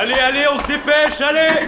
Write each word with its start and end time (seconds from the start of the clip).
Allez, 0.00 0.14
allez, 0.14 0.44
on 0.54 0.58
se 0.60 0.66
dépêche, 0.68 1.20
allez. 1.20 1.66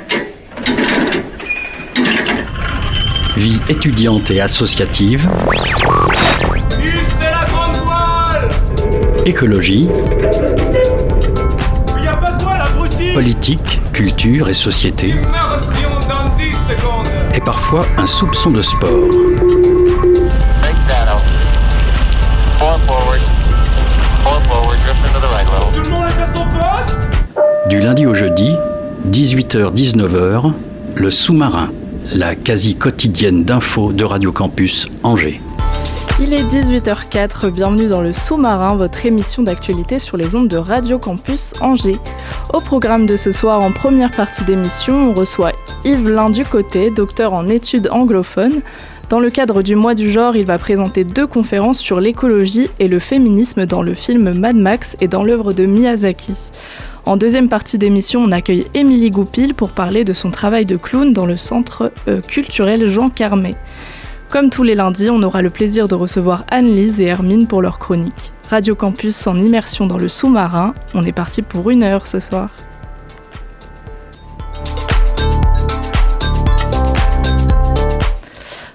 Vie 3.36 3.60
étudiante 3.68 4.30
et 4.30 4.40
associative, 4.40 5.28
c'est 6.70 7.28
la 7.28 7.44
grande 7.46 7.74
voile. 7.78 8.48
Écologie, 9.26 9.88
Il 11.98 12.04
y 12.04 12.06
a 12.06 12.14
pas 12.14 12.30
de 12.30 12.42
voile, 12.44 12.62
abruti. 12.62 13.12
Politique, 13.14 13.80
culture 13.92 14.48
et 14.48 14.54
société, 14.54 15.08
Immersion 15.08 15.90
dans 16.08 16.28
10 16.36 16.52
secondes 16.52 17.08
et 17.34 17.40
parfois 17.40 17.84
un 17.96 18.06
soupçon 18.06 18.52
de 18.52 18.60
sport. 18.60 19.08
Du 27.70 27.78
lundi 27.78 28.04
au 28.04 28.14
jeudi, 28.14 28.56
18h-19h, 29.12 30.52
le 30.96 31.10
sous-marin, 31.12 31.70
la 32.12 32.34
quasi 32.34 32.74
quotidienne 32.74 33.44
d'infos 33.44 33.92
de 33.92 34.02
Radio 34.02 34.32
Campus 34.32 34.88
Angers. 35.04 35.40
Il 36.20 36.32
est 36.32 36.42
18h04, 36.42 37.52
bienvenue 37.52 37.86
dans 37.86 38.02
le 38.02 38.12
Sous-Marin, 38.12 38.74
votre 38.74 39.06
émission 39.06 39.44
d'actualité 39.44 40.00
sur 40.00 40.16
les 40.16 40.34
ondes 40.34 40.48
de 40.48 40.56
Radio 40.56 40.98
Campus 40.98 41.54
Angers. 41.60 42.00
Au 42.52 42.58
programme 42.58 43.06
de 43.06 43.16
ce 43.16 43.30
soir, 43.30 43.62
en 43.62 43.70
première 43.70 44.10
partie 44.10 44.42
d'émission, 44.42 45.10
on 45.10 45.14
reçoit 45.14 45.52
Yves 45.84 46.10
Ducoté, 46.32 46.90
docteur 46.90 47.34
en 47.34 47.48
études 47.48 47.88
anglophones. 47.92 48.62
Dans 49.10 49.20
le 49.20 49.30
cadre 49.30 49.62
du 49.62 49.76
mois 49.76 49.94
du 49.94 50.10
genre, 50.10 50.34
il 50.34 50.44
va 50.44 50.58
présenter 50.58 51.04
deux 51.04 51.26
conférences 51.28 51.78
sur 51.78 52.00
l'écologie 52.00 52.68
et 52.80 52.88
le 52.88 52.98
féminisme 52.98 53.64
dans 53.64 53.82
le 53.82 53.94
film 53.94 54.32
Mad 54.32 54.56
Max 54.56 54.96
et 55.00 55.06
dans 55.06 55.22
l'œuvre 55.22 55.52
de 55.52 55.66
Miyazaki. 55.66 56.34
En 57.06 57.16
deuxième 57.16 57.48
partie 57.48 57.78
d'émission, 57.78 58.22
on 58.22 58.30
accueille 58.30 58.66
Émilie 58.74 59.10
Goupil 59.10 59.54
pour 59.54 59.72
parler 59.72 60.04
de 60.04 60.12
son 60.12 60.30
travail 60.30 60.66
de 60.66 60.76
clown 60.76 61.12
dans 61.12 61.24
le 61.24 61.36
centre 61.36 61.92
euh, 62.08 62.20
culturel 62.20 62.86
Jean 62.86 63.08
Carmet. 63.08 63.56
Comme 64.28 64.50
tous 64.50 64.62
les 64.62 64.74
lundis, 64.74 65.08
on 65.10 65.22
aura 65.22 65.40
le 65.42 65.50
plaisir 65.50 65.88
de 65.88 65.94
recevoir 65.94 66.44
Anne-Lise 66.50 67.00
et 67.00 67.06
Hermine 67.06 67.48
pour 67.48 67.62
leur 67.62 67.78
chronique. 67.78 68.32
Radio 68.50 68.74
Campus 68.74 69.26
en 69.26 69.36
immersion 69.36 69.86
dans 69.86 69.96
le 69.96 70.08
sous-marin, 70.08 70.74
on 70.94 71.02
est 71.04 71.12
parti 71.12 71.40
pour 71.42 71.70
une 71.70 71.82
heure 71.82 72.06
ce 72.06 72.20
soir. 72.20 72.50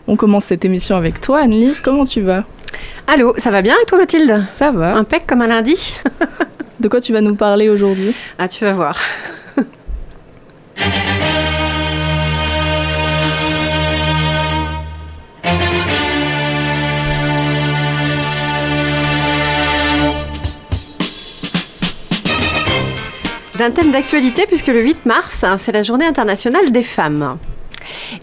On 0.07 0.15
commence 0.15 0.45
cette 0.45 0.65
émission 0.65 0.97
avec 0.97 1.21
toi, 1.21 1.41
Anne-Lise, 1.41 1.79
comment 1.79 2.05
tu 2.05 2.21
vas? 2.21 2.43
Allô, 3.07 3.35
ça 3.37 3.51
va 3.51 3.61
bien 3.61 3.75
et 3.81 3.85
toi 3.85 3.99
Mathilde? 3.99 4.45
Ça 4.51 4.71
va 4.71 4.95
Impec 4.97 5.27
comme 5.27 5.41
un 5.41 5.47
lundi? 5.47 5.95
De 6.85 6.87
quoi 6.87 7.01
tu 7.01 7.13
vas 7.13 7.21
nous 7.21 7.33
parler 7.33 7.67
aujourd'hui? 7.67 8.15
Ah, 8.37 8.47
tu 8.47 8.63
vas 8.63 8.73
voir. 8.73 8.99
D'un 23.57 23.71
thème 23.71 23.91
d'actualité 23.91 24.45
puisque 24.45 24.67
le 24.67 24.81
8 24.81 25.07
mars, 25.07 25.43
hein, 25.43 25.57
c'est 25.57 25.71
la 25.71 25.81
journée 25.81 26.05
internationale 26.05 26.71
des 26.71 26.83
femmes. 26.83 27.39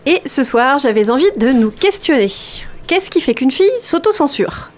Et 0.06 0.22
ce 0.24 0.44
soir, 0.44 0.78
j'avais 0.78 1.10
envie 1.10 1.32
de 1.36 1.48
nous 1.48 1.72
questionner. 1.72 2.30
Qu'est-ce 2.86 3.10
qui 3.10 3.20
fait 3.20 3.34
qu'une 3.34 3.50
fille 3.50 3.66
s'auto-censure? 3.80 4.70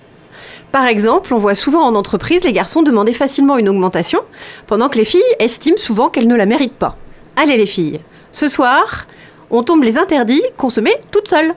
Par 0.75 0.89
exemple, 0.89 1.33
on 1.33 1.39
voit 1.39 1.55
souvent 1.55 1.83
en 1.83 1.94
entreprise 1.94 2.42
les 2.42 2.53
garçons 2.53 2.83
demander 2.83 3.12
facilement 3.12 3.58
une 3.58 3.69
augmentation, 3.69 4.22
pendant 4.67 4.89
que 4.89 4.98
les 4.98 5.05
filles 5.05 5.22
estiment 5.39 5.77
souvent 5.77 6.08
qu'elles 6.08 6.27
ne 6.27 6.34
la 6.34 6.47
méritent 6.47 6.75
pas. 6.75 6.97
Allez 7.36 7.56
les 7.56 7.64
filles, 7.64 8.00
ce 8.33 8.48
soir, 8.48 9.06
on 9.52 9.62
tombe 9.62 9.84
les 9.84 9.98
interdits 9.98 10.42
qu'on 10.56 10.70
se 10.70 10.80
met 10.80 11.00
toute 11.12 11.28
seule. 11.28 11.55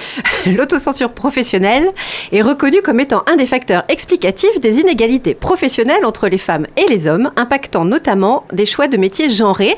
L'autocensure 0.46 1.12
professionnelle 1.12 1.88
est 2.32 2.42
reconnue 2.42 2.82
comme 2.82 3.00
étant 3.00 3.22
un 3.26 3.36
des 3.36 3.46
facteurs 3.46 3.84
explicatifs 3.88 4.58
des 4.60 4.78
inégalités 4.78 5.34
professionnelles 5.34 6.04
entre 6.04 6.28
les 6.28 6.38
femmes 6.38 6.66
et 6.76 6.88
les 6.88 7.06
hommes, 7.06 7.30
impactant 7.36 7.84
notamment 7.84 8.44
des 8.52 8.66
choix 8.66 8.88
de 8.88 8.96
métiers 8.96 9.28
genrés. 9.28 9.76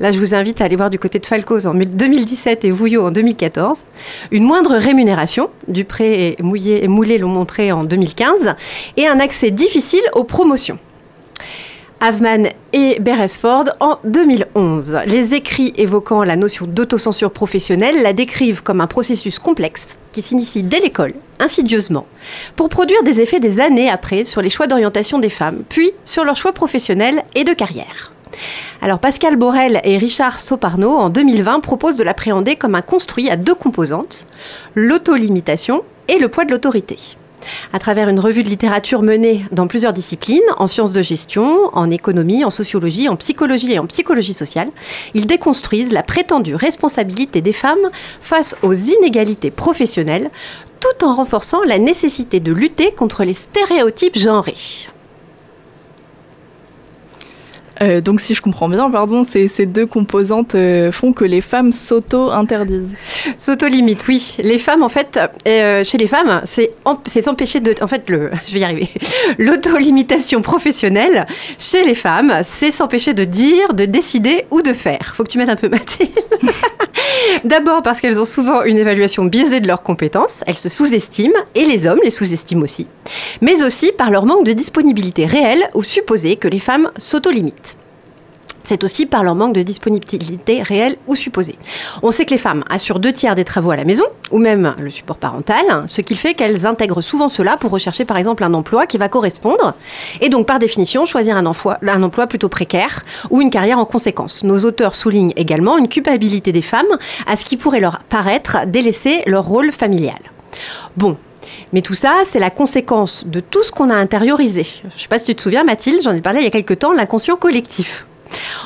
Là, 0.00 0.12
je 0.12 0.18
vous 0.18 0.34
invite 0.34 0.60
à 0.60 0.64
aller 0.64 0.76
voir 0.76 0.90
du 0.90 0.98
côté 0.98 1.18
de 1.18 1.26
Falcoz 1.26 1.66
en 1.66 1.74
2017 1.74 2.64
et 2.64 2.70
Vouillot 2.70 3.06
en 3.06 3.10
2014. 3.10 3.84
Une 4.30 4.44
moindre 4.44 4.76
rémunération, 4.76 5.50
Dupré 5.68 6.36
et 6.38 6.42
Mouillet 6.42 6.84
et 6.84 6.88
Moulet 6.88 7.18
l'ont 7.18 7.28
montré 7.28 7.72
en 7.72 7.84
2015, 7.84 8.54
et 8.96 9.06
un 9.06 9.20
accès 9.20 9.50
difficile 9.50 10.02
aux 10.14 10.24
promotions. 10.24 10.78
Aveman 12.00 12.48
et 12.72 12.98
Beresford 13.00 13.64
en 13.80 13.98
2011. 14.04 15.00
Les 15.06 15.34
écrits 15.34 15.72
évoquant 15.76 16.24
la 16.24 16.36
notion 16.36 16.66
d'autocensure 16.66 17.30
professionnelle 17.30 18.02
la 18.02 18.12
décrivent 18.12 18.62
comme 18.62 18.80
un 18.80 18.86
processus 18.86 19.38
complexe 19.38 19.96
qui 20.12 20.22
s'initie 20.22 20.62
dès 20.62 20.80
l'école, 20.80 21.14
insidieusement, 21.38 22.06
pour 22.56 22.68
produire 22.68 23.02
des 23.02 23.20
effets 23.20 23.40
des 23.40 23.60
années 23.60 23.90
après 23.90 24.24
sur 24.24 24.42
les 24.42 24.50
choix 24.50 24.66
d'orientation 24.66 25.18
des 25.18 25.28
femmes, 25.28 25.62
puis 25.68 25.92
sur 26.04 26.24
leurs 26.24 26.36
choix 26.36 26.52
professionnels 26.52 27.24
et 27.34 27.44
de 27.44 27.52
carrière. 27.52 28.12
Alors 28.80 28.98
Pascal 28.98 29.36
Borel 29.36 29.80
et 29.84 29.98
Richard 29.98 30.40
Soparno 30.40 30.90
en 30.90 31.10
2020 31.10 31.60
proposent 31.60 31.96
de 31.96 32.04
l'appréhender 32.04 32.56
comme 32.56 32.74
un 32.74 32.82
construit 32.82 33.30
à 33.30 33.36
deux 33.36 33.54
composantes, 33.54 34.26
l'autolimitation 34.74 35.82
et 36.08 36.18
le 36.18 36.28
poids 36.28 36.44
de 36.44 36.52
l'autorité 36.52 36.96
à 37.72 37.78
travers 37.78 38.08
une 38.08 38.20
revue 38.20 38.42
de 38.42 38.48
littérature 38.48 39.02
menée 39.02 39.44
dans 39.52 39.66
plusieurs 39.66 39.92
disciplines, 39.92 40.40
en 40.58 40.66
sciences 40.66 40.92
de 40.92 41.02
gestion, 41.02 41.70
en 41.72 41.90
économie, 41.90 42.44
en 42.44 42.50
sociologie, 42.50 43.08
en 43.08 43.16
psychologie 43.16 43.72
et 43.72 43.78
en 43.78 43.86
psychologie 43.86 44.34
sociale. 44.34 44.70
Ils 45.14 45.26
déconstruisent 45.26 45.92
la 45.92 46.02
prétendue 46.02 46.54
responsabilité 46.54 47.40
des 47.40 47.52
femmes 47.52 47.90
face 48.20 48.56
aux 48.62 48.74
inégalités 48.74 49.50
professionnelles, 49.50 50.30
tout 50.80 51.04
en 51.04 51.14
renforçant 51.14 51.62
la 51.62 51.78
nécessité 51.78 52.40
de 52.40 52.52
lutter 52.52 52.92
contre 52.92 53.24
les 53.24 53.34
stéréotypes 53.34 54.18
genrés. 54.18 54.88
Euh, 57.82 58.00
donc 58.00 58.20
si 58.20 58.34
je 58.34 58.40
comprends 58.42 58.68
bien, 58.68 58.90
pardon, 58.90 59.24
ces, 59.24 59.48
deux 59.66 59.86
composantes 59.86 60.54
euh, 60.54 60.92
font 60.92 61.12
que 61.12 61.24
les 61.24 61.40
femmes 61.40 61.72
s'auto-interdisent. 61.72 62.94
S'auto-limite, 63.38 64.06
oui. 64.08 64.36
Les 64.38 64.58
femmes, 64.58 64.82
en 64.82 64.88
fait, 64.88 65.18
euh, 65.48 65.82
chez 65.84 65.98
les 65.98 66.06
femmes, 66.06 66.42
c'est 66.44 66.70
em- 66.84 66.98
c'est 67.06 67.22
s'empêcher 67.22 67.60
de... 67.60 67.74
En 67.80 67.86
fait, 67.88 68.08
le, 68.08 68.30
je 68.46 68.54
vais 68.54 68.60
y 68.60 68.64
arriver. 68.64 68.88
L'auto-limitation 69.38 70.42
professionnelle, 70.42 71.26
chez 71.58 71.82
les 71.82 71.94
femmes, 71.94 72.40
c'est 72.44 72.70
s'empêcher 72.70 73.14
de 73.14 73.24
dire, 73.24 73.74
de 73.74 73.84
décider 73.84 74.44
ou 74.50 74.62
de 74.62 74.72
faire. 74.72 75.12
Faut 75.16 75.24
que 75.24 75.28
tu 75.28 75.38
mettes 75.38 75.48
un 75.50 75.56
peu 75.56 75.68
Mathilde. 75.68 76.10
D'abord 77.44 77.82
parce 77.82 78.00
qu'elles 78.00 78.20
ont 78.20 78.24
souvent 78.24 78.62
une 78.62 78.78
évaluation 78.78 79.24
biaisée 79.24 79.60
de 79.60 79.66
leurs 79.66 79.82
compétences, 79.82 80.42
elles 80.46 80.58
se 80.58 80.68
sous-estiment, 80.68 81.38
et 81.54 81.64
les 81.64 81.86
hommes 81.86 82.00
les 82.02 82.10
sous-estiment 82.10 82.62
aussi, 82.62 82.86
mais 83.40 83.62
aussi 83.62 83.92
par 83.92 84.10
leur 84.10 84.26
manque 84.26 84.46
de 84.46 84.52
disponibilité 84.52 85.26
réelle 85.26 85.68
ou 85.74 85.82
supposée 85.82 86.36
que 86.36 86.48
les 86.48 86.58
femmes 86.58 86.90
s'auto-limitent. 86.98 87.76
C'est 88.64 88.84
aussi 88.84 89.06
par 89.06 89.24
leur 89.24 89.34
manque 89.34 89.54
de 89.54 89.62
disponibilité 89.62 90.62
réelle 90.62 90.96
ou 91.06 91.14
supposée. 91.14 91.58
On 92.02 92.10
sait 92.10 92.24
que 92.24 92.30
les 92.30 92.38
femmes 92.38 92.64
assurent 92.70 93.00
deux 93.00 93.12
tiers 93.12 93.34
des 93.34 93.44
travaux 93.44 93.70
à 93.70 93.76
la 93.76 93.84
maison, 93.84 94.04
ou 94.30 94.38
même 94.38 94.74
le 94.78 94.90
support 94.90 95.16
parental, 95.16 95.64
ce 95.86 96.00
qui 96.00 96.14
fait 96.14 96.34
qu'elles 96.34 96.66
intègrent 96.66 97.02
souvent 97.02 97.28
cela 97.28 97.56
pour 97.56 97.70
rechercher 97.70 98.04
par 98.04 98.16
exemple 98.16 98.44
un 98.44 98.54
emploi 98.54 98.86
qui 98.86 98.98
va 98.98 99.08
correspondre, 99.08 99.74
et 100.20 100.28
donc 100.28 100.46
par 100.46 100.58
définition 100.58 101.04
choisir 101.04 101.36
un 101.36 101.46
emploi, 101.46 101.78
plutôt 102.26 102.48
précaire 102.48 103.04
ou 103.30 103.40
une 103.40 103.50
carrière 103.50 103.78
en 103.78 103.84
conséquence. 103.84 104.44
Nos 104.44 104.60
auteurs 104.64 104.94
soulignent 104.94 105.32
également 105.36 105.78
une 105.78 105.88
culpabilité 105.88 106.52
des 106.52 106.62
femmes 106.62 106.98
à 107.26 107.36
ce 107.36 107.44
qui 107.44 107.56
pourrait 107.56 107.80
leur 107.80 108.00
paraître 108.08 108.58
délaisser 108.66 109.22
leur 109.26 109.44
rôle 109.44 109.72
familial. 109.72 110.20
Bon, 110.96 111.16
mais 111.72 111.82
tout 111.82 111.94
ça, 111.94 112.22
c'est 112.24 112.38
la 112.38 112.50
conséquence 112.50 113.24
de 113.26 113.40
tout 113.40 113.62
ce 113.62 113.72
qu'on 113.72 113.90
a 113.90 113.94
intériorisé. 113.94 114.64
Je 114.64 114.86
ne 114.86 115.00
sais 115.00 115.08
pas 115.08 115.18
si 115.18 115.26
tu 115.26 115.34
te 115.34 115.42
souviens, 115.42 115.64
Mathilde, 115.64 116.02
j'en 116.02 116.14
ai 116.14 116.20
parlé 116.20 116.40
il 116.40 116.44
y 116.44 116.48
a 116.48 116.50
quelque 116.50 116.74
temps, 116.74 116.92
l'inconscient 116.92 117.36
collectif. 117.36 118.06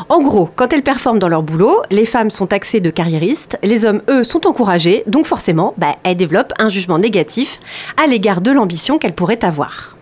En 0.09 0.23
gros, 0.23 0.49
quand 0.57 0.73
elles 0.73 0.83
performent 0.83 1.19
dans 1.19 1.29
leur 1.29 1.43
boulot, 1.43 1.83
les 1.91 2.05
femmes 2.05 2.31
sont 2.31 2.47
taxées 2.47 2.81
de 2.81 2.91
carriéristes, 2.91 3.59
les 3.63 3.85
hommes, 3.85 4.03
eux, 4.09 4.25
sont 4.25 4.47
encouragés, 4.47 5.03
donc 5.07 5.27
forcément, 5.27 5.75
bah, 5.77 5.97
elles 6.05 6.17
développent 6.17 6.53
un 6.59 6.69
jugement 6.69 6.99
négatif 6.99 7.61
à 8.03 8.07
l'égard 8.07 8.41
de 8.41 8.51
l'ambition 8.51 8.99
qu'elles 8.99 9.15
pourraient 9.15 9.45
avoir. 9.45 9.97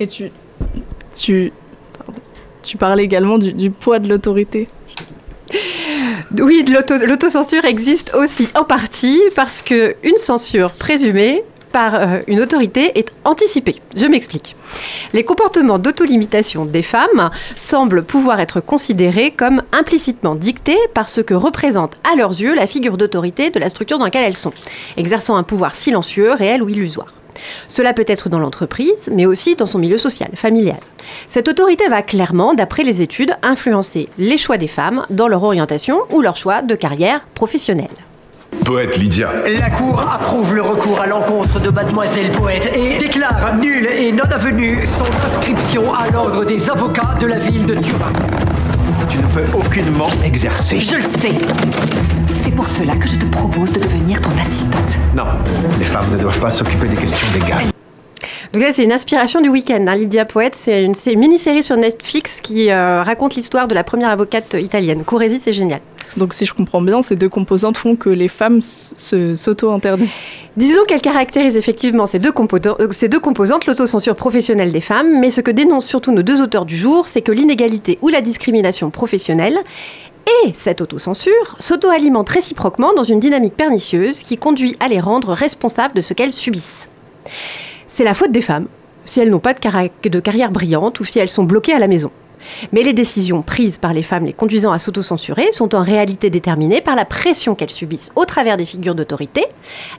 Et 0.00 0.06
tu, 0.06 0.30
tu, 1.18 1.52
pardon. 1.96 2.20
tu 2.62 2.76
parlais 2.76 3.02
également 3.02 3.38
du, 3.38 3.52
du 3.52 3.70
poids 3.70 3.98
de 3.98 4.08
l'autorité. 4.08 4.68
Oui, 6.38 6.62
l'autocensure 7.06 7.64
existe 7.64 8.14
aussi 8.14 8.48
en 8.54 8.62
partie 8.62 9.18
parce 9.34 9.62
que 9.62 9.96
une 10.02 10.18
censure 10.18 10.72
présumée 10.72 11.42
par 11.68 11.94
euh, 11.94 12.20
une 12.26 12.40
autorité 12.40 12.98
est 12.98 13.12
anticipée. 13.24 13.80
Je 13.96 14.06
m'explique. 14.06 14.56
Les 15.12 15.24
comportements 15.24 15.78
d'autolimitation 15.78 16.64
des 16.64 16.82
femmes 16.82 17.30
semblent 17.56 18.02
pouvoir 18.02 18.40
être 18.40 18.60
considérés 18.60 19.30
comme 19.30 19.62
implicitement 19.72 20.34
dictés 20.34 20.78
par 20.94 21.08
ce 21.08 21.20
que 21.20 21.34
représente 21.34 21.96
à 22.10 22.16
leurs 22.16 22.40
yeux 22.40 22.54
la 22.54 22.66
figure 22.66 22.96
d'autorité 22.96 23.50
de 23.50 23.58
la 23.58 23.68
structure 23.68 23.98
dans 23.98 24.04
laquelle 24.04 24.24
elles 24.24 24.36
sont, 24.36 24.52
exerçant 24.96 25.36
un 25.36 25.42
pouvoir 25.42 25.74
silencieux, 25.74 26.32
réel 26.32 26.62
ou 26.62 26.68
illusoire. 26.68 27.14
Cela 27.68 27.92
peut 27.92 28.04
être 28.06 28.28
dans 28.28 28.38
l'entreprise, 28.38 29.08
mais 29.12 29.26
aussi 29.26 29.54
dans 29.54 29.66
son 29.66 29.78
milieu 29.78 29.98
social, 29.98 30.30
familial. 30.34 30.78
Cette 31.28 31.48
autorité 31.48 31.88
va 31.88 32.02
clairement, 32.02 32.54
d'après 32.54 32.82
les 32.82 33.02
études, 33.02 33.36
influencer 33.42 34.08
les 34.18 34.38
choix 34.38 34.58
des 34.58 34.68
femmes 34.68 35.04
dans 35.10 35.28
leur 35.28 35.42
orientation 35.42 36.00
ou 36.10 36.20
leur 36.20 36.36
choix 36.36 36.62
de 36.62 36.74
carrière 36.74 37.26
professionnelle. 37.34 37.88
Poète 38.64 38.96
Lydia. 38.98 39.30
La 39.58 39.70
Cour 39.70 40.00
approuve 40.00 40.54
le 40.54 40.62
recours 40.62 41.00
à 41.00 41.06
l'encontre 41.06 41.60
de 41.60 41.70
Mademoiselle 41.70 42.30
Poète 42.32 42.70
et 42.74 42.98
déclare 42.98 43.56
nulle 43.56 43.86
et 43.86 44.12
non 44.12 44.24
avenue 44.24 44.84
son 44.86 45.04
inscription 45.26 45.92
à 45.94 46.10
l'ordre 46.10 46.44
des 46.44 46.68
avocats 46.68 47.14
de 47.20 47.26
la 47.26 47.38
ville 47.38 47.66
de 47.66 47.74
Turin. 47.74 48.12
Tu 49.08 49.18
ne 49.18 49.26
peux 49.28 49.56
aucunement 49.58 50.08
exercer. 50.24 50.80
Je 50.80 50.96
le 50.96 51.02
sais. 51.02 51.34
C'est 52.42 52.50
pour 52.54 52.68
cela 52.68 52.94
que 52.96 53.08
je 53.08 53.16
te 53.16 53.26
propose 53.26 53.72
de 53.72 53.80
devenir 53.80 54.20
ton 54.20 54.30
assistante. 54.38 54.98
Non, 55.14 55.24
les 55.78 55.84
femmes 55.84 56.10
ne 56.12 56.18
doivent 56.18 56.40
pas 56.40 56.50
s'occuper 56.50 56.88
des 56.88 56.96
questions 56.96 57.26
légales. 57.34 57.66
Donc 58.52 58.62
là, 58.62 58.72
c'est 58.72 58.84
une 58.84 58.92
inspiration 58.92 59.40
du 59.40 59.48
week-end. 59.48 59.84
hein. 59.86 59.94
Lydia 59.94 60.24
Poète, 60.24 60.54
c'est 60.54 60.82
une, 60.84 60.94
mini-série 61.18 61.62
sur 61.62 61.76
Netflix 61.76 62.40
qui 62.42 62.70
euh, 62.70 63.02
raconte 63.02 63.34
l'histoire 63.34 63.68
de 63.68 63.74
la 63.74 63.84
première 63.84 64.10
avocate 64.10 64.54
italienne. 64.58 65.04
Courresi, 65.04 65.38
c'est 65.40 65.52
génial. 65.52 65.80
Donc 66.16 66.34
si 66.34 66.46
je 66.46 66.54
comprends 66.54 66.80
bien, 66.80 67.02
ces 67.02 67.16
deux 67.16 67.28
composantes 67.28 67.76
font 67.76 67.96
que 67.96 68.08
les 68.08 68.28
femmes 68.28 68.60
s'auto-interdisent. 68.62 70.14
Disons 70.56 70.82
qu'elle 70.88 71.00
caractérise 71.00 71.56
effectivement 71.56 72.06
ces 72.06 72.18
deux, 72.18 72.32
composantes, 72.32 72.80
euh, 72.80 72.88
ces 72.90 73.08
deux 73.08 73.20
composantes, 73.20 73.66
l'autocensure 73.66 74.16
professionnelle 74.16 74.72
des 74.72 74.80
femmes, 74.80 75.20
mais 75.20 75.30
ce 75.30 75.40
que 75.40 75.50
dénoncent 75.50 75.86
surtout 75.86 76.12
nos 76.12 76.22
deux 76.22 76.42
auteurs 76.42 76.64
du 76.64 76.76
jour, 76.76 77.08
c'est 77.08 77.22
que 77.22 77.32
l'inégalité 77.32 77.98
ou 78.02 78.08
la 78.08 78.20
discrimination 78.20 78.90
professionnelle 78.90 79.58
et 80.44 80.52
cette 80.54 80.80
autocensure 80.80 81.56
s'auto-alimentent 81.58 82.28
réciproquement 82.28 82.92
dans 82.92 83.02
une 83.02 83.20
dynamique 83.20 83.56
pernicieuse 83.56 84.22
qui 84.22 84.36
conduit 84.36 84.76
à 84.80 84.88
les 84.88 85.00
rendre 85.00 85.32
responsables 85.32 85.94
de 85.94 86.00
ce 86.00 86.12
qu'elles 86.12 86.32
subissent. 86.32 86.88
C'est 87.86 88.04
la 88.04 88.14
faute 88.14 88.32
des 88.32 88.42
femmes, 88.42 88.66
si 89.04 89.20
elles 89.20 89.30
n'ont 89.30 89.38
pas 89.38 89.54
de 89.54 90.20
carrière 90.20 90.50
brillante 90.50 91.00
ou 91.00 91.04
si 91.04 91.18
elles 91.18 91.30
sont 91.30 91.44
bloquées 91.44 91.72
à 91.72 91.78
la 91.78 91.88
maison. 91.88 92.10
Mais 92.72 92.82
les 92.82 92.92
décisions 92.92 93.42
prises 93.42 93.78
par 93.78 93.92
les 93.92 94.02
femmes 94.02 94.26
les 94.26 94.32
conduisant 94.32 94.72
à 94.72 94.78
s'autocensurer 94.78 95.52
sont 95.52 95.74
en 95.74 95.82
réalité 95.82 96.30
déterminées 96.30 96.80
par 96.80 96.96
la 96.96 97.04
pression 97.04 97.54
qu'elles 97.54 97.70
subissent 97.70 98.12
au 98.16 98.24
travers 98.24 98.56
des 98.56 98.66
figures 98.66 98.94
d'autorité, 98.94 99.44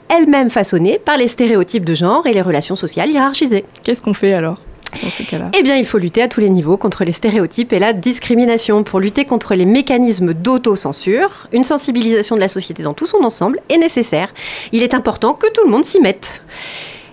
elles-mêmes 0.08 0.50
façonnées 0.50 1.00
par 1.00 1.18
les 1.18 1.28
stéréotypes 1.28 1.86
de 1.86 1.96
genre 1.96 2.26
et 2.28 2.34
les 2.34 2.42
relations 2.42 2.76
sociales 2.76 3.10
hiérarchisées. 3.10 3.66
Qu'est-ce 3.84 4.02
qu'on 4.02 4.14
fait 4.14 4.34
alors 4.34 4.60
dans 5.04 5.10
ces 5.12 5.24
cas-là? 5.24 5.52
Eh 5.58 5.62
bien, 5.62 5.76
il 5.76 5.86
faut 5.86 6.00
lutter 6.00 6.22
à 6.22 6.28
tous 6.28 6.40
les 6.40 6.50
niveaux 6.50 6.78
contre 6.78 7.04
les 7.04 7.12
stéréotypes 7.12 7.74
et 7.74 7.80
la 7.80 7.94
discrimination. 7.94 8.84
Pour 8.84 9.00
lutter 9.00 9.26
contre 9.26 9.54
les 9.54 9.66
mécanismes 9.66 10.34
d'autocensure, 10.34 11.48
une 11.52 11.64
sensibilisation 11.64 12.36
de 12.36 12.42
la 12.42 12.48
société 12.48 12.82
dans 12.82 12.96
tout 12.96 13.06
son 13.06 13.24
ensemble 13.24 13.62
est 13.70 13.78
nécessaire. 13.78 14.34
Il 14.72 14.82
est 14.82 14.96
important 14.96 15.34
que 15.34 15.48
tout 15.52 15.64
le 15.64 15.70
monde 15.70 15.86
s'y 15.86 16.00
mette. 16.00 16.44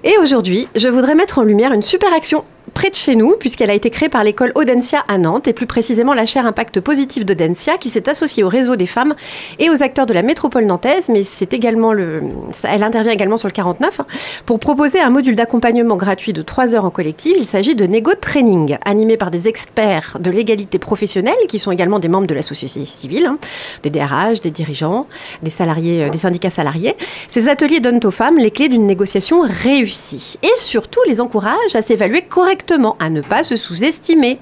Et 0.04 0.16
aujourd'hui, 0.18 0.68
je 0.74 0.88
voudrais 0.88 1.14
mettre 1.14 1.38
en 1.38 1.42
lumière 1.42 1.72
une 1.72 1.82
super 1.82 2.14
action 2.14 2.44
près 2.74 2.90
de 2.90 2.94
chez 2.94 3.16
nous, 3.16 3.36
puisqu'elle 3.38 3.70
a 3.70 3.74
été 3.74 3.90
créée 3.90 4.08
par 4.08 4.24
l'école 4.24 4.52
Audencia 4.54 5.04
à 5.08 5.18
Nantes, 5.18 5.48
et 5.48 5.52
plus 5.52 5.66
précisément 5.66 6.14
la 6.14 6.26
chaire 6.26 6.46
Impact 6.46 6.80
Positif 6.80 7.24
d'Audencia, 7.24 7.78
qui 7.78 7.90
s'est 7.90 8.08
associée 8.08 8.42
au 8.44 8.48
réseau 8.48 8.76
des 8.76 8.86
femmes 8.86 9.14
et 9.58 9.70
aux 9.70 9.82
acteurs 9.82 10.06
de 10.06 10.12
la 10.12 10.22
métropole 10.22 10.66
nantaise, 10.66 11.08
mais 11.08 11.24
c'est 11.24 11.52
également 11.52 11.92
le, 11.92 12.22
elle 12.64 12.82
intervient 12.82 13.12
également 13.12 13.36
sur 13.36 13.48
le 13.48 13.52
49, 13.52 14.00
hein, 14.00 14.06
pour 14.44 14.58
proposer 14.58 15.00
un 15.00 15.10
module 15.10 15.36
d'accompagnement 15.36 15.96
gratuit 15.96 16.32
de 16.32 16.42
3 16.42 16.74
heures 16.74 16.84
en 16.84 16.90
collectif. 16.90 17.34
Il 17.38 17.46
s'agit 17.46 17.74
de 17.74 17.86
Nego 17.86 18.14
Training, 18.14 18.78
animé 18.84 19.16
par 19.16 19.30
des 19.30 19.48
experts 19.48 20.18
de 20.20 20.30
l'égalité 20.30 20.78
professionnelle, 20.78 21.34
qui 21.48 21.58
sont 21.58 21.72
également 21.72 21.98
des 21.98 22.08
membres 22.08 22.26
de 22.26 22.34
la 22.34 22.42
société 22.42 22.84
civile, 22.84 23.26
hein, 23.26 23.38
des 23.82 23.90
DRH, 23.90 24.40
des 24.40 24.50
dirigeants, 24.50 25.06
des 25.42 25.50
salariés, 25.50 26.04
euh, 26.04 26.10
des 26.10 26.18
syndicats 26.18 26.50
salariés. 26.50 26.96
Ces 27.28 27.48
ateliers 27.48 27.80
donnent 27.80 28.00
aux 28.04 28.10
femmes 28.10 28.38
les 28.38 28.50
clés 28.50 28.68
d'une 28.68 28.86
négociation 28.86 29.42
réussie 29.42 30.38
et 30.42 30.56
surtout 30.56 31.00
les 31.06 31.20
encouragent 31.20 31.74
à 31.74 31.82
s'évaluer 31.82 32.22
correctement, 32.22 32.55
à 32.98 33.10
ne 33.10 33.20
pas 33.20 33.42
se 33.42 33.56
sous-estimer. 33.56 34.38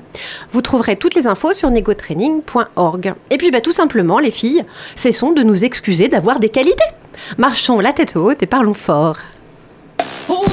Vous 0.51 0.63
trouverez 0.63 0.97
toutes 0.97 1.15
les 1.15 1.27
infos 1.27 1.53
sur 1.53 1.71
negotraining.org. 1.71 3.15
Et 3.31 3.39
puis 3.39 3.51
bah, 3.51 3.61
tout 3.61 3.73
simplement, 3.73 4.19
les 4.19 4.31
filles, 4.31 4.65
cessons 4.95 5.33
de 5.33 5.43
nous 5.43 5.65
excuser 5.65 6.09
d'avoir 6.09 6.41
des 6.41 6.49
qualités. 6.49 6.85
Marchons 7.39 7.81
la 7.81 7.93
tête 7.93 8.17
haute 8.17 8.43
et 8.43 8.47
parlons 8.47 8.75
fort. 8.75 9.19
Who 10.29 10.45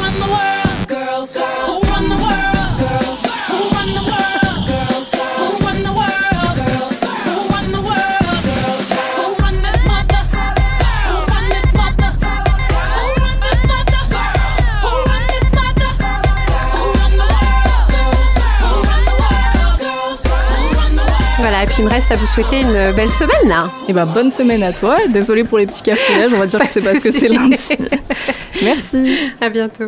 Voilà, 21.38 21.64
et 21.64 21.66
puis 21.66 21.78
il 21.80 21.86
me 21.86 21.90
reste 21.90 22.12
à 22.12 22.16
vous 22.16 22.28
souhaiter 22.28 22.62
une 22.62 22.92
belle 22.96 23.10
semaine. 23.10 23.52
hein. 23.52 23.72
Eh 23.88 23.94
ben 23.94 24.06
bonne 24.06 24.30
semaine 24.30 24.62
à 24.64 24.74
toi. 24.74 24.98
Désolée 25.10 25.44
pour 25.44 25.58
les 25.58 25.66
petits 25.66 25.82
cafouillages, 25.82 26.34
on 26.34 26.38
va 26.38 26.46
dire 26.46 26.60
Pas 26.60 26.66
que 26.66 26.72
c'est 26.72 26.84
parce 26.84 27.00
que 27.00 27.12
c'est 27.12 27.28
lundi. 27.30 27.58
Merci. 28.64 29.18
À 29.40 29.50
bientôt. 29.50 29.86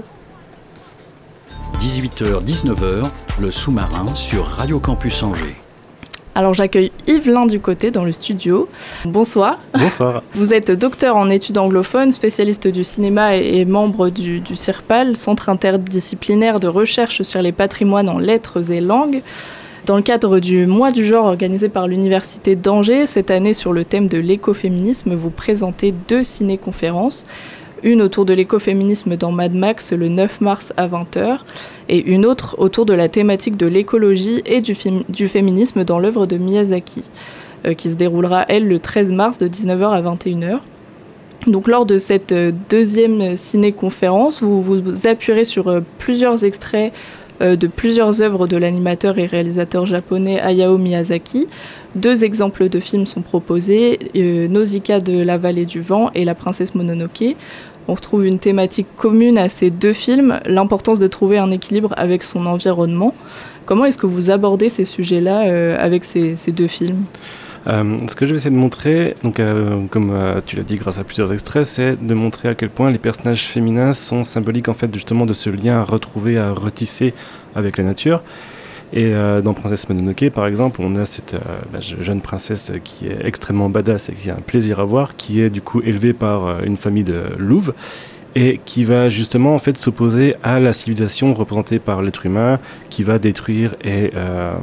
18h-19h, 1.80 3.04
le 3.42 3.52
sous-marin 3.52 4.06
sur 4.16 4.46
Radio 4.46 4.80
Campus 4.80 5.22
Angers. 5.22 5.56
Alors 6.36 6.56
j'accueille 6.56 6.92
Yvelin 7.06 7.46
du 7.46 7.60
côté 7.60 7.92
dans 7.92 8.04
le 8.06 8.12
studio. 8.12 8.68
Bonsoir. 9.06 9.60
Bonsoir. 9.78 10.24
Vous 10.34 10.54
êtes 10.56 10.72
docteur 10.72 11.16
en 11.16 11.30
études 11.30 11.60
anglophones, 11.60 12.12
spécialiste 12.12 12.68
du 12.68 12.84
cinéma 12.84 13.38
et, 13.38 13.58
et 13.60 13.66
membre 13.66 14.10
du, 14.10 14.40
du 14.40 14.56
CIRPAL, 14.56 15.16
Centre 15.18 15.50
interdisciplinaire 15.50 16.60
de 16.60 16.68
recherche 16.68 17.22
sur 17.22 17.42
les 17.44 17.52
patrimoines 17.52 18.10
en 18.10 18.18
lettres 18.18 18.72
et 18.72 18.82
langues. 18.82 19.22
Dans 19.86 19.98
le 19.98 20.02
cadre 20.02 20.40
du 20.40 20.66
mois 20.66 20.92
du 20.92 21.06
genre 21.06 21.26
organisé 21.26 21.68
par 21.68 21.88
l'Université 21.88 22.56
d'Angers, 22.56 23.06
cette 23.06 23.30
année 23.32 23.54
sur 23.54 23.74
le 23.74 23.84
thème 23.84 24.08
de 24.08 24.18
l'écoféminisme, 24.18 25.14
vous 25.14 25.30
présentez 25.30 25.94
deux 26.08 26.24
ciné-conférences. 26.24 27.26
Une 27.84 28.02
autour 28.02 28.24
de 28.24 28.34
l'écoféminisme 28.34 29.18
dans 29.18 29.34
Mad 29.34 29.54
Max 29.54 29.92
le 29.92 30.08
9 30.08 30.40
mars 30.40 30.72
à 30.78 30.88
20h 30.88 31.40
et 31.90 32.00
une 32.00 32.26
autre 32.26 32.56
autour 32.60 32.86
de 32.86 32.94
la 32.94 33.10
thématique 33.10 33.58
de 33.58 33.68
l'écologie 33.68 34.42
et 34.46 34.62
du, 34.62 34.74
fém- 34.74 35.04
du 35.10 35.28
féminisme 35.28 35.84
dans 35.84 36.00
l'œuvre 36.00 36.26
de 36.26 36.38
Miyazaki, 36.38 37.02
euh, 37.66 37.74
qui 37.74 37.92
se 37.92 37.96
déroulera, 37.96 38.46
elle, 38.48 38.70
le 38.70 38.80
13 38.80 39.12
mars 39.12 39.38
de 39.38 39.50
19h 39.50 39.90
à 39.92 40.02
21h. 40.02 40.60
Donc 41.48 41.68
lors 41.68 41.86
de 41.86 42.00
cette 42.00 42.32
euh, 42.32 42.54
deuxième 42.70 43.36
ciné-conférence, 43.36 44.42
vous 44.42 44.62
vous 44.62 45.06
appuierez 45.08 45.44
sur 45.44 45.68
euh, 45.68 45.82
plusieurs 46.00 46.46
extraits 46.46 46.94
de 47.44 47.68
plusieurs 47.68 48.22
œuvres 48.22 48.48
de 48.48 48.58
l'animateur 48.58 49.18
et 49.18 49.26
réalisateur 49.26 49.86
japonais 49.86 50.40
Hayao 50.40 50.78
Miyazaki. 50.78 51.48
Deux 51.96 52.24
exemples 52.24 52.70
de 52.70 52.80
films 52.80 53.06
sont 53.06 53.22
proposés, 53.22 54.00
euh, 54.16 54.48
Nausicaa 54.48 55.00
de 55.00 55.22
la 55.22 55.38
vallée 55.38 55.66
du 55.66 55.80
vent 55.80 56.10
et 56.16 56.26
La 56.26 56.34
princesse 56.34 56.74
Mononoke. 56.74 57.36
On 57.88 57.94
retrouve 57.94 58.26
une 58.26 58.40
thématique 58.40 58.88
commune 58.98 59.38
à 59.38 59.50
ces 59.50 59.70
deux 59.70 59.94
films, 59.94 60.40
l'importance 60.46 61.00
de 61.00 61.08
trouver 61.08 61.38
un 61.38 61.52
équilibre 61.52 61.94
avec 61.98 62.24
son 62.24 62.46
environnement. 62.46 63.14
Comment 63.66 63.86
est-ce 63.86 63.98
que 63.98 64.08
vous 64.08 64.32
abordez 64.32 64.70
ces 64.70 64.86
sujets-là 64.86 65.48
euh, 65.48 65.76
avec 65.78 66.04
ces, 66.04 66.36
ces 66.36 66.52
deux 66.52 66.68
films? 66.68 67.04
Euh, 67.68 67.98
ce 68.08 68.16
que 68.16 68.26
je 68.26 68.32
vais 68.32 68.38
essayer 68.38 68.54
de 68.54 68.60
montrer, 68.60 69.16
donc, 69.24 69.40
euh, 69.40 69.86
comme 69.90 70.12
euh, 70.12 70.42
tu 70.46 70.58
l'as 70.58 70.64
dit 70.64 70.76
grâce 70.76 70.98
à 70.98 71.04
plusieurs 71.06 71.32
extraits, 71.32 71.66
c'est 71.66 71.96
de 71.96 72.14
montrer 72.14 72.50
à 72.50 72.56
quel 72.56 72.70
point 72.70 72.92
les 72.92 72.98
personnages 72.98 73.46
féminins 73.46 73.94
sont 73.94 74.26
symboliques 74.26 74.68
en 74.68 74.74
fait 74.74 74.94
justement 74.94 75.26
de 75.26 75.34
ce 75.34 75.50
lien 75.50 75.80
à 75.80 75.84
retrouver, 75.84 76.38
à 76.38 76.52
retisser 76.52 77.14
avec 77.56 77.78
la 77.78 77.86
nature. 77.86 78.22
Et 78.96 79.12
dans 79.44 79.56
Princesse 79.56 79.90
Mononoke, 79.90 80.30
par 80.30 80.46
exemple, 80.46 80.80
on 80.84 80.96
a 80.98 81.06
cette 81.06 81.34
bah, 81.72 81.80
je- 81.82 81.96
jeune 82.04 82.22
princesse 82.22 82.72
qui 82.84 83.08
est 83.08 83.26
extrêmement 83.26 83.68
badass 83.68 84.10
et 84.10 84.14
qui 84.14 84.30
a 84.30 84.36
un 84.36 84.42
plaisir 84.42 84.80
à 84.80 84.84
voir, 84.84 85.16
qui 85.16 85.42
est 85.42 85.50
du 85.50 85.62
coup 85.64 85.82
élevée 85.82 86.14
par 86.14 86.64
une 86.64 86.78
famille 86.78 87.04
de 87.04 87.24
louves 87.40 87.74
et 88.36 88.60
qui 88.66 88.84
va 88.84 89.10
justement 89.10 89.54
en 89.54 89.60
fait 89.60 89.78
s'opposer 89.78 90.36
à 90.44 90.60
la 90.60 90.74
civilisation 90.74 91.34
représentée 91.34 91.80
par 91.80 92.02
l'être 92.02 92.26
humain, 92.26 92.60
qui 92.90 93.04
va 93.04 93.20
détruire 93.20 93.76
et 93.84 94.12
euh, 94.16 94.54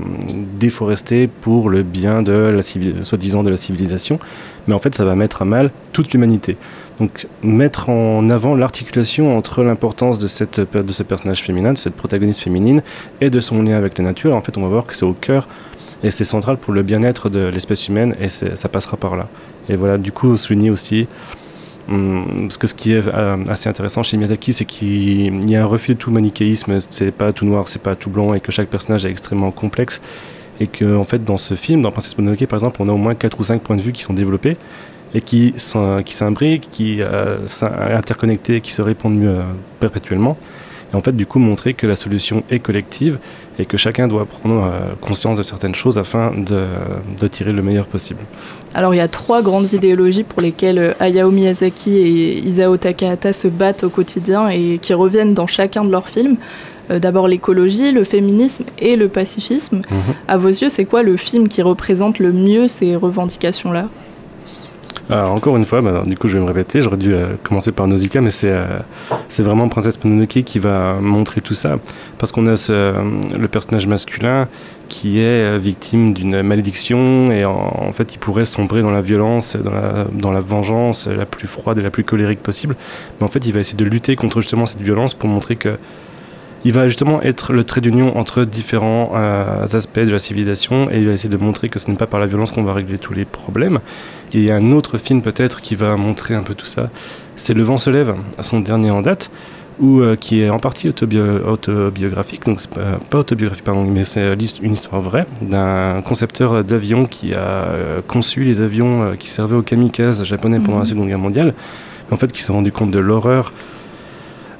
déforester 0.59 1.29
pour 1.29 1.71
le 1.71 1.83
bien 1.83 2.23
de 2.23 2.33
la 2.33 2.63
soi-disant 2.63 3.43
de 3.43 3.51
la 3.51 3.57
civilisation, 3.57 4.19
mais 4.67 4.75
en 4.75 4.79
fait 4.79 4.95
ça 4.95 5.05
va 5.05 5.15
mettre 5.15 5.43
à 5.43 5.45
mal 5.45 5.71
toute 5.93 6.13
l'humanité. 6.13 6.57
Donc 6.99 7.27
mettre 7.43 7.89
en 7.89 8.29
avant 8.29 8.55
l'articulation 8.55 9.37
entre 9.37 9.63
l'importance 9.63 10.19
de, 10.19 10.27
cette, 10.27 10.61
de 10.61 10.93
ce 10.93 11.03
personnage 11.03 11.43
féminin, 11.43 11.73
de 11.73 11.79
cette 11.79 11.95
protagoniste 11.95 12.41
féminine, 12.41 12.83
et 13.21 13.31
de 13.31 13.41
son 13.41 13.63
lien 13.63 13.77
avec 13.77 13.97
la 13.99 14.05
nature, 14.05 14.35
en 14.35 14.41
fait 14.41 14.59
on 14.59 14.63
va 14.63 14.69
voir 14.69 14.87
que 14.87 14.97
c'est 14.97 15.07
au 15.07 15.15
cœur 15.15 15.49
et 16.03 16.11
c'est 16.11 16.25
central 16.25 16.57
pour 16.57 16.73
le 16.73 16.83
bien-être 16.83 17.29
de 17.29 17.41
l'espèce 17.41 17.89
humaine 17.89 18.17
et 18.21 18.29
ça 18.29 18.69
passera 18.69 18.97
par 18.97 19.17
là. 19.17 19.29
Et 19.69 19.77
voilà, 19.77 19.99
du 19.99 20.13
coup, 20.13 20.37
souligner 20.37 20.71
aussi 20.71 21.07
Parce 21.87 22.57
que 22.57 22.67
ce 22.67 22.75
qui 22.75 22.93
est 22.93 23.03
euh, 23.07 23.45
assez 23.49 23.69
intéressant 23.69 24.03
chez 24.03 24.17
Miyazaki, 24.17 24.53
c'est 24.53 24.65
qu'il 24.65 25.51
y 25.51 25.57
a 25.57 25.63
un 25.63 25.67
refus 25.67 25.95
de 25.95 25.99
tout 25.99 26.11
manichéisme. 26.11 26.79
C'est 26.91 27.11
pas 27.11 27.33
tout 27.33 27.47
noir, 27.47 27.69
c'est 27.69 27.83
pas 27.83 27.97
tout 27.97 28.11
blanc, 28.11 28.35
et 28.35 28.41
que 28.41 28.53
chaque 28.53 28.69
personnage 28.69 29.05
est 29.05 29.11
extrêmement 29.11 29.51
complexe. 29.51 30.01
Et 30.61 30.67
que, 30.67 31.03
fait, 31.05 31.25
dans 31.25 31.39
ce 31.39 31.55
film, 31.55 31.83
dans 31.83 31.91
Princesse 31.91 32.17
Mononoke, 32.19 32.47
par 32.47 32.59
exemple, 32.59 32.77
on 32.81 32.89
a 32.89 32.93
au 32.93 32.99
moins 32.99 33.15
4 33.15 33.41
ou 33.41 33.43
5 33.43 33.63
points 33.63 33.77
de 33.77 33.83
vue 33.83 33.93
qui 33.93 34.03
sont 34.03 34.13
développés 34.13 34.57
et 35.15 35.21
qui 35.21 35.55
s'imbriquent, 35.57 36.69
qui 36.71 37.03
euh, 37.03 37.47
sont 37.47 37.67
interconnectés, 37.67 38.61
qui 38.61 38.73
se 38.73 38.83
répondent 38.83 39.17
mieux 39.19 39.29
euh, 39.29 39.43
perpétuellement. 39.81 40.37
Et 40.93 40.97
en 40.97 41.01
fait, 41.01 41.13
du 41.13 41.27
coup, 41.27 41.39
montrer 41.39 41.75
que 41.75 41.87
la 41.87 41.97
solution 41.97 42.45
est 42.51 42.61
collective 42.61 43.19
et 43.61 43.67
que 43.67 43.77
chacun 43.77 44.09
doit 44.09 44.25
prendre 44.25 44.65
euh, 44.65 44.95
conscience 45.01 45.37
de 45.37 45.43
certaines 45.43 45.75
choses 45.75 45.99
afin 45.99 46.33
de, 46.33 46.65
de 47.21 47.27
tirer 47.29 47.53
le 47.53 47.63
meilleur 47.63 47.87
possible. 47.87 48.21
Alors 48.75 48.95
il 48.95 48.97
y 48.97 49.01
a 49.01 49.09
trois 49.09 49.43
grandes 49.43 49.73
idéologies 49.73 50.25
pour 50.25 50.41
lesquelles 50.41 50.79
euh, 50.79 50.93
Hayao 50.99 51.31
Miyazaki 51.31 51.97
et 51.97 52.39
Isao 52.39 52.77
Takahata 52.77 53.33
se 53.33 53.49
battent 53.49 53.85
au 53.85 53.91
quotidien 53.91 54.49
et 54.49 54.79
qui 54.81 54.95
reviennent 54.95 55.35
dans 55.35 55.47
chacun 55.47 55.85
de 55.85 55.91
leurs 55.91 56.09
films. 56.09 56.37
Euh, 56.91 56.99
D'abord 56.99 57.29
l'écologie, 57.29 57.93
le 57.93 58.05
féminisme 58.05 58.65
et 58.79 58.97
le 58.97 59.09
pacifisme. 59.09 59.83
Mhm. 59.91 60.15
À 60.27 60.37
vos 60.39 60.49
yeux, 60.49 60.69
c'est 60.69 60.87
quoi 60.87 61.03
le 61.03 61.17
film 61.17 61.49
qui 61.49 61.61
représente 61.63 62.19
le 62.19 62.33
mieux 62.33 62.67
ces 62.67 62.97
revendications-là? 62.97 63.89
Alors, 65.11 65.33
encore 65.33 65.57
une 65.57 65.65
fois, 65.65 65.81
bah, 65.81 66.05
du 66.07 66.17
coup, 66.17 66.29
je 66.29 66.35
vais 66.35 66.41
me 66.41 66.47
répéter. 66.47 66.81
J'aurais 66.83 66.97
dû 66.97 67.13
euh, 67.13 67.35
commencer 67.43 67.73
par 67.73 67.89
Nausicaa, 67.89 68.21
mais 68.21 68.31
c'est 68.31 68.53
euh, 68.53 68.79
c'est 69.29 69.43
vraiment 69.43 69.69
Princesse 69.69 70.03
Mononoke 70.05 70.43
qui 70.45 70.61
va 70.61 71.01
montrer 71.01 71.41
tout 71.41 71.55
ça. 71.55 71.79
Parce 72.19 72.31
qu'on 72.31 72.47
a 72.47 72.55
ce, 72.55 72.73
euh, 72.73 72.93
le 73.37 73.49
personnage 73.49 73.89
masculin 73.89 74.47
qui 74.89 75.21
est 75.21 75.57
victime 75.59 76.15
d'une 76.15 76.43
malédiction 76.43 77.31
et 77.31 77.45
en, 77.45 77.93
fait, 77.93 78.15
il 78.17 78.19
pourrait 78.19 78.45
sombrer 78.45 78.83
dans 78.83 78.91
la 78.91 79.01
violence, 79.01 79.57
dans 80.13 80.33
la 80.33 80.41
vengeance 80.41 81.07
la 81.07 81.27
plus 81.27 81.47
froide 81.47 81.79
et 81.79 81.83
la 81.83 81.91
plus 81.91 82.03
colérique 82.03 82.43
possible. 82.43 82.75
Mais 83.21 83.25
en 83.25 83.29
fait, 83.29 83.47
il 83.47 83.53
va 83.53 83.61
essayer 83.61 83.77
de 83.77 83.85
lutter 83.85 84.17
contre 84.17 84.41
justement 84.41 84.67
cette 84.67 84.81
violence 84.81 85.15
pour 85.15 85.29
montrer 85.29 85.55
que 85.55 85.79
il 86.65 86.73
va 86.73 86.87
justement 86.89 87.23
être 87.23 87.53
le 87.53 87.65
trait 87.65 87.81
d'union 87.81 88.17
entre 88.19 88.45
différents 88.45 89.13
euh, 89.15 89.65
aspects 89.73 89.99
de 90.01 90.11
la 90.11 90.19
civilisation 90.19 90.91
et 90.91 90.99
il 90.99 91.07
va 91.07 91.13
essayer 91.13 91.31
de 91.31 91.37
montrer 91.43 91.69
que 91.71 91.79
ce 91.79 91.91
n'est 91.91 91.97
pas 91.97 92.07
par 92.07 92.21
la 92.21 92.27
violence 92.27 92.51
qu'on 92.53 92.63
va 92.63 92.75
régler 92.75 92.99
tous 92.99 93.15
les 93.15 93.25
problèmes. 93.25 93.79
Et 94.33 94.39
il 94.41 94.45
y 94.45 94.51
a 94.51 94.57
un 94.57 94.73
autre 94.73 94.99
film 94.99 95.23
peut-être 95.23 95.61
qui 95.63 95.75
va 95.75 95.97
montrer 95.97 96.35
un 96.35 96.43
peu 96.43 96.55
tout 96.55 96.67
ça, 96.67 96.91
c'est 97.37 97.55
Le 97.55 97.63
vent 97.63 97.79
se 97.79 97.89
lève, 97.91 98.15
son 98.41 98.61
dernier 98.61 98.91
en 98.91 99.01
date, 99.01 99.31
euh, 99.83 100.15
qui 100.17 100.43
est 100.43 100.51
en 100.51 100.59
partie 100.59 100.91
autobio- 100.91 101.43
autobiographique, 101.47 102.45
donc 102.45 102.61
c'est 102.61 102.69
pas, 102.75 102.99
pas 103.09 103.19
autobiographique 103.21 103.65
pardon, 103.65 103.85
mais 103.85 104.05
c'est 104.05 104.21
euh, 104.21 104.37
une 104.61 104.75
histoire 104.75 105.01
vraie 105.01 105.25
d'un 105.41 106.03
concepteur 106.03 106.63
d'avions 106.63 107.07
qui 107.07 107.33
a 107.33 107.39
euh, 107.39 108.01
conçu 108.07 108.45
les 108.45 108.61
avions 108.61 109.15
qui 109.19 109.31
servaient 109.31 109.57
aux 109.57 109.63
kamikazes 109.63 110.23
japonais 110.25 110.59
pendant 110.59 110.73
Mhm. 110.75 110.79
la 110.81 110.85
Seconde 110.85 111.09
Guerre 111.09 111.19
mondiale, 111.19 111.55
en 112.11 112.17
fait 112.17 112.31
qui 112.31 112.43
s'est 112.43 112.53
rendu 112.53 112.71
compte 112.73 112.91
de 112.91 112.99
l'horreur 112.99 113.55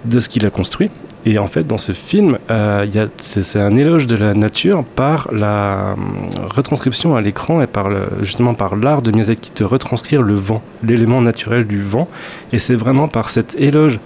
de 0.07 0.19
ce 0.19 0.31
qu'il 0.31 0.47
a 0.47 0.51
construit. 0.51 0.91
Et 1.27 1.39
en 1.39 1.47
fait, 1.47 1.67
dans 1.67 1.77
ce 1.77 1.93
film, 1.93 2.39
euh, 2.51 2.87
c'est 3.19 3.61
un 3.61 3.75
éloge 3.77 4.07
de 4.07 4.17
la 4.17 4.35
nature 4.35 4.85
par 4.85 5.29
la 5.33 5.95
hum, 5.95 6.15
retranscription 6.51 7.17
à 7.17 7.21
l'écran 7.21 7.61
et 7.61 7.67
par 7.67 7.89
justement 8.23 8.55
par 8.55 8.77
l'art 8.77 9.03
de 9.03 9.11
Miyazaki 9.11 9.53
de 9.55 9.65
retranscrire 9.65 10.23
le 10.23 10.35
vent, 10.35 10.63
l'élément 10.83 11.21
naturel 11.21 11.67
du 11.67 11.83
vent. 11.83 12.09
Et 12.53 12.59
c'est 12.59 12.75
vraiment 12.75 13.09
par 13.09 13.29
cet 13.29 13.55
éloge 13.57 13.99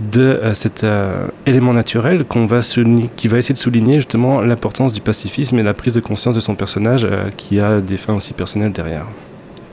de 0.00 0.22
euh, 0.22 0.54
cet 0.54 0.84
euh, 0.84 1.26
élément 1.46 1.72
naturel 1.72 2.24
qu'on 2.24 2.46
va 2.46 2.60
qui 3.16 3.28
va 3.28 3.38
essayer 3.38 3.52
de 3.52 3.58
souligner 3.58 3.96
justement 3.96 4.40
l'importance 4.40 4.92
du 4.92 5.00
pacifisme 5.00 5.58
et 5.58 5.62
la 5.62 5.74
prise 5.74 5.92
de 5.92 6.00
conscience 6.00 6.34
de 6.34 6.40
son 6.40 6.54
personnage 6.54 7.04
euh, 7.04 7.30
qui 7.36 7.60
a 7.60 7.80
des 7.80 7.96
fins 7.96 8.14
aussi 8.14 8.32
personnelles 8.32 8.72
derrière. 8.72 9.06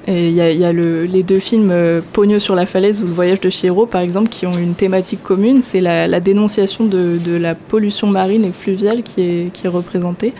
Et 0.07 0.29
il 0.29 0.33
y 0.33 0.41
a, 0.41 0.73
les 0.73 1.23
deux 1.23 1.39
films 1.39 1.69
euh, 1.71 2.01
Pogno 2.13 2.39
sur 2.39 2.55
la 2.55 2.65
falaise 2.65 3.01
ou 3.01 3.05
Le 3.05 3.13
voyage 3.13 3.39
de 3.39 3.49
Chihiro, 3.49 3.85
par 3.85 4.01
exemple, 4.01 4.29
qui 4.29 4.45
ont 4.45 4.57
une 4.57 4.73
thématique 4.73 5.21
commune, 5.21 5.61
c'est 5.61 5.81
la, 5.81 6.19
dénonciation 6.19 6.85
de, 6.85 7.37
la 7.37 7.55
pollution 7.55 8.07
marine 8.07 8.43
et 8.43 8.51
fluviale 8.51 9.03
qui 9.03 9.21
est, 9.21 9.67
représentée. 9.67 10.33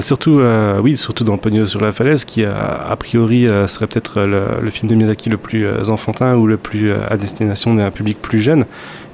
Surtout, 0.00 0.40
euh, 0.40 0.80
oui, 0.80 0.96
surtout 0.96 1.24
dans 1.24 1.36
Pogno 1.38 1.64
sur 1.64 1.80
la 1.80 1.92
falaise, 1.92 2.24
qui 2.24 2.44
a, 2.44 2.86
a 2.88 2.96
priori 2.96 3.46
euh, 3.46 3.66
serait 3.66 3.86
peut-être 3.86 4.20
le, 4.22 4.70
film 4.70 4.88
de 4.88 4.94
Miyazaki 4.94 5.30
le 5.30 5.36
plus 5.36 5.66
euh, 5.66 5.88
enfantin 5.88 6.36
ou 6.36 6.46
le 6.46 6.56
plus 6.56 6.90
euh, 6.90 6.98
à 7.08 7.16
destination 7.16 7.74
d'un 7.74 7.90
public 7.90 8.20
plus 8.20 8.40
jeune, 8.40 8.64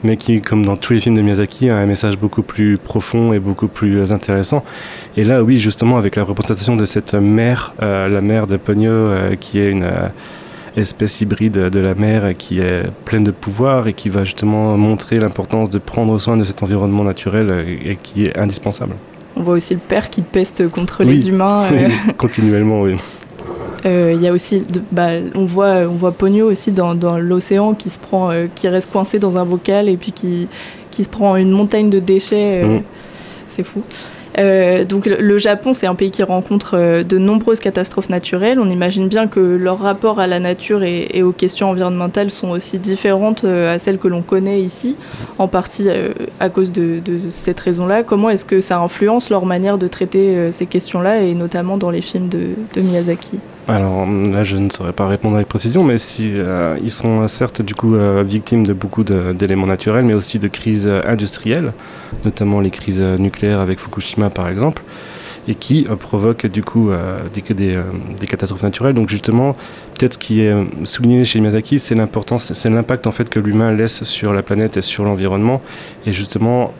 mais 0.02 0.16
qui, 0.16 0.40
comme 0.40 0.64
dans 0.64 0.76
tous 0.76 0.92
les 0.92 1.00
films 1.00 1.16
de 1.16 1.22
Miyazaki, 1.22 1.70
a 1.70 1.76
un 1.76 1.86
message 1.86 2.16
beaucoup 2.16 2.42
plus 2.42 2.78
profond 2.78 3.32
et 3.32 3.38
beaucoup 3.38 3.68
plus 3.68 3.98
euh, 3.98 4.12
intéressant. 4.12 4.64
Et 5.16 5.24
là, 5.24 5.42
oui, 5.42 5.58
justement, 5.58 5.96
avec 5.98 6.16
la 6.16 6.22
représentation 6.22 6.76
de 6.76 6.84
cette 6.84 7.14
mer, 7.14 7.74
euh, 7.82 8.08
la 8.08 8.20
mer 8.20 8.46
de 8.46 8.56
Pogno, 8.56 8.90
euh, 8.90 9.36
qui 9.36 9.58
est 9.58 9.70
une 9.70 9.84
euh, 9.84 10.08
espèce 10.76 11.20
hybride 11.20 11.52
de 11.52 11.80
la 11.80 11.94
mer 11.94 12.34
qui 12.36 12.60
est 12.60 12.84
pleine 13.04 13.24
de 13.24 13.30
pouvoir 13.30 13.88
et 13.88 13.92
qui 13.92 14.08
va 14.08 14.24
justement 14.24 14.76
montrer 14.76 15.16
l'importance 15.16 15.70
de 15.70 15.78
prendre 15.78 16.18
soin 16.18 16.36
de 16.36 16.44
cet 16.44 16.62
environnement 16.62 17.04
naturel 17.04 17.50
euh, 17.50 17.76
et 17.84 17.96
qui 17.96 18.26
est 18.26 18.36
indispensable. 18.38 18.94
On 19.36 19.42
voit 19.42 19.54
aussi 19.54 19.74
le 19.74 19.80
père 19.80 20.10
qui 20.10 20.22
peste 20.22 20.68
contre 20.68 21.04
Oui. 21.04 21.12
les 21.12 21.28
humains. 21.28 21.62
euh, 21.72 21.88
Oui, 21.88 22.12
continuellement, 22.16 22.82
oui. 22.82 22.96
Euh, 23.86 24.12
Il 24.14 24.20
y 24.22 24.28
a 24.28 24.32
aussi, 24.32 24.60
de- 24.60 24.82
bah, 24.92 25.08
on 25.34 25.44
voit, 25.46 25.86
on 25.88 25.94
voit 25.94 26.12
Pogno 26.12 26.50
aussi 26.50 26.70
dans, 26.72 26.94
dans 26.94 27.18
l'océan 27.18 27.74
qui 27.74 27.88
se 27.90 27.98
prend, 27.98 28.30
euh, 28.30 28.46
qui 28.54 28.68
reste 28.68 28.90
coincé 28.92 29.18
dans 29.18 29.38
un 29.38 29.46
bocal 29.46 29.88
et 29.88 29.96
puis 29.96 30.12
qui, 30.12 30.48
qui 30.90 31.04
se 31.04 31.08
prend 31.08 31.36
une 31.36 31.50
montagne 31.52 31.88
de 31.90 31.98
déchets. 32.00 32.62
euh, 32.64 32.78
Mm. 32.78 32.82
C'est 33.48 33.64
fou. 33.64 33.82
Euh, 34.38 34.84
donc 34.84 35.06
le, 35.06 35.38
Japon, 35.38 35.72
c'est 35.72 35.86
un 35.86 35.94
pays 35.94 36.10
qui 36.10 36.22
rencontre 36.22 36.76
euh, 36.76 37.02
de 37.02 37.18
nombreuses 37.18 37.60
catastrophes 37.60 38.08
naturelles. 38.08 38.60
On 38.60 38.70
imagine 38.70 39.08
bien 39.08 39.26
que 39.26 39.40
leur 39.40 39.78
rapport 39.78 40.20
à 40.20 40.26
la 40.26 40.40
nature 40.40 40.82
et, 40.82 41.22
aux 41.22 41.32
questions 41.32 41.70
environnementales 41.70 42.30
sont 42.30 42.50
aussi 42.50 42.78
différentes 42.78 43.44
euh, 43.44 43.74
à 43.74 43.78
celles 43.78 43.98
que 43.98 44.08
l'on 44.08 44.22
connaît 44.22 44.60
ici, 44.60 44.96
en 45.38 45.48
partie 45.48 45.88
à 46.38 46.48
cause 46.48 46.72
de, 46.72 47.00
cette 47.30 47.60
raison-là. 47.60 48.02
Comment 48.02 48.30
est-ce 48.30 48.44
que 48.44 48.60
ça 48.60 48.78
influence 48.78 49.30
leur 49.30 49.46
manière 49.46 49.78
de 49.78 49.88
traiter 49.88 50.52
ces 50.52 50.66
questions-là, 50.66 51.22
et 51.22 51.34
notamment 51.34 51.76
dans 51.76 51.90
les 51.90 52.02
films 52.02 52.28
de 52.28 52.80
Miyazaki? 52.80 53.38
Alors 53.68 54.06
là, 54.06 54.42
je 54.42 54.56
ne 54.56 54.68
saurais 54.70 54.92
pas 54.92 55.06
répondre 55.06 55.36
avec 55.36 55.46
précision, 55.46 55.84
mais 55.84 55.98
si 55.98 56.34
euh, 56.36 56.76
ils 56.82 56.90
sont 56.90 57.22
euh, 57.22 57.28
certes 57.28 57.62
du 57.62 57.74
coup 57.74 57.94
euh, 57.94 58.24
victimes 58.26 58.66
de 58.66 58.72
beaucoup 58.72 59.04
d'éléments 59.04 59.66
naturels, 59.66 60.04
mais 60.04 60.14
aussi 60.14 60.38
de 60.38 60.48
crises 60.48 60.88
industrielles, 60.88 61.72
notamment 62.24 62.60
les 62.60 62.70
crises 62.70 63.00
nucléaires 63.00 63.60
avec 63.60 63.78
Fukushima 63.78 64.30
par 64.30 64.48
exemple, 64.48 64.82
et 65.46 65.54
qui 65.54 65.84
provoquent 66.00 66.46
du 66.46 66.62
coup 66.62 66.90
des, 67.32 67.54
des, 67.54 67.78
des 68.18 68.26
catastrophes 68.26 68.62
naturelles. 68.62 68.94
Donc 68.94 69.08
justement, 69.08 69.54
peut-être 69.94 70.14
ce 70.14 70.18
qui 70.18 70.40
est 70.40 70.54
souligné 70.84 71.24
chez 71.24 71.40
Miyazaki, 71.40 71.78
c'est 71.78 71.94
l'importance, 71.94 72.52
c'est 72.52 72.70
l'impact 72.70 73.06
en 73.06 73.12
fait 73.12 73.28
que 73.28 73.38
l'humain 73.38 73.72
laisse 73.72 74.04
sur 74.04 74.32
la 74.32 74.42
planète 74.42 74.76
et 74.76 74.82
sur 74.82 75.04
l'environnement, 75.04 75.60
et 76.06 76.12
justement 76.12 76.72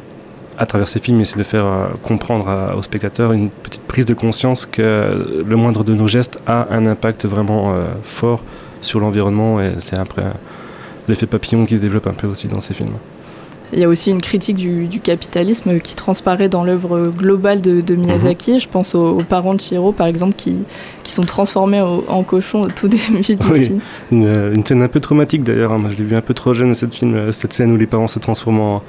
à 0.60 0.66
travers 0.66 0.86
ces 0.88 1.00
films, 1.00 1.18
il 1.18 1.22
essaie 1.22 1.38
de 1.38 1.42
faire 1.42 1.64
euh, 1.64 1.86
comprendre 2.02 2.74
aux 2.76 2.82
spectateurs 2.82 3.32
une 3.32 3.50
petite 3.50 3.82
prise 3.82 4.04
de 4.04 4.14
conscience 4.14 4.66
que 4.66 5.42
le 5.44 5.56
moindre 5.56 5.82
de 5.82 5.94
nos 5.94 6.06
gestes 6.06 6.38
a 6.46 6.68
un 6.70 6.86
impact 6.86 7.24
vraiment 7.26 7.72
euh, 7.72 7.86
fort 8.04 8.42
sur 8.82 9.00
l'environnement 9.00 9.60
et 9.60 9.72
c'est 9.78 9.98
après 9.98 10.24
l'effet 11.08 11.26
papillon 11.26 11.66
qui 11.66 11.76
se 11.76 11.82
développe 11.82 12.06
un 12.06 12.12
peu 12.12 12.26
aussi 12.26 12.46
dans 12.46 12.60
ces 12.60 12.74
films. 12.74 12.92
Il 13.72 13.78
y 13.78 13.84
a 13.84 13.88
aussi 13.88 14.10
une 14.10 14.20
critique 14.20 14.56
du, 14.56 14.86
du 14.86 14.98
capitalisme 15.00 15.78
qui 15.78 15.94
transparaît 15.94 16.48
dans 16.48 16.64
l'œuvre 16.64 17.04
globale 17.16 17.60
de, 17.60 17.80
de 17.80 17.94
Miyazaki. 17.94 18.58
Je 18.58 18.68
pense 18.68 18.96
aux, 18.96 19.18
aux 19.18 19.22
parents 19.22 19.54
de 19.54 19.60
Chihiro, 19.60 19.92
par 19.92 20.08
exemple, 20.08 20.34
qui, 20.36 20.56
qui 21.04 21.12
sont 21.12 21.22
transformés 21.24 21.80
au- 21.80 22.04
en 22.08 22.24
cochons 22.24 22.62
au 22.62 22.66
tout 22.68 22.88
début 22.96 23.20
du 23.22 23.36
Oui. 23.50 23.66
film. 23.66 23.80
Une, 24.10 24.52
une 24.56 24.64
scène 24.66 24.82
un 24.82 24.88
peu 24.88 24.98
traumatique 24.98 25.44
d'ailleurs, 25.44 25.70
hein. 25.72 25.78
Moi, 25.78 25.90
je 25.92 25.98
l'ai 25.98 26.04
vu 26.04 26.16
un 26.16 26.20
peu 26.20 26.34
trop 26.34 26.52
jeune 26.52 26.74
cette, 26.74 26.92
film, 26.92 27.30
cette 27.32 27.52
scène 27.52 27.70
où 27.70 27.76
les 27.76 27.86
parents 27.86 28.08
se 28.08 28.18
transforment 28.18 28.60
en, 28.60 28.82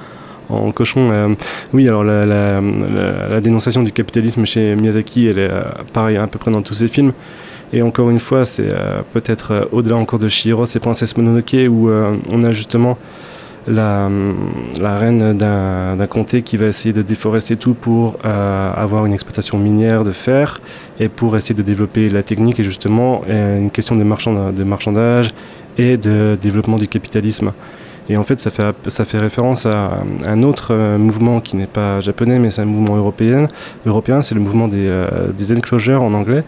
en 0.52 0.72
cochons. 0.72 1.10
Euh, 1.12 1.30
oui, 1.74 1.88
alors 1.88 2.04
la, 2.04 3.42
dénonciation 3.42 3.84
du 3.84 3.92
capitalisme 3.92 4.46
chez 4.46 4.76
Miyazaki, 4.76 5.28
elle 5.28 5.40
est 5.40 5.52
euh, 5.52 5.64
pareil 5.94 6.18
à 6.18 6.28
peu 6.28 6.40
près 6.40 6.52
dans 6.52 6.62
tous 6.62 6.76
ses 6.76 6.88
films. 6.88 7.14
Et 7.74 7.82
encore 7.82 8.10
une 8.10 8.20
fois, 8.20 8.44
c'est 8.44 8.72
euh, 8.72 9.02
peut-être 9.14 9.70
au-delà 9.72 9.96
encore 9.96 10.20
de 10.20 10.28
Shihiro, 10.28 10.66
c'est 10.66 10.80
Princesse 10.80 11.16
Mononoke 11.16 11.56
où 11.70 11.90
on 11.90 12.44
a 12.44 12.52
justement 12.52 12.98
la, 13.68 14.10
reine 14.82 15.38
d'un 15.38 16.08
comté 16.08 16.42
qui 16.42 16.58
va 16.58 16.68
essayer 16.68 16.94
de 16.94 17.02
déforester 17.02 17.56
tout 17.56 17.74
pour 17.74 18.18
avoir 18.26 19.06
une 19.06 19.14
exploitation 19.14 19.58
minière 19.58 20.04
de 20.04 20.12
fer 20.12 20.60
et 21.00 21.08
pour 21.08 21.38
essayer 21.38 21.56
de 21.56 21.62
développer 21.62 22.10
la 22.10 22.24
technique 22.24 22.60
et 22.60 22.64
justement 22.64 23.22
une 23.30 23.72
question 23.72 23.96
de 23.96 24.04
marchandage 24.64 25.30
et 25.78 25.96
de 25.96 26.38
développement 26.42 26.78
du 26.78 26.88
capitalisme. 26.88 27.54
Et 28.10 28.18
en 28.18 28.24
fait, 28.24 28.40
ça 28.40 28.50
fait, 28.50 29.18
référence 29.18 29.66
à 29.66 30.04
un 30.26 30.44
autre 30.44 30.74
euh, 30.74 30.98
mouvement 30.98 31.40
qui 31.40 31.56
n'est 31.56 31.68
pas 31.68 32.00
japonais, 32.00 32.40
mais 32.40 32.52
c'est 32.52 32.62
un 32.62 32.66
mouvement 32.66 32.98
européen. 32.98 33.48
Européen, 33.86 34.22
c'est 34.22 34.36
le 34.36 34.42
mouvement 34.42 34.68
des, 34.68 34.88
euh, 34.88 35.28
des 35.38 35.52
enclosures 35.52 36.02
en 36.02 36.14
anglais, 36.14 36.44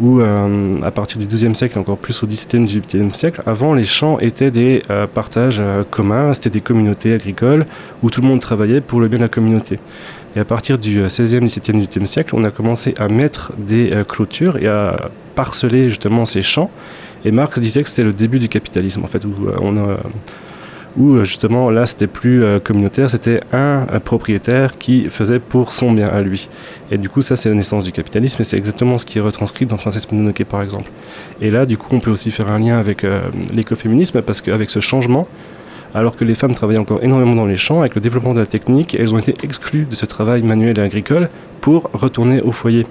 où 0.00 0.20
euh, 0.20 0.80
à 0.82 0.90
partir 0.90 1.18
du 1.18 1.26
XIIe 1.26 1.54
siècle, 1.54 1.78
encore 1.78 1.98
plus 1.98 2.22
au 2.22 2.26
XVIIe, 2.26 2.64
XVIIIe 2.64 3.10
siècle, 3.10 3.42
avant 3.46 3.74
les 3.74 3.84
champs 3.84 4.18
étaient 4.18 4.50
des 4.50 4.82
partages 5.14 5.62
communs, 5.90 6.34
c'était 6.34 6.50
des 6.50 6.60
communautés 6.60 7.12
agricoles 7.12 7.66
où 8.02 8.10
tout 8.10 8.20
le 8.20 8.26
monde 8.26 8.40
travaillait 8.40 8.80
pour 8.80 9.00
le 9.00 9.08
bien 9.08 9.18
de 9.18 9.24
la 9.24 9.28
communauté. 9.28 9.78
Et 10.34 10.40
à 10.40 10.44
partir 10.44 10.78
du 10.78 11.00
XVIe, 11.02 11.44
XVIIe, 11.44 11.86
XVIIIe 11.86 12.06
siècle, 12.08 12.34
on 12.34 12.42
a 12.42 12.50
commencé 12.50 12.94
à 12.98 13.06
mettre 13.06 13.52
des 13.56 14.02
clôtures 14.08 14.56
et 14.56 14.66
à 14.66 15.10
parceler 15.36 15.88
justement 15.90 16.24
ces 16.24 16.42
champs. 16.42 16.70
Et 17.24 17.30
Marx 17.30 17.58
disait 17.60 17.82
que 17.82 17.88
c'était 17.88 18.02
le 18.02 18.12
début 18.12 18.40
du 18.40 18.48
capitalisme, 18.48 19.04
en 19.04 19.06
fait, 19.06 19.24
où 19.24 19.32
on 19.60 19.76
a 19.76 19.98
où 20.96 21.14
euh, 21.14 21.24
justement 21.24 21.70
là 21.70 21.86
c'était 21.86 22.06
plus 22.06 22.42
euh, 22.42 22.60
communautaire, 22.60 23.10
c'était 23.10 23.40
un, 23.52 23.86
euh, 23.92 24.00
propriétaire 24.00 24.78
qui 24.78 25.08
faisait 25.10 25.38
pour 25.38 25.72
son 25.72 25.92
bien 25.92 26.06
à 26.06 26.20
lui. 26.20 26.48
Et 26.90 26.98
du 26.98 27.08
coup 27.08 27.22
ça 27.22 27.36
c'est 27.36 27.48
la 27.48 27.54
naissance 27.54 27.84
du 27.84 27.92
capitalisme 27.92 28.42
et 28.42 28.44
c'est 28.44 28.56
exactement 28.56 28.98
ce 28.98 29.06
qui 29.06 29.18
est 29.18 29.20
retranscrit 29.20 29.66
dans 29.66 29.76
Princesse 29.76 30.10
Mononoke 30.10 30.44
par 30.44 30.62
exemple. 30.62 30.90
Et 31.40 31.50
là 31.50 31.66
du 31.66 31.76
coup 31.76 31.94
on 31.94 32.00
peut 32.00 32.10
aussi 32.10 32.30
faire 32.30 32.48
un 32.48 32.58
lien 32.58 32.78
avec 32.78 33.06
l'écoféminisme 33.52 34.22
parce 34.22 34.40
qu'avec 34.40 34.70
ce 34.70 34.80
changement, 34.80 35.26
alors 35.94 36.16
que 36.16 36.24
les 36.24 36.34
femmes 36.34 36.54
travaillaient 36.54 36.80
encore 36.80 37.02
énormément 37.02 37.34
dans 37.34 37.46
les 37.46 37.56
champs. 37.56 37.80
Avec 37.80 37.94
le 37.94 38.00
développement 38.00 38.34
de 38.34 38.40
la 38.40 38.46
technique, 38.46 38.96
elles 38.98 39.14
ont 39.14 39.18
été 39.18 39.34
exclues 39.44 39.84
de 39.84 39.94
ce 39.94 40.06
travail 40.06 40.42
manuel 40.42 40.78
et 40.78 40.82
agricole 40.82 41.28
pour 41.60 41.88
retourner 41.92 42.42
au 42.42 42.50
foyer. 42.50 42.86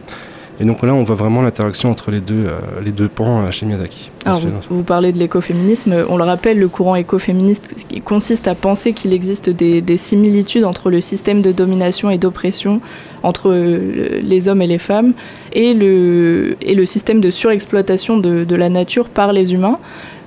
Et 0.60 0.66
donc 0.66 0.84
là, 0.84 0.94
on 0.94 1.04
voit 1.04 1.16
vraiment 1.16 1.42
l'interaction 1.42 1.90
entre 1.90 2.12
les 2.12 2.20
deux, 2.20 2.46
euh, 2.46 2.60
les 2.84 2.92
deux 2.92 3.08
pans 3.08 3.42
euh, 3.42 3.52
chez 3.52 3.66
Miyazaki. 3.66 4.12
Alors, 4.26 4.40
vous, 4.40 4.78
vous 4.78 4.84
parlez 4.84 5.12
de 5.12 5.18
l'écoféminisme. 5.18 6.06
On 6.10 6.18
le 6.18 6.24
rappelle, 6.24 6.60
le 6.60 6.68
courant 6.68 6.96
écoféministe 6.96 7.70
consiste 8.06 8.48
à 8.48 8.56
penser 8.56 8.94
qu'il 8.94 9.14
existe 9.14 9.50
des, 9.50 9.82
des 9.82 9.98
similitudes 9.98 10.64
entre 10.64 10.92
le 10.92 11.02
système 11.02 11.42
de 11.42 11.52
domination 11.52 12.10
et 12.10 12.18
d'oppression 12.18 12.82
entre 13.24 13.50
euh, 13.50 14.20
les 14.22 14.48
hommes 14.48 14.62
et 14.62 14.68
les 14.68 14.78
femmes 14.78 15.14
et 15.54 15.74
le, 15.74 16.56
et 16.62 16.76
le 16.76 16.86
système 16.86 17.20
de 17.22 17.32
surexploitation 17.32 18.18
de, 18.18 18.44
de 18.44 18.56
la 18.56 18.70
nature 18.70 19.10
par 19.10 19.34
les 19.34 19.54
humains. 19.54 19.80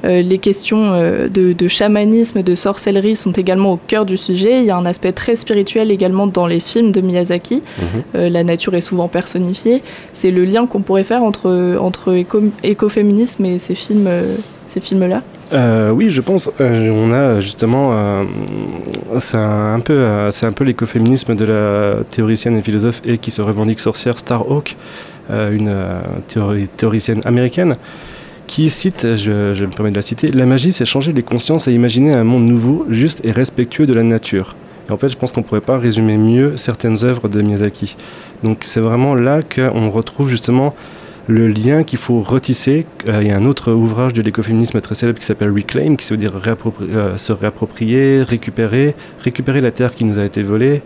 Euh, 0.04 0.20
les 0.22 0.38
questions 0.38 0.92
euh, 0.92 1.28
de, 1.28 1.52
de 1.52 1.68
chamanisme, 1.68 2.42
de 2.42 2.54
sorcellerie 2.54 3.16
sont 3.16 3.32
également 3.32 3.72
au 3.72 3.76
cœur 3.86 4.04
du 4.04 4.16
sujet. 4.16 4.60
Il 4.60 4.64
y 4.66 4.70
a 4.70 4.76
un 4.76 4.86
aspect 4.86 5.12
très 5.12 5.36
spirituel 5.36 5.90
également 5.90 6.26
dans 6.26 6.46
les 6.46 6.60
films 6.60 6.92
de 6.92 7.00
Miyazaki. 7.00 7.62
Euh, 8.14 8.28
la 8.28 8.44
nature 8.44 8.74
est 8.74 8.80
souvent 8.82 9.08
personnifiée. 9.08 9.82
C'est 10.12 10.30
le 10.30 10.44
lien 10.44 10.66
qu'on 10.66 10.80
pourrait 10.80 11.04
faire 11.04 11.22
entre, 11.22 11.76
entre 11.80 12.12
éco- 12.14 12.50
écoféminisme 12.62 13.44
et 13.46 13.58
ces 13.58 13.74
films, 13.74 14.08
ces 14.68 14.80
films-là. 14.80 15.22
Euh, 15.52 15.90
oui, 15.92 16.10
je 16.10 16.20
pense. 16.20 16.50
euh, 16.60 16.90
on 16.90 17.12
a 17.12 17.38
justement, 17.40 17.90
euh, 17.92 18.24
c'est 19.18 19.36
un, 19.36 19.78
peu, 19.80 20.04
c'est 20.30 20.44
un 20.46 20.52
peu 20.52 20.64
l'écoféminisme 20.64 21.34
de 21.36 21.44
la 21.44 22.04
théoricienne 22.10 22.56
et 22.58 22.62
philosophe 22.62 23.00
et 23.04 23.18
qui 23.18 23.30
se 23.30 23.42
revendique 23.42 23.78
sorcière 23.80 24.18
Starhawk, 24.18 24.76
une 25.30 25.72
théori- 26.28 26.68
théoricienne 26.68 27.20
américaine, 27.24 27.76
qui 28.46 28.70
cite, 28.70 29.16
je, 29.16 29.64
me 29.64 29.70
permets 29.70 29.90
de 29.90 29.96
la 29.96 30.02
citer, 30.02 30.28
la 30.28 30.46
magie, 30.46 30.72
c'est 30.72 30.84
changer 30.84 31.12
les 31.12 31.22
consciences 31.22 31.68
et 31.68 31.72
imaginer 31.72 32.14
un 32.14 32.24
monde 32.24 32.44
nouveau, 32.44 32.86
juste 32.88 33.20
et 33.24 33.32
respectueux 33.32 33.86
de 33.86 33.94
la 33.94 34.02
nature. 34.02 34.56
Et 34.88 34.92
en 34.92 34.96
fait, 34.96 35.08
je 35.08 35.16
pense 35.16 35.32
qu'on 35.32 35.42
pourrait 35.42 35.60
pas 35.60 35.78
résumer 35.78 36.16
mieux 36.16 36.56
certaines 36.56 37.04
œuvres 37.04 37.28
de 37.28 37.42
Miyazaki. 37.42 37.96
Donc, 38.42 38.58
c'est 38.62 38.80
vraiment 38.80 39.14
là 39.14 39.40
qu'on 39.42 39.90
retrouve 39.90 40.28
justement 40.28 40.74
le 41.28 41.48
lien 41.48 41.82
qu'il 41.82 41.98
faut 41.98 42.20
retisser. 42.20 42.86
Euh, 43.08 43.20
il 43.20 43.28
y 43.28 43.30
a 43.32 43.36
un 43.36 43.46
autre 43.46 43.72
ouvrage 43.72 44.12
de 44.12 44.22
l'écoféminisme 44.22 44.80
très 44.80 44.94
célèbre 44.94 45.18
qui 45.18 45.26
s'appelle 45.26 45.50
Reclaim, 45.50 45.96
qui 45.96 46.08
veut 46.08 46.16
dire 46.16 46.40
euh, 46.80 47.16
se 47.16 47.32
réapproprier, 47.32 48.22
récupérer, 48.22 48.94
récupérer 49.24 49.60
la 49.60 49.72
terre 49.72 49.92
qui 49.92 50.04
nous 50.04 50.20
a 50.20 50.24
été 50.24 50.42
volée 50.42 50.82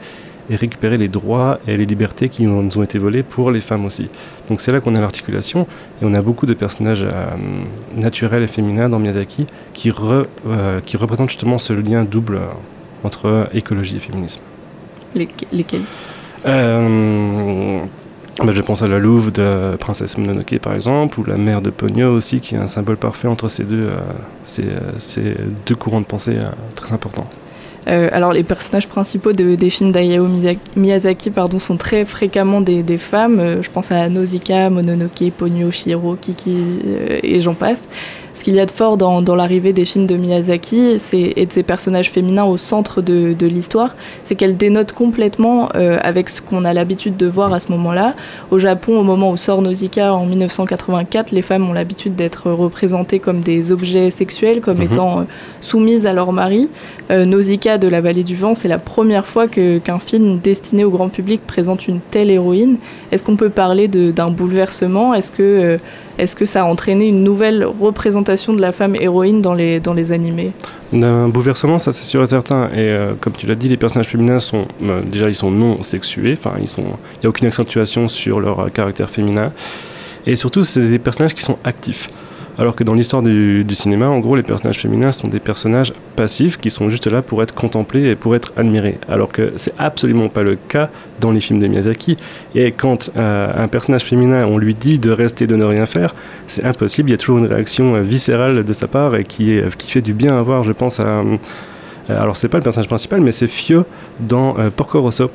et 0.50 0.56
récupérer 0.56 0.98
les 0.98 1.08
droits 1.08 1.60
et 1.66 1.76
les 1.76 1.86
libertés 1.86 2.28
qui 2.28 2.44
nous 2.44 2.76
ont 2.78 2.82
été 2.82 2.98
volés 2.98 3.22
pour 3.22 3.50
les 3.52 3.60
femmes 3.60 3.84
aussi. 3.84 4.08
Donc 4.48 4.60
c'est 4.60 4.72
là 4.72 4.80
qu'on 4.80 4.96
a 4.96 5.00
l'articulation 5.00 5.66
et 6.02 6.04
on 6.04 6.12
a 6.12 6.20
beaucoup 6.20 6.44
de 6.46 6.54
personnages 6.54 7.04
euh, 7.04 7.30
naturels 7.96 8.42
et 8.42 8.48
féminins 8.48 8.88
dans 8.88 8.98
Miyazaki 8.98 9.46
qui, 9.72 9.90
re- 9.90 10.26
euh, 10.48 10.80
qui 10.84 10.96
représentent 10.96 11.30
justement 11.30 11.58
ce 11.58 11.72
lien 11.72 12.02
double 12.02 12.40
entre 13.04 13.48
écologie 13.54 13.96
et 13.96 14.00
féminisme. 14.00 14.40
Les- 15.14 15.28
lesquels? 15.52 15.82
Euh, 16.46 17.80
bah, 18.44 18.52
je 18.52 18.62
pense 18.62 18.82
à 18.82 18.86
la 18.86 18.98
Louve 18.98 19.30
de 19.32 19.76
Princesse 19.76 20.16
Mononoke 20.18 20.58
par 20.58 20.74
exemple, 20.74 21.20
ou 21.20 21.24
la 21.24 21.36
mère 21.36 21.62
de 21.62 21.70
Ponyo 21.70 22.10
aussi, 22.12 22.40
qui 22.40 22.54
est 22.54 22.58
un 22.58 22.68
symbole 22.68 22.96
parfait 22.96 23.28
entre 23.28 23.48
ces 23.48 23.64
deux, 23.64 23.88
euh, 23.90 23.98
ces, 24.44 24.64
ces 24.98 25.36
deux 25.66 25.74
courants 25.76 26.00
de 26.00 26.06
pensée 26.06 26.36
euh, 26.38 26.50
très 26.74 26.92
importants. 26.92 27.24
Euh, 27.88 28.08
alors 28.12 28.32
les 28.32 28.42
personnages 28.42 28.86
principaux 28.88 29.32
de- 29.32 29.54
des 29.54 29.70
films 29.70 29.90
d'Hayao 29.90 30.26
Miya- 30.26 30.56
Miyazaki 30.76 31.30
pardon, 31.30 31.58
sont 31.58 31.76
très 31.78 32.04
fréquemment 32.04 32.60
des, 32.60 32.82
des 32.82 32.98
femmes. 32.98 33.40
Euh, 33.40 33.62
je 33.62 33.70
pense 33.70 33.90
à 33.90 34.08
Nausicaa, 34.08 34.68
Mononoke, 34.70 35.30
Ponyo, 35.36 35.70
Chihiro, 35.70 36.14
Kiki 36.20 36.56
euh, 36.86 37.18
et 37.22 37.40
j'en 37.40 37.54
passe. 37.54 37.88
Ce 38.40 38.44
qu'il 38.46 38.54
y 38.54 38.60
a 38.60 38.64
de 38.64 38.70
fort 38.70 38.96
dans, 38.96 39.20
dans 39.20 39.34
l'arrivée 39.36 39.74
des 39.74 39.84
films 39.84 40.06
de 40.06 40.16
Miyazaki 40.16 40.98
c'est- 40.98 41.34
et 41.36 41.44
de 41.44 41.52
ces 41.52 41.62
personnages 41.62 42.10
féminins 42.10 42.46
au 42.46 42.56
centre 42.56 43.02
de, 43.02 43.34
de 43.38 43.46
l'histoire, 43.46 43.94
c'est 44.24 44.34
qu'elles 44.34 44.56
dénotent 44.56 44.92
complètement 44.94 45.68
euh, 45.74 45.98
avec 46.02 46.30
ce 46.30 46.40
qu'on 46.40 46.64
a 46.64 46.72
l'habitude 46.72 47.18
de 47.18 47.26
voir 47.26 47.52
à 47.52 47.60
ce 47.60 47.70
moment-là. 47.72 48.14
Au 48.50 48.58
Japon, 48.58 48.98
au 48.98 49.02
moment 49.02 49.30
où 49.30 49.36
sort 49.36 49.60
Nausicaa 49.60 50.14
en 50.14 50.24
1984, 50.24 51.32
les 51.32 51.42
femmes 51.42 51.68
ont 51.68 51.74
l'habitude 51.74 52.16
d'être 52.16 52.50
représentées 52.50 53.18
comme 53.18 53.40
des 53.42 53.72
objets 53.72 54.08
sexuels, 54.08 54.62
comme 54.62 54.78
Mhm. 54.78 54.84
étant 54.90 55.20
euh, 55.20 55.22
soumises 55.60 56.06
à 56.06 56.14
leur 56.14 56.32
mari. 56.32 56.70
Euh, 57.10 57.26
Nausicaa 57.26 57.76
de 57.76 57.88
la 57.88 58.00
vallée 58.00 58.24
du 58.24 58.36
vent, 58.36 58.54
c'est 58.54 58.68
la 58.68 58.78
première 58.78 59.26
fois 59.26 59.48
que- 59.48 59.76
qu'un 59.76 59.98
film 59.98 60.38
destiné 60.38 60.84
au 60.84 60.90
grand 60.90 61.10
public 61.10 61.42
présente 61.46 61.88
une 61.88 62.00
telle 62.10 62.30
héroïne. 62.30 62.78
Est-ce 63.12 63.22
qu'on 63.22 63.36
peut 63.36 63.50
parler 63.50 63.86
d'un 63.86 64.30
bouleversement? 64.30 65.12
Est-ce 65.12 65.30
que, 65.30 65.42
euh, 65.42 65.76
est-ce 66.20 66.36
que 66.36 66.44
ça 66.44 66.62
a 66.62 66.64
entraîné 66.64 67.08
une 67.08 67.24
nouvelle 67.24 67.64
représentation 67.64 68.52
de 68.52 68.60
la 68.60 68.72
femme 68.72 68.94
héroïne 68.94 69.40
dans 69.40 69.54
les, 69.54 69.80
dans 69.80 69.94
les 69.94 70.12
animés? 70.12 70.52
D'un 70.92 71.28
bouleversement, 71.28 71.78
ça 71.78 71.92
c'est 71.94 72.04
sûr 72.04 72.22
et 72.22 72.26
certain. 72.26 72.66
Et 72.68 72.90
euh, 72.90 73.14
comme 73.18 73.32
tu 73.32 73.46
l'as 73.46 73.54
dit, 73.54 73.70
les 73.70 73.78
personnages 73.78 74.08
féminins 74.08 74.38
sont 74.38 74.66
euh, 74.82 75.00
déjà 75.02 75.28
ils 75.28 75.34
sont 75.34 75.50
non 75.50 75.82
sexués. 75.82 76.36
Enfin, 76.38 76.56
il 76.58 76.64
n'y 76.64 77.26
a 77.26 77.28
aucune 77.28 77.46
accentuation 77.46 78.06
sur 78.06 78.38
leur 78.38 78.60
euh, 78.60 78.68
caractère 78.68 79.08
féminin. 79.08 79.52
Et 80.26 80.36
surtout, 80.36 80.62
c'est 80.62 80.82
des 80.82 80.98
personnages 80.98 81.34
qui 81.34 81.42
sont 81.42 81.56
actifs. 81.64 82.10
Alors 82.58 82.74
que 82.74 82.84
dans 82.84 82.94
l'histoire 82.94 83.22
du, 83.22 83.64
cinéma, 83.70 84.08
en 84.08 84.18
gros, 84.18 84.36
les 84.36 84.42
personnages 84.42 84.78
féminins 84.78 85.12
sont 85.12 85.28
des 85.28 85.40
personnages 85.40 85.92
passifs 86.16 86.58
qui 86.58 86.70
sont 86.70 86.90
juste 86.90 87.06
là 87.06 87.22
pour 87.22 87.42
être 87.42 87.54
contemplés 87.54 88.08
et 88.08 88.16
pour 88.16 88.34
être 88.34 88.52
admirés. 88.56 88.98
Alors 89.08 89.32
que 89.32 89.52
c'est 89.56 89.72
absolument 89.78 90.28
pas 90.28 90.42
le 90.42 90.56
cas 90.56 90.90
dans 91.20 91.30
les 91.30 91.40
films 91.40 91.58
de 91.58 91.66
Miyazaki. 91.66 92.16
Et 92.54 92.72
quand 92.72 93.10
euh, 93.16 93.52
un 93.54 93.68
personnage 93.68 94.02
féminin, 94.02 94.46
on 94.46 94.58
lui 94.58 94.74
dit 94.74 94.98
de 94.98 95.10
rester, 95.10 95.46
de 95.46 95.56
ne 95.56 95.64
rien 95.64 95.86
faire, 95.86 96.14
c'est 96.46 96.64
impossible. 96.64 97.08
Il 97.10 97.12
y 97.12 97.14
a 97.14 97.18
toujours 97.18 97.38
une 97.38 97.46
réaction 97.46 97.94
euh, 97.94 98.02
viscérale 98.02 98.64
de 98.64 98.72
sa 98.72 98.88
part 98.88 99.16
et 99.16 99.24
qui, 99.24 99.58
qui 99.78 99.90
fait 99.90 100.02
du 100.02 100.12
bien 100.12 100.38
à 100.38 100.42
voir. 100.42 100.64
Je 100.64 100.72
pense 100.72 101.00
à. 101.00 101.04
euh, 101.04 101.36
alors, 102.08 102.36
c'est 102.36 102.48
pas 102.48 102.58
le 102.58 102.64
personnage 102.64 102.88
principal, 102.88 103.20
mais 103.20 103.32
c'est 103.32 103.46
Fio 103.46 103.84
dans 104.18 104.56
Porco 104.76 105.00
Rosso. 105.00 105.30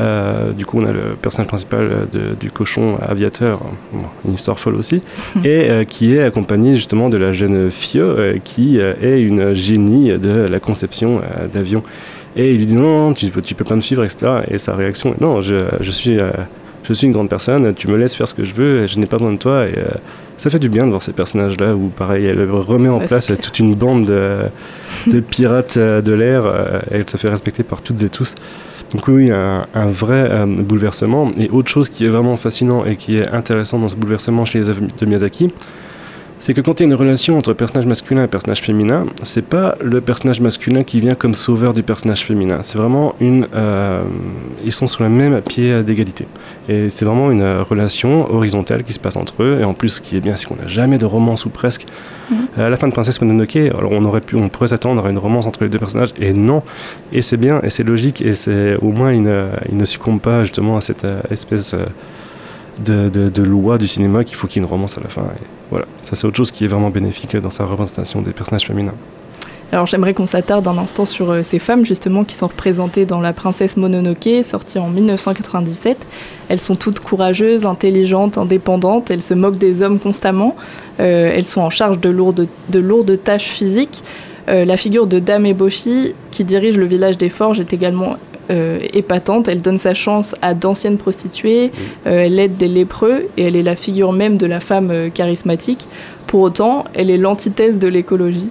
Euh, 0.00 0.52
du 0.52 0.64
coup, 0.64 0.78
on 0.80 0.86
a 0.86 0.92
le 0.92 1.16
personnage 1.20 1.48
principal 1.48 1.80
euh, 1.80 2.04
de- 2.30 2.34
du 2.38 2.50
cochon 2.52 2.96
aviateur, 3.00 3.60
bon, 3.92 4.04
une 4.26 4.34
histoire 4.34 4.60
folle 4.60 4.76
aussi, 4.76 5.02
et 5.44 5.68
euh, 5.70 5.82
qui 5.82 6.14
est 6.14 6.22
accompagné 6.22 6.74
justement 6.74 7.08
de 7.08 7.16
la 7.16 7.32
jeune 7.32 7.70
Fio, 7.70 8.04
euh, 8.04 8.38
qui 8.44 8.78
est 8.78 9.20
une 9.20 9.54
génie 9.54 10.16
de 10.18 10.30
la 10.48 10.60
conception 10.60 11.20
d'avions. 11.52 11.82
Et 12.36 12.52
il 12.52 12.58
lui 12.58 12.66
dit 12.66 12.74
non, 12.74 13.08
non, 13.08 13.12
tu, 13.12 13.30
tu 13.42 13.54
peux 13.54 13.64
pas 13.64 13.74
me 13.74 13.80
suivre, 13.80 14.04
etc. 14.04 14.42
Et 14.48 14.58
sa 14.58 14.76
réaction 14.76 15.14
est 15.14 15.20
non, 15.20 15.40
je, 15.40 15.56
je 15.80 15.90
suis, 15.90 16.16
je 16.84 16.94
suis 16.94 17.06
une 17.06 17.12
grande 17.12 17.28
personne, 17.28 17.74
tu 17.74 17.88
me 17.88 17.96
laisses 17.96 18.14
faire 18.14 18.28
ce 18.28 18.34
que 18.34 18.44
je 18.44 18.54
veux, 18.54 18.86
je 18.86 18.98
n'ai 19.00 19.06
pas 19.06 19.16
besoin 19.16 19.32
de 19.32 19.38
toi. 19.38 19.66
Et 19.66 19.76
euh, 19.78 19.86
ça 20.36 20.48
fait 20.50 20.60
du 20.60 20.68
bien 20.68 20.84
de 20.84 20.90
voir 20.90 21.02
ces 21.02 21.12
personnages-là 21.12 21.74
où, 21.74 21.88
pareil, 21.88 22.26
elle 22.26 22.48
remet 22.48 22.88
en 22.88 22.98
Ouais, 23.00 23.06
place 23.06 23.32
toute 23.42 23.58
une 23.58 23.74
bande 23.74 24.06
de, 24.06 24.36
de 25.08 25.18
pirates 25.18 25.76
de 25.78 26.12
l'air, 26.12 26.44
et 26.92 26.96
elle 26.98 27.10
se 27.10 27.16
fait 27.16 27.28
respecter 27.30 27.64
par 27.64 27.82
toutes 27.82 28.00
et 28.04 28.08
tous. 28.08 28.36
Donc 28.94 29.06
oui, 29.08 29.30
un, 29.30 29.66
un 29.74 29.86
vrai 29.88 30.30
euh, 30.30 30.46
bouleversement. 30.46 31.30
Et 31.38 31.50
autre 31.50 31.68
chose 31.68 31.88
qui 31.88 32.06
est 32.06 32.08
vraiment 32.08 32.36
fascinant 32.36 32.84
et 32.84 32.96
qui 32.96 33.18
est 33.18 33.28
intéressant 33.28 33.78
dans 33.78 33.88
ce 33.88 33.96
bouleversement 33.96 34.44
chez 34.44 34.60
les 34.60 34.70
œuvres 34.70 34.82
de 34.98 35.06
Miyazaki, 35.06 35.52
c'est 36.38 36.54
que 36.54 36.60
quand 36.60 36.78
il 36.78 36.84
y 36.84 36.86
a 36.86 36.88
une 36.88 36.94
relation 36.94 37.36
entre 37.36 37.52
personnage 37.52 37.86
masculin 37.86 38.24
et 38.24 38.28
personnage 38.28 38.60
féminin, 38.60 39.06
c'est 39.22 39.44
pas 39.44 39.76
le 39.82 40.00
personnage 40.00 40.40
masculin 40.40 40.82
qui 40.84 41.00
vient 41.00 41.14
comme 41.14 41.34
sauveur 41.34 41.72
du 41.72 41.82
personnage 41.82 42.24
féminin. 42.24 42.58
C'est 42.62 42.78
vraiment 42.78 43.14
une. 43.20 43.48
euh, 43.54 44.02
ils 44.64 44.72
sont 44.72 44.86
sur 44.86 45.02
le 45.04 45.10
même 45.10 45.40
pied 45.42 45.82
d'égalité. 45.82 46.26
Et 46.68 46.88
c'est 46.90 47.04
vraiment 47.04 47.30
une 47.30 47.42
euh, 47.42 47.62
relation 47.62 48.32
horizontale 48.32 48.84
qui 48.84 48.92
se 48.92 49.00
passe 49.00 49.16
entre 49.16 49.42
eux. 49.42 49.58
Et 49.60 49.64
en 49.64 49.74
plus, 49.74 49.88
ce 49.90 50.00
qui 50.00 50.16
est 50.16 50.20
bien, 50.20 50.36
c'est 50.36 50.46
qu'on 50.46 50.56
n'a 50.56 50.66
jamais 50.68 50.98
de 50.98 51.04
romance 51.06 51.44
ou 51.44 51.50
presque. 51.50 51.86
Euh, 52.58 52.66
À 52.66 52.70
la 52.70 52.76
fin 52.76 52.86
de 52.88 52.92
Princesse 52.92 53.20
Mononoke, 53.20 53.56
alors 53.56 53.90
on 53.92 54.04
aurait 54.04 54.20
pu, 54.20 54.36
on 54.36 54.48
pourrait 54.48 54.68
s'attendre 54.68 55.04
à 55.06 55.10
une 55.10 55.18
romance 55.18 55.46
entre 55.46 55.64
les 55.64 55.70
deux 55.70 55.78
personnages, 55.78 56.12
et 56.20 56.32
non. 56.32 56.62
Et 57.12 57.22
c'est 57.22 57.36
bien, 57.38 57.60
et 57.62 57.70
c'est 57.70 57.84
logique, 57.84 58.20
et 58.20 58.34
c'est 58.34 58.76
au 58.76 58.90
moins 58.92 59.12
il 59.12 59.22
ne, 59.22 59.46
il 59.70 59.76
ne 59.76 59.84
succombe 59.84 60.20
pas 60.20 60.44
justement 60.44 60.76
à 60.76 60.80
cette 60.80 61.04
euh, 61.04 61.20
espèce 61.30 61.72
euh, 61.74 61.84
de, 62.80 63.42
loi 63.42 63.78
du 63.78 63.86
cinéma 63.86 64.24
qu'il 64.24 64.36
faut 64.36 64.46
qu'il 64.46 64.60
y 64.60 64.64
ait 64.64 64.66
une 64.66 64.70
romance 64.70 64.98
à 64.98 65.00
la 65.00 65.08
fin. 65.08 65.22
Et 65.22 65.44
voilà, 65.70 65.86
ça 66.02 66.14
c'est 66.14 66.26
autre 66.26 66.36
chose 66.36 66.50
qui 66.50 66.64
est 66.64 66.68
vraiment 66.68 66.90
bénéfique 66.90 67.36
dans 67.36 67.50
sa 67.50 67.64
représentation 67.64 68.22
des 68.22 68.32
personnages 68.32 68.66
féminins. 68.66 68.94
Alors 69.70 69.86
j'aimerais 69.86 70.14
qu'on 70.14 70.26
s'attarde 70.26 70.66
un 70.66 70.78
instant 70.78 71.04
sur 71.04 71.30
euh, 71.30 71.42
ces 71.42 71.58
femmes 71.58 71.84
justement 71.84 72.24
qui 72.24 72.34
sont 72.34 72.46
représentées 72.46 73.04
dans 73.04 73.20
La 73.20 73.34
Princesse 73.34 73.76
Mononoke, 73.76 74.42
sortie 74.42 74.78
en 74.78 74.88
1997. 74.88 75.98
Elles 76.48 76.60
sont 76.60 76.74
toutes 76.74 77.00
courageuses, 77.00 77.66
intelligentes, 77.66 78.38
indépendantes, 78.38 79.10
elles 79.10 79.22
se 79.22 79.34
moquent 79.34 79.58
des 79.58 79.82
hommes 79.82 79.98
constamment, 79.98 80.56
Euh, 81.00 81.32
elles 81.32 81.46
sont 81.46 81.60
en 81.60 81.70
charge 81.70 82.00
de 82.00 82.08
lourdes, 82.08 82.48
de 82.70 82.78
lourdes 82.80 83.20
tâches 83.22 83.44
physiques. 83.44 84.02
Euh, 84.48 84.64
la 84.64 84.76
figure 84.76 85.06
de 85.06 85.18
Dame 85.18 85.46
Eboshi, 85.46 86.14
qui 86.30 86.42
dirige 86.44 86.76
le 86.76 86.86
village 86.86 87.18
des 87.18 87.28
forges, 87.28 87.60
est 87.60 87.72
également 87.72 88.16
épatante. 88.92 89.48
Elle 89.48 89.62
donne 89.62 89.78
sa 89.78 89.94
chance 89.94 90.34
à 90.42 90.54
d'anciennes 90.54 90.98
prostituées, 90.98 91.70
euh, 92.06 92.22
elle 92.24 92.38
aide 92.38 92.56
des 92.56 92.68
lépreux 92.68 93.26
et 93.36 93.44
elle 93.44 93.56
est 93.56 93.62
la 93.62 93.76
figure 93.76 94.12
même 94.12 94.36
de 94.36 94.46
la 94.46 94.60
femme 94.60 94.90
euh, 94.90 95.10
charismatique. 95.10 95.88
Pour 96.26 96.40
autant, 96.40 96.84
elle 96.94 97.10
est 97.10 97.16
l'antithèse 97.16 97.78
de 97.78 97.88
l'écologie. 97.88 98.50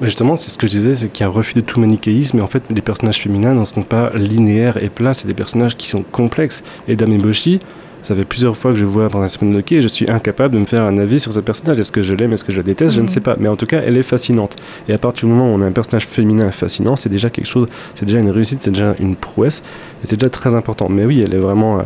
Mais 0.00 0.06
justement, 0.06 0.36
c'est 0.36 0.50
ce 0.50 0.58
que 0.58 0.66
je 0.66 0.72
disais, 0.72 0.94
c'est 0.94 1.08
qu'il 1.08 1.24
y 1.24 1.26
a 1.26 1.30
un 1.30 1.32
refus 1.32 1.54
de 1.54 1.60
tout 1.60 1.80
manichéisme, 1.80 2.38
et 2.38 2.40
en 2.40 2.46
fait, 2.46 2.62
les 2.70 2.80
personnages 2.80 3.20
féminins 3.20 3.54
ne 3.54 3.64
sont 3.64 3.82
pas 3.82 4.12
linéaires 4.14 4.82
et 4.82 4.88
plats, 4.88 5.14
c'est 5.14 5.26
des 5.26 5.34
personnages 5.34 5.76
qui 5.76 5.88
sont 5.88 6.02
complexes. 6.02 6.62
Et 6.86 6.94
Dame 6.94 7.12
Eboshi, 7.12 7.58
Ça 8.02 8.14
fait 8.14 8.24
plusieurs 8.24 8.56
fois 8.56 8.70
que 8.72 8.78
je 8.78 8.84
vois 8.86 9.08
Princesse 9.08 9.42
Mononoke 9.42 9.72
et 9.72 9.82
je 9.82 9.88
suis 9.88 10.08
incapable 10.10 10.54
de 10.54 10.60
me 10.60 10.64
faire 10.64 10.82
un 10.84 10.96
avis 10.98 11.20
sur 11.20 11.32
ce 11.32 11.40
personnage. 11.40 11.78
Est-ce 11.78 11.92
que 11.92 12.02
je 12.02 12.14
l'aime, 12.14 12.32
est-ce 12.32 12.44
que 12.44 12.52
je 12.52 12.58
la 12.58 12.62
déteste? 12.62 12.94
Je 12.94 13.00
ne 13.00 13.04
Mhm. 13.04 13.08
sais 13.08 13.20
pas. 13.20 13.36
Mais 13.38 13.48
en 13.48 13.56
tout 13.56 13.66
cas, 13.66 13.80
elle 13.84 13.98
est 13.98 14.02
fascinante. 14.02 14.56
Et 14.88 14.94
à 14.94 14.98
partir 14.98 15.28
du 15.28 15.34
moment 15.34 15.52
où 15.52 15.54
on 15.58 15.60
a 15.62 15.66
un 15.66 15.72
personnage 15.72 16.06
féminin 16.06 16.50
fascinant, 16.50 16.96
c'est 16.96 17.08
déjà 17.10 17.28
quelque 17.28 17.46
chose, 17.48 17.66
c'est 17.96 18.06
déjà 18.06 18.18
une 18.20 18.30
réussite, 18.30 18.62
c'est 18.62 18.70
déjà 18.70 18.94
une 18.98 19.14
prouesse, 19.16 19.62
et 20.02 20.06
c'est 20.06 20.16
déjà 20.16 20.30
très 20.30 20.54
important. 20.54 20.88
Mais 20.88 21.04
oui, 21.04 21.22
elle 21.24 21.34
est 21.34 21.38
vraiment. 21.38 21.80
euh, 21.80 21.82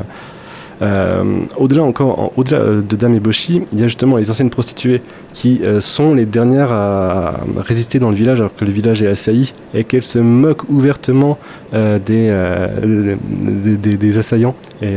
euh, 0.82 1.24
au-delà 1.56 1.82
encore, 1.84 2.18
en- 2.18 2.32
au-delà 2.36 2.58
euh, 2.58 2.82
de 2.82 2.96
Dame 2.96 3.14
Eboshi, 3.14 3.62
il 3.72 3.80
y 3.80 3.82
a 3.82 3.86
justement 3.86 4.16
les 4.16 4.30
anciennes 4.30 4.50
prostituées 4.50 5.00
qui 5.32 5.60
euh, 5.64 5.80
sont 5.80 6.14
les 6.14 6.26
dernières 6.26 6.70
à, 6.72 7.28
à 7.30 7.62
résister 7.62 7.98
dans 7.98 8.10
le 8.10 8.16
village 8.16 8.38
alors 8.40 8.54
que 8.54 8.64
le 8.64 8.70
village 8.70 9.02
est 9.02 9.08
assailli 9.08 9.54
et 9.74 9.84
qu'elles 9.84 10.02
se 10.02 10.18
moquent 10.18 10.68
ouvertement 10.68 11.38
euh, 11.74 11.98
des, 11.98 12.28
euh, 12.30 13.16
des, 13.34 13.76
des- 13.76 13.96
des 13.96 14.18
assaillants 14.18 14.54
et 14.82 14.94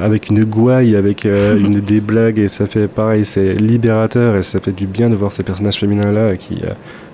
avec 0.00 0.28
une 0.30 0.44
gouaille, 0.44 0.96
avec 0.96 1.24
une, 1.58 1.80
des 1.80 2.00
blagues 2.00 2.38
et 2.38 2.48
ça 2.48 2.66
fait 2.66 2.88
pareil, 2.88 3.24
c'est 3.24 3.54
libérateur 3.54 4.36
et 4.36 4.42
ça 4.42 4.60
fait 4.60 4.72
du 4.72 4.86
bien 4.86 5.10
de 5.10 5.14
voir 5.16 5.32
ces 5.32 5.42
personnages 5.42 5.78
féminins 5.78 6.12
là 6.12 6.36
qui 6.36 6.58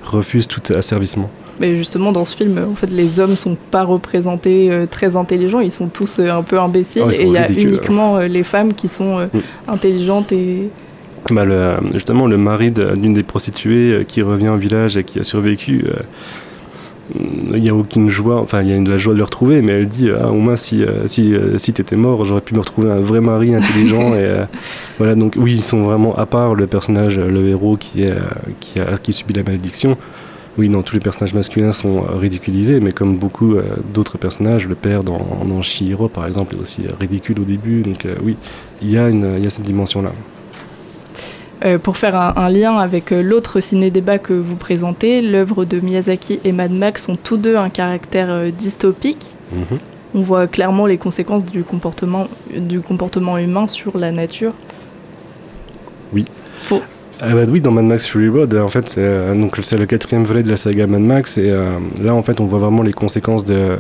refusent 0.04 0.48
tout 0.48 0.60
asservissement. 0.74 1.30
Mais 1.60 1.76
justement, 1.76 2.12
dans 2.12 2.24
ce 2.24 2.34
film, 2.36 2.58
en 2.70 2.74
fait, 2.74 2.90
les 2.90 3.20
hommes 3.20 3.36
sont 3.36 3.56
pas 3.70 3.84
représentés 3.84 4.70
euh, 4.72 4.86
très 4.86 5.16
intelligents, 5.16 5.60
ils 5.60 5.70
sont 5.70 5.86
tous 5.86 6.18
euh, 6.18 6.28
un 6.30 6.42
peu 6.42 6.58
imbéciles, 6.58 7.02
Oh, 7.06 7.10
et 7.10 7.22
il 7.22 7.32
y 7.32 7.36
a 7.36 7.46
uniquement 7.50 8.16
euh, 8.16 8.26
les 8.26 8.42
femmes 8.42 8.72
qui 8.74 8.88
sont 8.88 9.18
Mm. 9.32 9.38
intelligentes 9.68 10.32
et. 10.32 10.68
Bah, 11.30 11.44
le- 11.44 11.76
justement, 11.92 12.26
le 12.26 12.36
mari 12.36 12.72
d'une 12.72 13.12
des 13.14 13.22
prostituées 13.22 13.92
euh, 13.92 14.02
qui 14.04 14.22
revient 14.22 14.48
au 14.48 14.56
village 14.56 14.96
et 14.96 15.04
qui 15.04 15.20
a 15.20 15.24
survécu, 15.24 15.84
euh, 15.86 16.02
il 17.54 17.60
n'y 17.62 17.68
a 17.68 17.74
aucune 17.74 18.08
joie, 18.08 18.40
enfin, 18.40 18.62
il 18.62 18.70
y 18.70 18.72
a 18.72 18.78
de 18.80 18.88
la 18.90 18.96
joie 18.96 19.12
de 19.12 19.18
le 19.18 19.24
retrouver, 19.24 19.60
mais 19.62 19.72
elle 19.72 19.88
dit 19.88 20.10
Ah, 20.10 20.30
au 20.30 20.34
moins, 20.36 20.56
si, 20.56 20.82
euh, 20.82 21.06
si, 21.08 21.34
euh, 21.34 21.58
si 21.58 21.72
tu 21.72 21.80
étais 21.82 21.96
mort, 21.96 22.24
j'aurais 22.24 22.40
pu 22.40 22.54
me 22.54 22.60
retrouver 22.60 22.90
un 22.90 23.00
vrai 23.00 23.20
mari 23.20 23.54
intelligent. 23.54 24.14
et 24.14 24.18
euh, 24.24 24.44
voilà, 24.98 25.14
donc 25.14 25.34
oui, 25.36 25.54
ils 25.54 25.62
sont 25.64 25.82
vraiment, 25.82 26.14
à 26.16 26.26
part 26.26 26.54
le 26.54 26.66
personnage, 26.66 27.18
euh, 27.18 27.28
le 27.28 27.46
héros 27.48 27.76
qui, 27.76 28.02
est, 28.02 28.10
euh, 28.10 28.20
qui, 28.60 28.80
a, 28.80 28.96
qui 28.98 29.12
subit 29.12 29.34
la 29.34 29.42
malédiction. 29.42 29.96
Oui, 30.58 30.68
non, 30.68 30.82
tous 30.82 30.94
les 30.94 31.00
personnages 31.00 31.34
masculins 31.34 31.72
sont 31.72 31.98
euh, 32.04 32.16
ridiculisés, 32.16 32.78
mais 32.80 32.92
comme 32.92 33.16
beaucoup 33.16 33.54
euh, 33.54 33.62
d'autres 33.94 34.18
personnages, 34.18 34.66
le 34.66 34.74
père 34.74 35.02
dans, 35.02 35.44
dans 35.46 35.60
par 36.08 36.26
exemple, 36.26 36.54
est 36.56 36.58
aussi 36.60 36.82
euh, 36.86 36.90
ridicule 37.00 37.40
au 37.40 37.44
début. 37.44 37.82
Donc 37.82 38.06
euh, 38.06 38.14
oui, 38.22 38.36
il 38.82 38.90
y, 38.90 38.98
a 38.98 39.08
une- 39.08 39.34
il 39.38 39.44
y 39.44 39.46
a 39.46 39.50
cette 39.50 39.64
dimension-là. 39.64 40.12
Euh, 41.64 41.78
pour 41.78 41.96
faire 41.96 42.16
un, 42.16 42.34
un 42.36 42.48
lien 42.48 42.76
avec 42.76 43.12
euh, 43.12 43.22
l'autre 43.22 43.60
ciné-débat 43.60 44.18
que 44.18 44.32
vous 44.32 44.56
présentez, 44.56 45.20
l'œuvre 45.20 45.64
de 45.64 45.78
Miyazaki 45.78 46.40
et 46.44 46.50
Mad 46.50 46.72
Max 46.72 47.08
ont 47.08 47.16
tous 47.16 47.36
deux 47.36 47.56
un 47.56 47.68
caractère 47.68 48.30
euh, 48.30 48.50
dystopique. 48.50 49.26
Mhm. 49.52 49.78
On 50.14 50.22
voit 50.22 50.46
clairement 50.48 50.86
les 50.86 50.98
conséquences 50.98 51.44
du 51.44 51.62
comportement, 51.62 52.26
du 52.54 52.80
comportement 52.80 53.38
humain 53.38 53.66
sur 53.66 53.96
la 53.96 54.10
nature. 54.10 54.52
Ah 57.24 57.34
bah 57.34 57.44
oui, 57.48 57.60
dans 57.60 57.70
Mad 57.70 57.84
Max 57.84 58.08
Fury 58.08 58.28
Road, 58.28 58.54
en 58.54 58.68
fait, 58.68 58.88
c'est 58.88 59.00
euh, 59.00 59.32
le 59.32 59.86
quatrième 59.86 60.24
volet 60.24 60.42
de 60.42 60.50
la 60.50 60.56
saga 60.56 60.88
Mad 60.88 61.02
Max, 61.02 61.38
et 61.38 61.48
euh, 61.48 61.78
là, 62.02 62.14
en 62.14 62.22
fait, 62.22 62.40
on 62.40 62.46
voit 62.46 62.58
vraiment 62.58 62.82
les 62.82 62.92
conséquences 62.92 63.44
de 63.44 63.78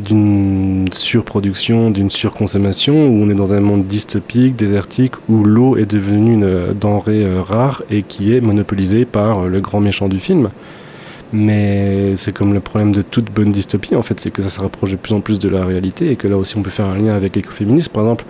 d'une 0.00 0.86
surproduction, 0.92 1.90
d'une 1.90 2.10
surconsommation, 2.10 3.08
où 3.08 3.22
on 3.22 3.30
est 3.30 3.34
dans 3.34 3.54
un 3.54 3.60
monde 3.60 3.86
dystopique, 3.86 4.56
désertique, 4.56 5.14
où 5.28 5.44
l'eau 5.44 5.76
est 5.76 5.86
devenue 5.86 6.34
une 6.34 6.44
euh, 6.44 6.72
denrée 6.72 7.24
euh, 7.24 7.42
rare 7.42 7.82
et 7.90 8.02
qui 8.02 8.34
est 8.34 8.40
monopolisée 8.40 9.04
par 9.04 9.40
euh, 9.40 9.48
le 9.48 9.60
grand 9.60 9.80
méchant 9.80 10.08
du 10.08 10.20
film. 10.20 10.50
Mais 11.32 12.16
c'est 12.16 12.32
comme 12.32 12.54
le 12.54 12.60
problème 12.60 12.92
de 12.92 13.02
toute 13.02 13.30
bonne 13.32 13.50
dystopie, 13.50 13.94
en 13.94 14.02
fait, 14.02 14.18
c'est 14.18 14.30
que 14.30 14.42
ça 14.42 14.48
se 14.48 14.60
rapproche 14.60 14.90
de 14.90 14.96
plus 14.96 15.14
en 15.14 15.20
plus 15.20 15.38
de 15.38 15.48
la 15.48 15.64
réalité 15.64 16.10
et 16.10 16.16
que 16.16 16.26
là 16.26 16.36
aussi 16.36 16.56
on 16.56 16.62
peut 16.62 16.70
faire 16.70 16.86
un 16.86 16.98
lien 16.98 17.14
avec 17.14 17.36
l'écoféminisme. 17.36 17.92
Par 17.92 18.02
exemple, 18.02 18.24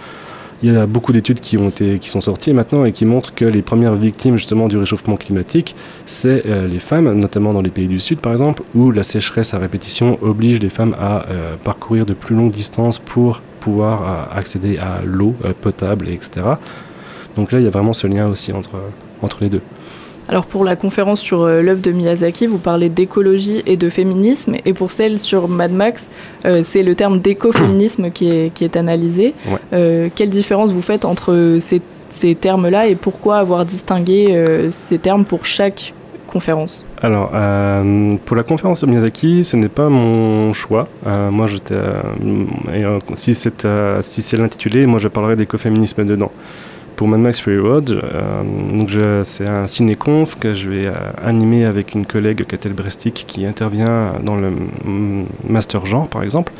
il 0.62 0.72
y 0.72 0.76
a 0.76 0.86
beaucoup 0.86 1.12
d'études 1.12 1.40
qui, 1.40 1.58
qui 1.98 2.08
sont 2.08 2.20
sorties 2.20 2.52
maintenant 2.52 2.84
et 2.84 2.92
qui 2.92 3.06
montrent 3.06 3.34
que 3.34 3.44
les 3.44 3.62
premières 3.62 3.94
victimes 3.94 4.36
justement 4.36 4.68
du 4.68 4.76
réchauffement 4.76 5.16
climatique, 5.16 5.74
c'est 6.06 6.44
euh, 6.46 6.66
les 6.66 6.78
femmes, 6.78 7.12
notamment 7.14 7.52
dans 7.52 7.62
les 7.62 7.70
pays 7.70 7.88
du 7.88 7.98
Sud 7.98 8.20
par 8.20 8.32
exemple, 8.32 8.62
où 8.74 8.90
la 8.90 9.02
sécheresse 9.02 9.54
à 9.54 9.58
répétition 9.58 10.18
oblige 10.22 10.60
les 10.60 10.68
femmes 10.68 10.94
à 11.00 11.26
euh, 11.28 11.56
parcourir 11.62 12.04
de 12.04 12.12
plus 12.12 12.34
longues 12.34 12.50
distances 12.50 12.98
pour 12.98 13.40
pouvoir 13.60 14.02
euh, 14.02 14.38
accéder 14.38 14.78
à 14.78 15.00
l'eau 15.04 15.34
potable, 15.60 16.08
et 16.08 16.14
etc. 16.14 16.46
Donc 17.36 17.52
là, 17.52 17.60
il 17.60 17.64
y 17.64 17.68
a 17.68 17.70
vraiment 17.70 17.92
ce 17.92 18.06
lien 18.06 18.26
aussi 18.26 18.52
entre, 18.52 18.80
entre 19.22 19.38
les 19.42 19.48
deux. 19.48 19.62
Alors 20.28 20.46
pour 20.46 20.64
la 20.64 20.76
conférence 20.76 21.20
sur 21.20 21.42
euh, 21.42 21.60
l'œuvre 21.60 21.80
de 21.80 21.90
Miyazaki, 21.90 22.46
vous 22.46 22.58
parlez 22.58 22.88
d'écologie 22.88 23.62
et 23.66 23.76
de 23.76 23.88
féminisme, 23.88 24.54
et 24.64 24.72
pour 24.72 24.92
celle 24.92 25.18
sur 25.18 25.48
Mad 25.48 25.72
Max, 25.72 26.08
euh, 26.44 26.62
c'est 26.62 26.84
le 26.84 26.94
terme 26.94 27.18
d'écoféminisme 27.20 28.10
qui 28.10 28.28
est, 28.28 28.54
qui 28.54 28.64
est 28.64 28.76
analysé. 28.76 29.34
Ouais. 29.46 29.58
Euh, 29.72 30.08
quelle 30.14 30.30
différence 30.30 30.70
vous 30.70 30.82
faites 30.82 31.04
entre 31.04 31.56
ces, 31.58 31.82
ces 32.10 32.36
termes-là 32.36 32.86
et 32.86 32.94
pourquoi 32.94 33.38
avoir 33.38 33.64
distingué 33.64 34.26
euh, 34.30 34.70
ces 34.70 34.98
termes 34.98 35.24
pour 35.24 35.44
chaque 35.44 35.94
conférence? 36.28 36.84
Alors, 37.02 37.32
euh, 37.34 38.14
pour 38.24 38.36
la 38.36 38.44
conférence 38.44 38.82
de 38.82 38.86
Miyazaki, 38.86 39.42
ce 39.42 39.56
n'est 39.56 39.68
pas 39.68 39.88
mon 39.88 40.52
choix. 40.52 40.86
Euh, 41.06 41.30
moi, 41.32 41.48
j'étais. 41.48 41.74
euh, 41.74 42.02
et, 42.72 42.84
si 43.14 43.34
c'est 43.34 43.66
si 44.02 44.22
c'est 44.22 44.36
l'intitulé, 44.36 44.86
moi, 44.86 45.00
je 45.00 45.08
parlerai 45.08 45.34
d'écoféminisme 45.34 46.04
dedans. 46.04 46.30
Pour 47.00 47.08
Mad 47.08 47.20
Max 47.20 47.40
Fury 47.40 47.58
Road, 47.58 47.90
euh, 47.92 48.42
donc 48.76 48.90
c'est 49.24 49.46
un 49.46 49.66
ciné-conf 49.66 50.38
que 50.38 50.52
je 50.52 50.68
vais 50.68 50.86
euh, 50.86 50.92
animer 51.24 51.64
avec 51.64 51.94
une 51.94 52.04
collègue, 52.04 52.44
Catel 52.44 52.74
Brestic, 52.74 53.24
qui 53.26 53.46
intervient 53.46 54.16
dans 54.22 54.36
le 54.36 54.52
master 55.48 55.86
genre, 55.86 56.08
par 56.08 56.22
exemple, 56.22 56.52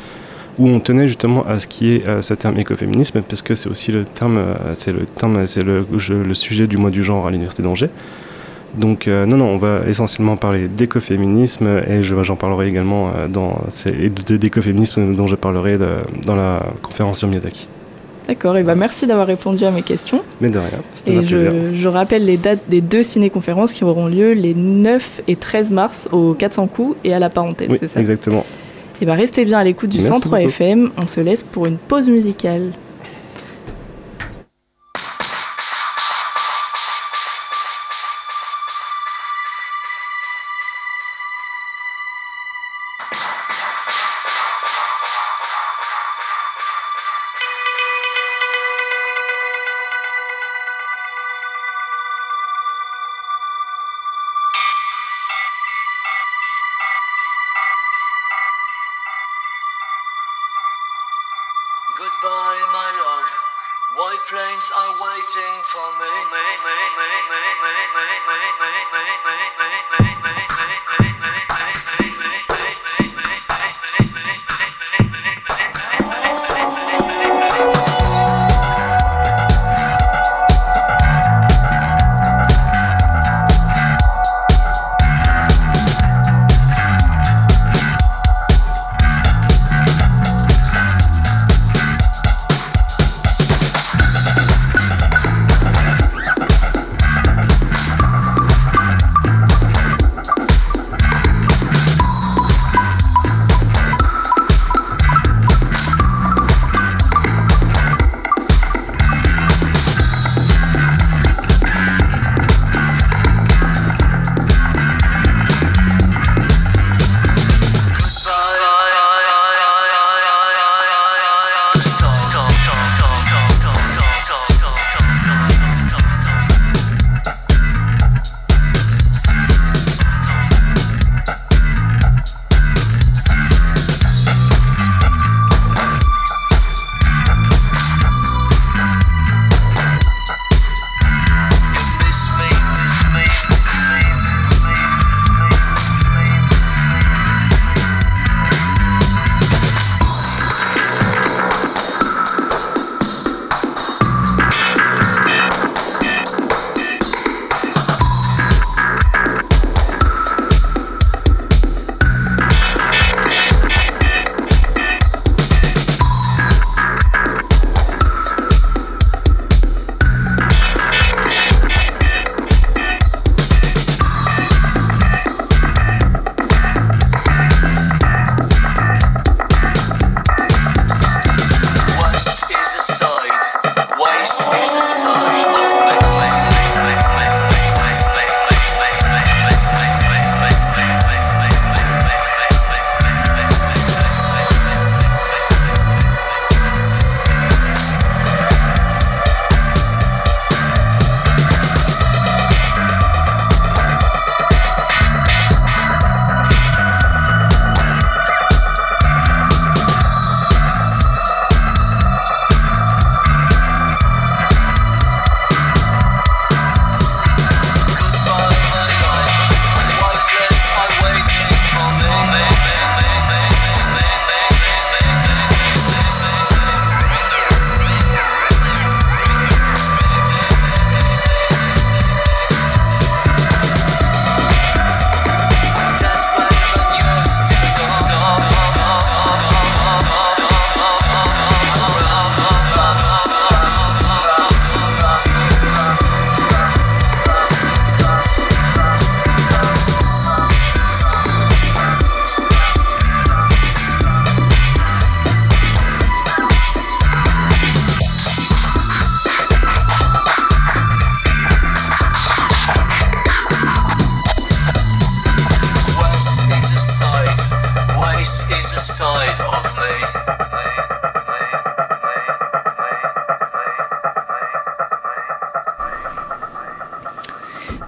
où 0.57 0.67
on 0.67 0.79
tenait 0.79 1.07
justement 1.07 1.45
à 1.45 1.59
ce 1.59 1.67
qui 1.67 1.93
est 1.93 2.07
euh, 2.07 2.23
ce 2.23 2.33
terme 2.33 2.57
écoféminisme, 2.57 3.21
parce 3.21 3.43
que 3.43 3.53
c'est 3.53 3.69
aussi 3.69 3.91
le 3.91 4.03
terme, 4.03 4.39
euh, 4.39 4.55
c'est 4.73 4.91
le 4.91 5.05
terme, 5.05 5.45
c'est 5.45 5.61
le, 5.61 5.85
je- 5.97 6.15
le 6.15 6.33
sujet 6.33 6.65
du 6.65 6.77
mois 6.77 6.89
du 6.89 7.03
genre 7.03 7.27
à 7.27 7.29
l'université 7.29 7.61
d'Angers. 7.61 7.91
Donc 8.73 9.05
non, 9.05 9.37
non, 9.37 9.45
on 9.45 9.57
va 9.57 9.81
essentiellement 9.87 10.37
parler 10.37 10.67
d'écoféminisme 10.67 11.67
et 11.87 12.01
je- 12.01 12.23
j'en 12.23 12.35
parlerai 12.35 12.67
également 12.67 13.11
dans, 13.29 13.61
de, 13.85 14.37
d'écoféminisme 14.37 15.13
dont 15.13 15.27
je 15.27 15.35
parlerai 15.35 15.77
dans 16.25 16.35
la 16.35 16.63
conférence 16.81 17.19
sur 17.19 17.27
Miyazaki. 17.27 17.67
D'accord, 18.27 18.55
et 18.57 18.63
bah 18.63 18.75
merci 18.75 19.07
d'avoir 19.07 19.27
répondu 19.27 19.65
à 19.65 19.71
mes 19.71 19.81
questions. 19.81 20.21
Mais 20.39 20.49
de 20.49 20.57
rien, 20.59 20.69
c'était 20.93 21.11
un 21.15 21.19
plaisir. 21.19 21.51
je, 21.71 21.75
je 21.75 21.87
rappelle 21.87 22.25
les 22.25 22.37
dates 22.37 22.61
des 22.69 22.81
deux 22.81 23.03
ciné-conférences 23.03 23.73
qui 23.73 23.83
auront 23.83 24.07
lieu 24.07 24.33
les 24.33 24.53
9 24.53 25.21
et 25.27 25.35
13 25.35 25.71
mars 25.71 26.07
au 26.11 26.33
400 26.33 26.67
coups 26.67 26.95
et 27.03 27.13
à 27.13 27.19
la 27.19 27.29
parenthèse, 27.29 27.69
Oui, 27.69 27.77
c'est 27.79 27.87
ça? 27.87 27.99
exactement. 27.99 28.45
Et 29.01 29.05
bah 29.05 29.15
restez 29.15 29.43
bien 29.45 29.57
à 29.57 29.63
l'écoute 29.63 29.89
du 29.89 29.97
Merci 29.97 30.09
103 30.21 30.37
beaucoup. 30.39 30.49
FM, 30.51 30.91
on 30.97 31.07
se 31.07 31.19
laisse 31.19 31.41
pour 31.43 31.65
une 31.65 31.77
pause 31.77 32.07
musicale. 32.09 32.71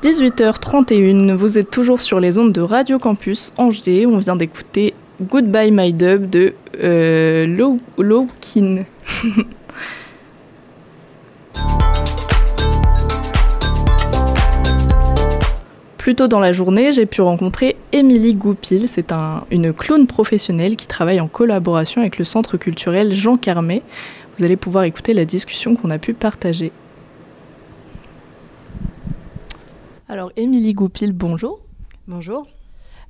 18h31, 0.04 1.32
vous 1.34 1.58
êtes 1.58 1.70
toujours 1.72 2.02
sur 2.02 2.20
les 2.20 2.38
ondes 2.38 2.52
de 2.52 2.60
Radio 2.60 3.00
Campus 3.00 3.54
Angers. 3.58 4.06
On 4.06 4.18
vient 4.18 4.36
d'écouter 4.36 4.94
Goodbye 5.22 5.72
My 5.72 5.94
Dub 5.94 6.30
de 6.30 6.54
euh, 6.84 7.46
Low- 7.46 7.80
Lowkin. 7.98 8.84
Plus 15.98 16.16
tôt 16.16 16.28
dans 16.28 16.42
la 16.42 16.52
journée, 16.52 16.92
j'ai 16.92 17.06
pu 17.06 17.22
rencontrer 17.22 17.78
Émilie 17.94 18.36
Goupil. 18.36 18.90
C'est 18.90 19.14
un- 19.14 19.46
une 19.52 19.72
clown 19.72 20.06
professionnelle 20.06 20.76
qui 20.76 20.86
travaille 20.86 21.22
en 21.22 21.28
collaboration 21.30 22.02
avec 22.02 22.18
le 22.18 22.26
centre 22.26 22.58
culturel 22.58 23.14
Jean 23.16 23.38
Carmet. 23.38 23.82
Vous 24.38 24.44
allez 24.44 24.58
pouvoir 24.58 24.84
écouter 24.84 25.14
la 25.14 25.24
discussion 25.24 25.76
qu'on 25.76 25.90
a 25.92 26.00
pu 26.00 26.14
partager. 26.14 26.74
Alors, 30.10 30.32
Émilie 30.36 30.74
Goupil, 30.74 31.14
bonjour. 31.14 31.62
Bonjour. 32.10 32.46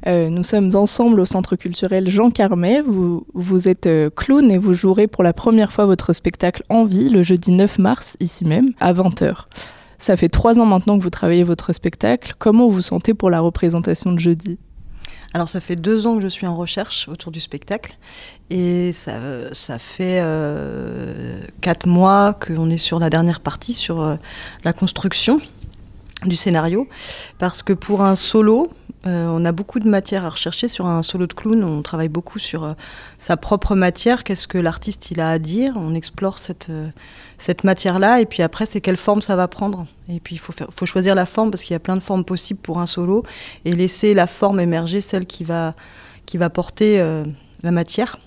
Euh, 0.05 0.29
nous 0.29 0.43
sommes 0.43 0.75
ensemble 0.75 1.19
au 1.19 1.25
centre 1.25 1.55
culturel 1.55 2.07
Jean 2.07 2.29
Carmet. 2.29 2.81
Vous, 2.81 3.25
vous 3.33 3.67
êtes 3.67 3.87
euh, 3.87 4.11
clown 4.11 4.51
et 4.51 4.59
vous 4.59 4.73
jouerez 4.73 5.07
pour 5.07 5.23
la 5.23 5.33
première 5.33 5.71
fois 5.71 5.87
votre 5.87 6.13
spectacle 6.13 6.63
Envie 6.69 7.09
le 7.09 7.23
jeudi 7.23 7.51
9 7.51 7.79
mars, 7.79 8.15
ici 8.19 8.45
même, 8.45 8.73
à 8.79 8.93
20h. 8.93 9.45
Ça 9.97 10.15
fait 10.15 10.29
trois 10.29 10.59
ans 10.59 10.67
maintenant 10.67 10.97
que 10.99 11.03
vous 11.03 11.09
travaillez 11.09 11.43
votre 11.43 11.73
spectacle. 11.73 12.33
Comment 12.37 12.67
vous 12.67 12.81
sentez 12.81 13.15
pour 13.15 13.31
la 13.31 13.39
représentation 13.39 14.11
de 14.11 14.19
jeudi? 14.19 14.59
Alors 15.33 15.49
ça 15.49 15.61
fait 15.61 15.75
deux 15.75 16.05
ans 16.05 16.17
que 16.17 16.21
je 16.21 16.27
suis 16.27 16.45
en 16.45 16.53
recherche 16.53 17.07
autour 17.09 17.31
du 17.31 17.39
spectacle 17.39 17.97
et 18.51 18.91
ça, 18.93 19.13
ça 19.51 19.79
fait 19.79 20.19
euh, 20.21 21.41
quatre 21.59 21.87
mois 21.87 22.35
qu'on 22.35 22.69
est 22.69 22.77
sur 22.77 22.99
la 22.99 23.09
dernière 23.09 23.39
partie, 23.39 23.73
sur 23.73 24.17
la 24.63 24.73
construction 24.73 25.39
du 26.27 26.35
scénario, 26.35 26.87
parce 27.37 27.63
que 27.63 27.73
pour 27.73 28.01
un 28.01 28.15
solo, 28.15 28.69
euh, 29.05 29.27
on 29.27 29.43
a 29.43 29.51
beaucoup 29.51 29.79
de 29.79 29.89
matière 29.89 30.23
à 30.23 30.29
rechercher 30.29 30.69
sur 30.69 30.85
un 30.85 31.03
solo 31.03 31.27
de 31.27 31.33
clown. 31.33 31.63
On 31.63 31.81
travaille 31.81 32.07
beaucoup 32.07 32.39
sur 32.39 32.63
euh, 32.63 32.73
sa 33.17 33.35
propre 33.35 33.75
matière. 33.75 34.23
Qu'est-ce 34.23 34.47
que 34.47 34.57
l'artiste 34.57 35.11
il 35.11 35.19
a 35.19 35.29
à 35.29 35.39
dire 35.39 35.73
On 35.75 35.93
explore 35.93 36.39
cette 36.39 36.69
euh, 36.69 36.89
cette 37.37 37.65
matière-là, 37.65 38.21
et 38.21 38.25
puis 38.25 38.41
après 38.41 38.65
c'est 38.65 38.79
quelle 38.79 38.95
forme 38.95 39.21
ça 39.21 39.35
va 39.35 39.49
prendre. 39.49 39.85
Et 40.07 40.21
puis 40.21 40.35
il 40.35 40.37
faut 40.37 40.53
faut 40.69 40.85
choisir 40.85 41.15
la 41.15 41.25
forme 41.25 41.51
parce 41.51 41.63
qu'il 41.63 41.73
y 41.73 41.75
a 41.75 41.79
plein 41.79 41.97
de 41.97 42.01
formes 42.01 42.23
possibles 42.23 42.61
pour 42.61 42.79
un 42.79 42.85
solo, 42.85 43.23
et 43.65 43.73
laisser 43.73 44.13
la 44.13 44.27
forme 44.27 44.61
émerger, 44.61 45.01
celle 45.01 45.25
qui 45.25 45.43
va 45.43 45.75
qui 46.25 46.37
va 46.37 46.49
porter 46.49 47.03
la 47.63 47.71
matière. 47.71 48.19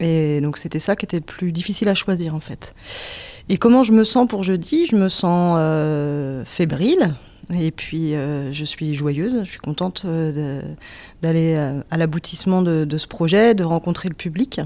Et 0.00 0.40
donc 0.40 0.58
c'était 0.58 0.80
ça 0.80 0.96
qui 0.96 1.04
était 1.04 1.18
le 1.18 1.22
plus 1.22 1.52
difficile 1.52 1.88
à 1.88 1.94
choisir 1.94 2.34
en 2.34 2.40
fait. 2.40 2.74
Et 3.48 3.58
comment 3.58 3.84
je 3.84 3.92
me 3.92 4.02
sens 4.02 4.26
pour 4.26 4.42
jeudi? 4.42 4.86
Je 4.86 4.96
me 4.96 5.08
sens 5.08 5.56
fébrile. 6.44 7.14
Et 7.54 7.70
puis, 7.70 8.14
euh, 8.14 8.52
je 8.52 8.64
suis 8.64 8.94
joyeuse, 8.94 9.40
je 9.44 9.50
suis 9.50 9.58
contente 9.58 10.02
euh, 10.04 10.60
d'aller 11.22 11.54
euh, 11.56 11.80
à 11.90 11.96
l'aboutissement 11.96 12.60
de, 12.62 12.84
de 12.84 12.98
ce 12.98 13.06
projet, 13.06 13.54
de 13.54 13.64
rencontrer 13.64 14.08
le 14.08 14.14
public. 14.14 14.60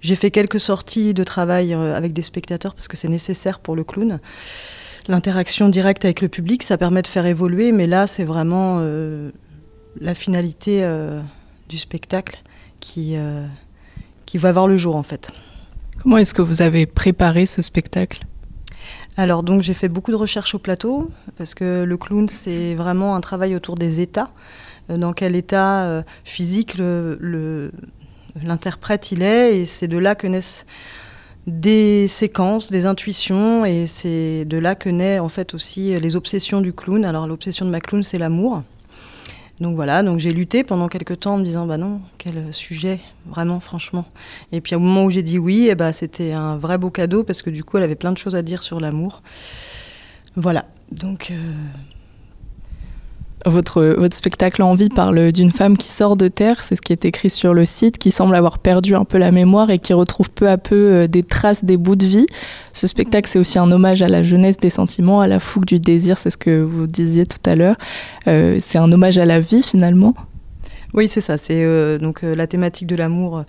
J'ai 0.00 0.14
fait 0.14 0.30
quelques 0.30 0.60
sorties 0.60 1.14
de 1.14 1.24
travail 1.24 1.74
avec 1.74 2.12
des 2.12 2.22
spectateurs 2.22 2.74
parce 2.74 2.88
que 2.88 2.96
c'est 2.96 3.08
nécessaire 3.08 3.60
pour 3.60 3.76
le 3.76 3.84
clown. 3.84 4.18
L'interaction 5.06 5.68
directe 5.68 6.04
avec 6.04 6.20
le 6.20 6.28
public, 6.28 6.64
ça 6.64 6.76
permet 6.76 7.02
de 7.02 7.06
faire 7.06 7.24
évoluer, 7.24 7.70
mais 7.70 7.86
là, 7.86 8.08
c'est 8.08 8.24
vraiment 8.24 8.84
la 10.00 10.14
finalité 10.14 10.84
du 11.68 11.78
spectacle 11.78 12.42
qui, 12.80 13.14
qui 14.26 14.38
va 14.38 14.50
voir 14.50 14.66
le 14.66 14.76
jour 14.76 14.96
en 14.96 15.04
fait. 15.04 15.30
Comment 16.02 16.18
est-ce 16.18 16.34
que 16.34 16.42
vous 16.42 16.62
avez 16.62 16.86
préparé 16.86 17.46
ce 17.46 17.62
spectacle? 17.62 18.22
Alors 19.16 19.42
donc 19.42 19.60
j'ai 19.60 19.74
fait 19.74 19.88
beaucoup 19.88 20.10
de 20.10 20.16
recherches 20.16 20.54
au 20.54 20.58
plateau 20.58 21.10
parce 21.36 21.54
que 21.54 21.84
le 21.84 21.96
clown 21.98 22.28
c'est 22.28 22.74
vraiment 22.74 23.14
un 23.14 23.20
travail 23.20 23.54
autour 23.54 23.74
des 23.74 24.00
états. 24.00 24.30
Euh, 24.90 24.96
Dans 24.96 25.12
quel 25.12 25.36
état 25.36 25.84
euh, 25.84 26.02
physique 26.24 26.78
l'interprète 28.42 29.12
il 29.12 29.22
est 29.22 29.58
et 29.58 29.66
c'est 29.66 29.88
de 29.88 29.98
là 29.98 30.14
que 30.14 30.26
naissent 30.26 30.64
des 31.46 32.08
séquences, 32.08 32.70
des 32.70 32.86
intuitions 32.86 33.66
et 33.66 33.86
c'est 33.86 34.46
de 34.46 34.56
là 34.56 34.74
que 34.74 34.88
naît 34.88 35.18
en 35.18 35.28
fait 35.28 35.52
aussi 35.52 35.98
les 36.00 36.16
obsessions 36.16 36.62
du 36.62 36.72
clown. 36.72 37.04
Alors 37.04 37.26
l'obsession 37.26 37.66
de 37.66 37.70
ma 37.70 37.80
clown 37.80 38.02
c'est 38.02 38.18
l'amour. 38.18 38.62
Donc 39.62 39.76
voilà, 39.76 40.02
donc 40.02 40.18
j'ai 40.18 40.32
lutté 40.32 40.64
pendant 40.64 40.88
quelques 40.88 41.20
temps 41.20 41.34
en 41.34 41.38
me 41.38 41.44
disant 41.44 41.66
bah 41.66 41.76
non, 41.76 42.00
quel 42.18 42.52
sujet, 42.52 42.98
vraiment 43.26 43.60
franchement. 43.60 44.04
Et 44.50 44.60
puis 44.60 44.74
au 44.74 44.80
moment 44.80 45.04
où 45.04 45.10
j'ai 45.10 45.22
dit 45.22 45.38
oui, 45.38 45.68
eh 45.70 45.76
bah, 45.76 45.92
c'était 45.92 46.32
un 46.32 46.56
vrai 46.56 46.78
beau 46.78 46.90
cadeau 46.90 47.22
parce 47.22 47.42
que 47.42 47.50
du 47.50 47.62
coup 47.62 47.76
elle 47.76 47.84
avait 47.84 47.94
plein 47.94 48.10
de 48.10 48.18
choses 48.18 48.34
à 48.34 48.42
dire 48.42 48.64
sur 48.64 48.80
l'amour. 48.80 49.22
Voilà, 50.34 50.66
donc 50.90 51.30
euh, 51.30 51.36
Votre, 53.44 53.96
votre 53.98 54.14
spectacle 54.14 54.62
Envie 54.62 54.88
parle 54.88 55.32
d'une 55.32 55.50
femme 55.50 55.76
qui 55.76 55.88
sort 55.88 56.16
de 56.16 56.28
terre, 56.28 56.62
c'est 56.62 56.76
ce 56.76 56.80
qui 56.80 56.92
est 56.92 57.04
écrit 57.04 57.30
sur 57.30 57.54
le 57.54 57.64
site, 57.64 57.98
qui 57.98 58.10
semble 58.12 58.36
avoir 58.36 58.58
perdu 58.58 58.94
un 58.94 59.04
peu 59.04 59.18
la 59.18 59.32
mémoire 59.32 59.70
et 59.70 59.78
qui 59.78 59.92
retrouve 59.92 60.30
peu 60.30 60.48
à 60.48 60.58
peu 60.58 60.76
euh, 60.76 61.06
des 61.08 61.22
traces 61.22 61.64
des 61.64 61.76
bouts 61.76 61.96
de 61.96 62.06
vie. 62.06 62.26
Ce 62.72 62.86
spectacle, 62.86 63.28
c'est 63.28 63.38
aussi 63.38 63.58
un 63.58 63.70
hommage 63.72 64.02
à 64.02 64.08
la 64.08 64.22
jeunesse 64.22 64.58
des 64.58 64.70
sentiments, 64.70 65.20
à 65.20 65.26
la 65.26 65.40
fougue 65.40 65.64
du 65.64 65.78
désir, 65.78 66.18
c'est 66.18 66.30
ce 66.30 66.36
que 66.36 66.60
vous 66.60 66.86
disiez 66.86 67.26
tout 67.26 67.38
à 67.44 67.56
l'heure. 67.56 67.76
Euh, 68.28 68.58
c'est 68.60 68.78
un 68.78 68.90
hommage 68.92 69.18
à 69.18 69.24
la 69.24 69.40
vie 69.40 69.62
finalement. 69.62 70.14
Oui, 70.94 71.08
c'est 71.08 71.20
ça. 71.20 71.36
C'est 71.36 71.64
euh, 71.64 71.98
donc 71.98 72.22
euh, 72.22 72.34
la 72.34 72.46
thématique 72.46 72.86
de 72.86 72.96
l'amour, 72.96 73.44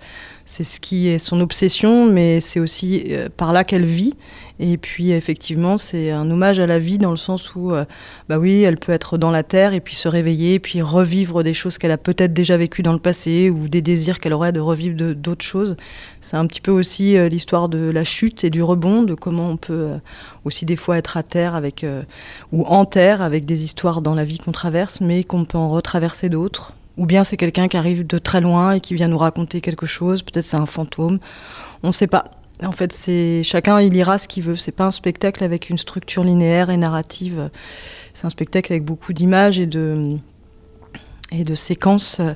c'est 0.46 0.64
ce 0.64 0.78
qui 0.78 1.08
est 1.08 1.18
son 1.18 1.40
obsession, 1.40 2.06
mais 2.06 2.40
c'est 2.40 2.60
aussi 2.60 3.04
euh, 3.10 3.28
par 3.34 3.52
là 3.52 3.64
qu'elle 3.64 3.86
vit. 3.86 4.14
Et 4.60 4.76
puis 4.76 5.10
effectivement, 5.10 5.78
c'est 5.78 6.10
un 6.10 6.30
hommage 6.30 6.60
à 6.60 6.66
la 6.66 6.78
vie 6.78 6.98
dans 6.98 7.10
le 7.10 7.16
sens 7.16 7.54
où, 7.56 7.72
euh, 7.72 7.84
bah 8.28 8.38
oui, 8.38 8.62
elle 8.62 8.76
peut 8.76 8.92
être 8.92 9.16
dans 9.16 9.30
la 9.30 9.42
terre 9.42 9.72
et 9.72 9.80
puis 9.80 9.96
se 9.96 10.06
réveiller, 10.06 10.58
puis 10.58 10.82
revivre 10.82 11.42
des 11.42 11.54
choses 11.54 11.78
qu'elle 11.78 11.90
a 11.90 11.98
peut-être 11.98 12.34
déjà 12.34 12.56
vécues 12.56 12.82
dans 12.82 12.92
le 12.92 12.98
passé 12.98 13.50
ou 13.50 13.68
des 13.68 13.80
désirs 13.82 14.20
qu'elle 14.20 14.34
aurait 14.34 14.52
de 14.52 14.60
revivre 14.60 15.14
d'autres 15.14 15.44
choses. 15.44 15.76
C'est 16.20 16.36
un 16.36 16.46
petit 16.46 16.60
peu 16.60 16.70
aussi 16.70 17.16
euh, 17.16 17.28
l'histoire 17.28 17.70
de 17.70 17.90
la 17.90 18.04
chute 18.04 18.44
et 18.44 18.50
du 18.50 18.62
rebond, 18.62 19.02
de 19.02 19.14
comment 19.14 19.48
on 19.48 19.56
peut 19.56 19.88
aussi 20.44 20.66
des 20.66 20.76
fois 20.76 20.98
être 20.98 21.16
à 21.16 21.22
terre 21.22 21.54
avec 21.54 21.86
ou 22.52 22.64
en 22.64 22.84
terre 22.84 23.22
avec 23.22 23.44
des 23.46 23.64
histoires 23.64 24.02
dans 24.02 24.14
la 24.14 24.24
vie 24.24 24.38
qu'on 24.38 24.52
traverse, 24.52 25.00
mais 25.00 25.24
qu'on 25.24 25.44
peut 25.44 25.58
en 25.58 25.70
retraverser 25.70 26.28
d'autres. 26.28 26.72
Ou 26.96 27.06
bien 27.06 27.24
c'est 27.24 27.36
quelqu'un 27.36 27.68
qui 27.68 27.76
arrive 27.76 28.06
de 28.06 28.18
très 28.18 28.40
loin 28.40 28.72
et 28.72 28.80
qui 28.80 28.94
vient 28.94 29.08
nous 29.08 29.18
raconter 29.18 29.60
quelque 29.60 29.86
chose, 29.86 30.22
peut-être 30.22 30.46
c'est 30.46 30.56
un 30.56 30.66
fantôme, 30.66 31.18
on 31.82 31.88
ne 31.88 31.92
sait 31.92 32.06
pas. 32.06 32.24
En 32.62 32.72
fait, 32.72 32.92
c'est 32.92 33.42
chacun 33.42 33.80
il 33.80 33.96
ira 33.96 34.16
ce 34.16 34.28
qu'il 34.28 34.44
veut. 34.44 34.54
C'est 34.54 34.72
pas 34.72 34.84
un 34.84 34.90
spectacle 34.92 35.42
avec 35.42 35.70
une 35.70 35.78
structure 35.78 36.22
linéaire 36.22 36.70
et 36.70 36.76
narrative. 36.76 37.50
C'est 38.12 38.26
un 38.26 38.30
spectacle 38.30 38.72
avec 38.72 38.84
beaucoup 38.84 39.12
d'images 39.12 39.58
et 39.58 39.66
de 39.66 40.16
et 41.32 41.42
de 41.42 41.54
séquences 41.56 42.18
euh, 42.20 42.34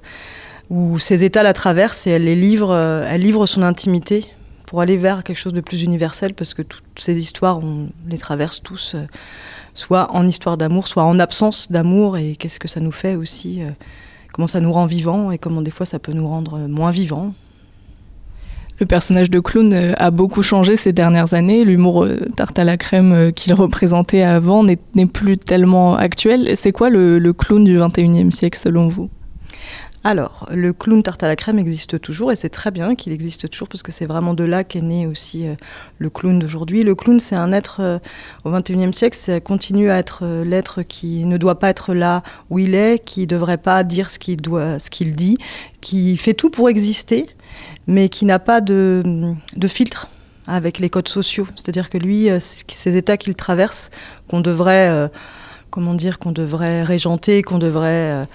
où 0.70 0.98
ces 0.98 1.22
états 1.22 1.44
la 1.44 1.52
traversent 1.52 2.06
et 2.08 2.10
elle 2.10 2.24
les 2.24 2.34
livre. 2.34 2.70
euh, 2.72 3.06
Elle 3.08 3.20
livre 3.20 3.46
son 3.46 3.62
intimité 3.62 4.26
pour 4.66 4.80
aller 4.80 4.96
vers 4.96 5.22
quelque 5.22 5.36
chose 5.36 5.54
de 5.54 5.60
plus 5.60 5.82
universel 5.82 6.34
parce 6.34 6.52
que 6.52 6.62
toutes 6.62 6.82
ces 6.96 7.16
histoires, 7.16 7.58
on 7.58 7.88
les 8.08 8.18
traverse 8.18 8.60
tous, 8.60 8.96
euh, 8.96 9.06
soit 9.72 10.12
en 10.12 10.26
histoire 10.26 10.56
d'amour, 10.56 10.88
soit 10.88 11.04
en 11.04 11.20
absence 11.20 11.70
d'amour. 11.70 12.18
Et 12.18 12.34
qu'est-ce 12.34 12.58
que 12.58 12.68
ça 12.68 12.80
nous 12.80 12.92
fait 12.92 13.14
aussi 13.14 13.62
Comment 14.38 14.46
ça 14.46 14.60
nous 14.60 14.70
rend 14.70 14.86
vivants 14.86 15.32
et 15.32 15.38
comment 15.38 15.62
des 15.62 15.72
fois 15.72 15.84
ça 15.84 15.98
peut 15.98 16.12
nous 16.12 16.28
rendre 16.28 16.58
euh, 16.58 16.68
moins 16.68 16.92
vivants. 16.92 17.34
Le 18.78 18.86
personnage 18.86 19.30
de 19.30 19.40
clown 19.40 19.72
euh, 19.72 19.94
a 19.96 20.12
beaucoup 20.12 20.44
changé 20.44 20.76
ces 20.76 20.92
dernières 20.92 21.34
années. 21.34 21.64
L'humour 21.64 22.04
euh, 22.04 22.20
tarte 22.36 22.56
à 22.60 22.62
la 22.62 22.76
crème 22.76 23.32
qu'il 23.32 23.52
représentait 23.52 24.22
avant 24.22 24.62
n'est 24.62 25.06
plus 25.06 25.38
tellement 25.38 25.96
actuel. 25.96 26.52
C'est 26.54 26.70
quoi 26.70 26.88
le, 26.88 27.18
le 27.18 27.32
clown 27.32 27.64
du 27.64 27.78
21e 27.78 28.30
siècle 28.30 28.56
selon 28.56 28.86
vous? 28.86 29.10
Alors, 30.04 30.46
le 30.52 30.72
clown 30.72 31.02
tarte 31.02 31.24
à 31.24 31.26
la 31.26 31.34
crème 31.34 31.58
existe 31.58 32.00
toujours 32.00 32.30
et 32.30 32.36
c'est 32.36 32.48
très 32.48 32.70
bien 32.70 32.94
qu'il 32.94 33.12
existe 33.12 33.50
toujours 33.50 33.68
parce 33.68 33.82
que 33.82 33.90
c'est 33.90 34.06
vraiment 34.06 34.32
de 34.32 34.44
là 34.44 34.62
qu'est 34.62 34.80
né 34.80 35.08
aussi 35.08 35.46
euh, 35.46 35.54
le 35.98 36.08
clown 36.08 36.38
d'aujourd'hui. 36.38 36.84
Le 36.84 36.94
clown, 36.94 37.18
c'est 37.18 37.34
un 37.34 37.50
être 37.52 37.78
euh, 37.80 37.98
au 38.44 38.52
21e 38.52 38.92
siècle, 38.92 39.16
ça 39.16 39.40
continue 39.40 39.90
à 39.90 39.98
être 39.98 40.20
euh, 40.22 40.44
l'être 40.44 40.82
qui 40.82 41.24
ne 41.24 41.36
doit 41.36 41.58
pas 41.58 41.68
être 41.68 41.94
là 41.94 42.22
où 42.48 42.60
il 42.60 42.76
est, 42.76 43.04
qui 43.04 43.22
ne 43.22 43.26
devrait 43.26 43.56
pas 43.56 43.82
dire 43.82 44.08
ce 44.08 44.20
qu'il 44.20 44.40
doit, 44.40 44.78
ce 44.78 44.88
qu'il 44.88 45.16
dit, 45.16 45.36
qui 45.80 46.16
fait 46.16 46.34
tout 46.34 46.50
pour 46.50 46.68
exister, 46.68 47.26
mais 47.88 48.08
qui 48.08 48.24
n'a 48.24 48.38
pas 48.38 48.60
de, 48.60 49.02
filtre 49.66 50.08
avec 50.46 50.78
les 50.78 50.90
codes 50.90 51.08
sociaux. 51.08 51.48
C'est-à-dire 51.56 51.90
que 51.90 51.98
lui, 51.98 52.28
ces 52.38 52.96
états 52.96 53.16
qu'il 53.16 53.34
traverse, 53.34 53.90
qu'on 54.28 54.40
devrait, 54.40 55.10
comment 55.70 55.94
dire, 55.94 56.18
qu'on 56.18 56.32
devrait 56.32 56.84
régenter, 56.84 57.42
qu'on 57.42 57.58
devrait 57.58 58.26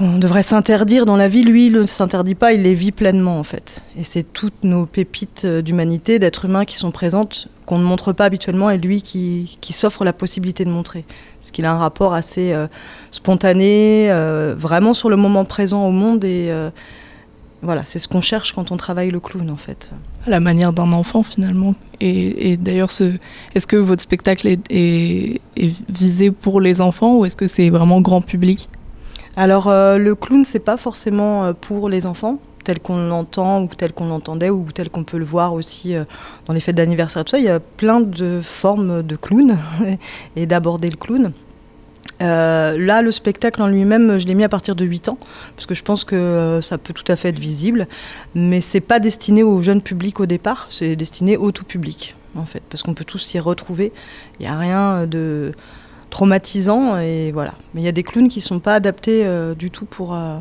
qu'on 0.00 0.18
devrait 0.18 0.42
s'interdire 0.42 1.04
dans 1.04 1.18
la 1.18 1.28
vie, 1.28 1.42
lui, 1.42 1.66
il 1.66 1.74
ne 1.74 1.84
s'interdit 1.86 2.34
pas, 2.34 2.54
il 2.54 2.62
les 2.62 2.72
vit 2.72 2.90
pleinement 2.90 3.38
en 3.38 3.42
fait. 3.42 3.84
Et 3.98 4.02
c'est 4.02 4.22
toutes 4.22 4.64
nos 4.64 4.86
pépites 4.86 5.42
euh, 5.44 5.60
d'humanité, 5.60 6.18
d'êtres 6.18 6.46
humains 6.46 6.64
qui 6.64 6.78
sont 6.78 6.90
présentes, 6.90 7.48
qu'on 7.66 7.76
ne 7.78 7.84
montre 7.84 8.14
pas 8.14 8.24
habituellement, 8.24 8.70
et 8.70 8.78
lui 8.78 9.02
qui, 9.02 9.58
s'offre 9.72 10.04
la 10.04 10.14
possibilité 10.14 10.64
de 10.64 10.70
montrer. 10.70 11.04
Parce 11.38 11.50
qu'il 11.50 11.66
a 11.66 11.72
un 11.72 11.76
rapport 11.76 12.14
assez 12.14 12.52
euh, 12.52 12.66
spontané, 13.10 14.10
euh, 14.10 14.54
vraiment 14.56 14.94
sur 14.94 15.10
le 15.10 15.16
moment 15.16 15.44
présent 15.44 15.86
au 15.86 15.90
monde, 15.90 16.24
et, 16.24 16.50
Voilà, 17.62 17.84
c'est 17.84 17.98
ce 17.98 18.08
qu'on 18.08 18.22
cherche 18.22 18.52
quand 18.52 18.72
on 18.72 18.78
travaille 18.78 19.10
le 19.10 19.20
clown 19.20 19.50
en 19.50 19.58
fait. 19.58 19.92
À 20.26 20.30
la 20.30 20.40
manière 20.40 20.72
d'un 20.72 20.94
enfant 20.94 21.22
finalement. 21.22 21.74
Et, 22.00 22.52
et 22.52 22.56
d'ailleurs, 22.56 22.90
ce, 22.90 23.12
est-ce 23.54 23.66
que 23.66 23.76
votre 23.76 24.02
spectacle 24.02 24.46
est- 24.48 24.70
est 24.70 25.72
visé 25.90 26.30
pour 26.30 26.62
les 26.62 26.80
enfants 26.80 27.18
ou 27.18 27.26
est-ce 27.26 27.36
que 27.36 27.46
c'est 27.46 27.68
vraiment 27.68 28.00
grand 28.00 28.22
public? 28.22 28.70
Alors 29.36 29.68
euh, 29.68 29.96
le 29.96 30.14
clown, 30.14 30.44
c'est 30.44 30.58
pas 30.58 30.76
forcément 30.76 31.44
euh, 31.44 31.52
pour 31.52 31.88
les 31.88 32.06
enfants, 32.06 32.38
tel 32.64 32.80
qu'on 32.80 32.96
l'entend 32.96 33.62
ou 33.62 33.68
tel 33.68 33.92
qu'on 33.92 34.06
l'entendait 34.06 34.50
ou 34.50 34.66
tel 34.72 34.90
qu'on 34.90 35.04
peut 35.04 35.18
le 35.18 35.24
voir 35.24 35.54
aussi 35.54 35.94
euh, 35.94 36.04
dans 36.46 36.52
les 36.52 36.60
fêtes 36.60 36.76
d'anniversaire. 36.76 37.24
Ça, 37.26 37.38
il 37.38 37.44
y 37.44 37.48
a 37.48 37.60
plein 37.60 38.00
de 38.00 38.40
formes 38.42 39.02
de 39.02 39.16
clown 39.16 39.56
et 40.36 40.46
d'aborder 40.46 40.90
le 40.90 40.96
clown. 40.96 41.32
Là, 42.22 43.00
le 43.00 43.10
spectacle 43.12 43.62
en 43.62 43.66
lui-même, 43.66 44.18
je 44.18 44.26
l'ai 44.26 44.34
mis 44.34 44.44
à 44.44 44.50
partir 44.50 44.76
de 44.76 44.84
8 44.84 45.08
ans, 45.08 45.16
parce 45.56 45.64
que 45.66 45.72
je 45.72 45.82
pense 45.82 46.04
que 46.04 46.58
ça 46.60 46.76
peut 46.76 46.92
tout 46.92 47.10
à 47.10 47.16
fait 47.16 47.30
être 47.30 47.38
visible, 47.38 47.88
mais 48.34 48.60
c'est 48.60 48.82
pas 48.82 49.00
destiné 49.00 49.42
au 49.42 49.62
jeune 49.62 49.80
public 49.80 50.20
au 50.20 50.26
départ, 50.26 50.66
c'est 50.68 50.96
destiné 50.96 51.38
au 51.38 51.50
tout 51.50 51.64
public, 51.64 52.14
en 52.36 52.44
fait, 52.44 52.62
parce 52.68 52.82
qu'on 52.82 52.92
peut 52.92 53.06
tous 53.06 53.20
s'y 53.20 53.38
retrouver. 53.38 53.90
Il 54.38 54.42
n'y 54.42 54.52
a 54.52 54.58
rien 54.58 55.06
de 55.06 55.52
traumatisant, 56.10 56.98
et 56.98 57.32
voilà. 57.32 57.54
Mais 57.74 57.80
il 57.80 57.84
y 57.84 57.88
a 57.88 57.92
des 57.92 58.02
clowns 58.02 58.28
qui 58.28 58.40
sont 58.40 58.60
pas 58.60 58.74
adaptés 58.74 59.24
euh, 59.24 59.54
du 59.54 59.70
tout 59.70 59.86
pour, 59.86 60.14
euh, 60.14 60.36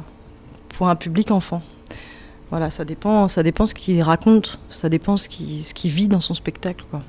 pour 0.69 0.89
un 0.89 0.95
public 0.95 1.31
enfant. 1.31 1.61
Voilà, 2.49 2.71
ça 2.71 2.83
dépend, 2.83 3.27
ça 3.27 3.43
dépend 3.43 3.65
ce 3.65 3.75
qu'il 3.75 4.01
raconte, 4.01 4.59
ça 4.69 4.89
dépend 4.89 5.17
ce 5.17 5.29
qu'il 5.29 5.63
ce 5.63 5.87
vit 5.87 6.07
dans 6.07 6.19
son 6.19 6.33
spectacle, 6.33 6.83
quoi. 6.89 7.01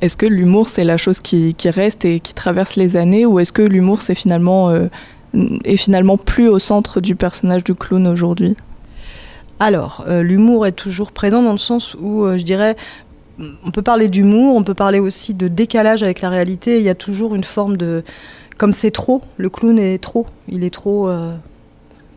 Est-ce 0.00 0.16
que 0.16 0.26
l'humour 0.26 0.68
c'est 0.68 0.82
la 0.82 0.96
chose 0.96 1.20
qui, 1.20 1.54
qui 1.54 1.70
reste 1.70 2.04
et 2.04 2.18
qui 2.18 2.34
traverse 2.34 2.74
les 2.74 2.96
années 2.96 3.24
ou 3.24 3.38
est-ce 3.38 3.52
que 3.52 3.62
l'humour 3.62 4.02
c'est 4.02 4.16
finalement 4.16 4.68
euh, 4.70 4.88
est 5.64 5.76
finalement 5.76 6.16
plus 6.16 6.48
au 6.48 6.58
centre 6.58 7.00
du 7.00 7.14
personnage 7.14 7.62
du 7.62 7.74
clown 7.74 8.08
aujourd'hui? 8.08 8.56
Alors, 9.60 10.04
euh, 10.08 10.24
l'humour 10.24 10.66
est 10.66 10.72
toujours 10.72 11.12
présent 11.12 11.40
dans 11.40 11.52
le 11.52 11.58
sens 11.58 11.94
où, 12.00 12.24
euh, 12.24 12.36
je 12.36 12.42
dirais, 12.42 12.74
on 13.38 13.70
peut 13.70 13.82
parler 13.82 14.08
d'humour, 14.08 14.56
on 14.56 14.62
peut 14.62 14.74
parler 14.74 14.98
aussi 14.98 15.34
de 15.34 15.48
décalage 15.48 16.02
avec 16.02 16.20
la 16.20 16.30
réalité. 16.30 16.78
Il 16.78 16.84
y 16.84 16.90
a 16.90 16.94
toujours 16.94 17.34
une 17.34 17.44
forme 17.44 17.76
de... 17.76 18.02
Comme 18.58 18.72
c'est 18.72 18.90
trop, 18.90 19.22
le 19.38 19.48
clown 19.48 19.78
est 19.78 19.98
trop. 19.98 20.26
Il 20.48 20.64
est 20.64 20.70
trop... 20.70 21.08
euh, 21.08 21.34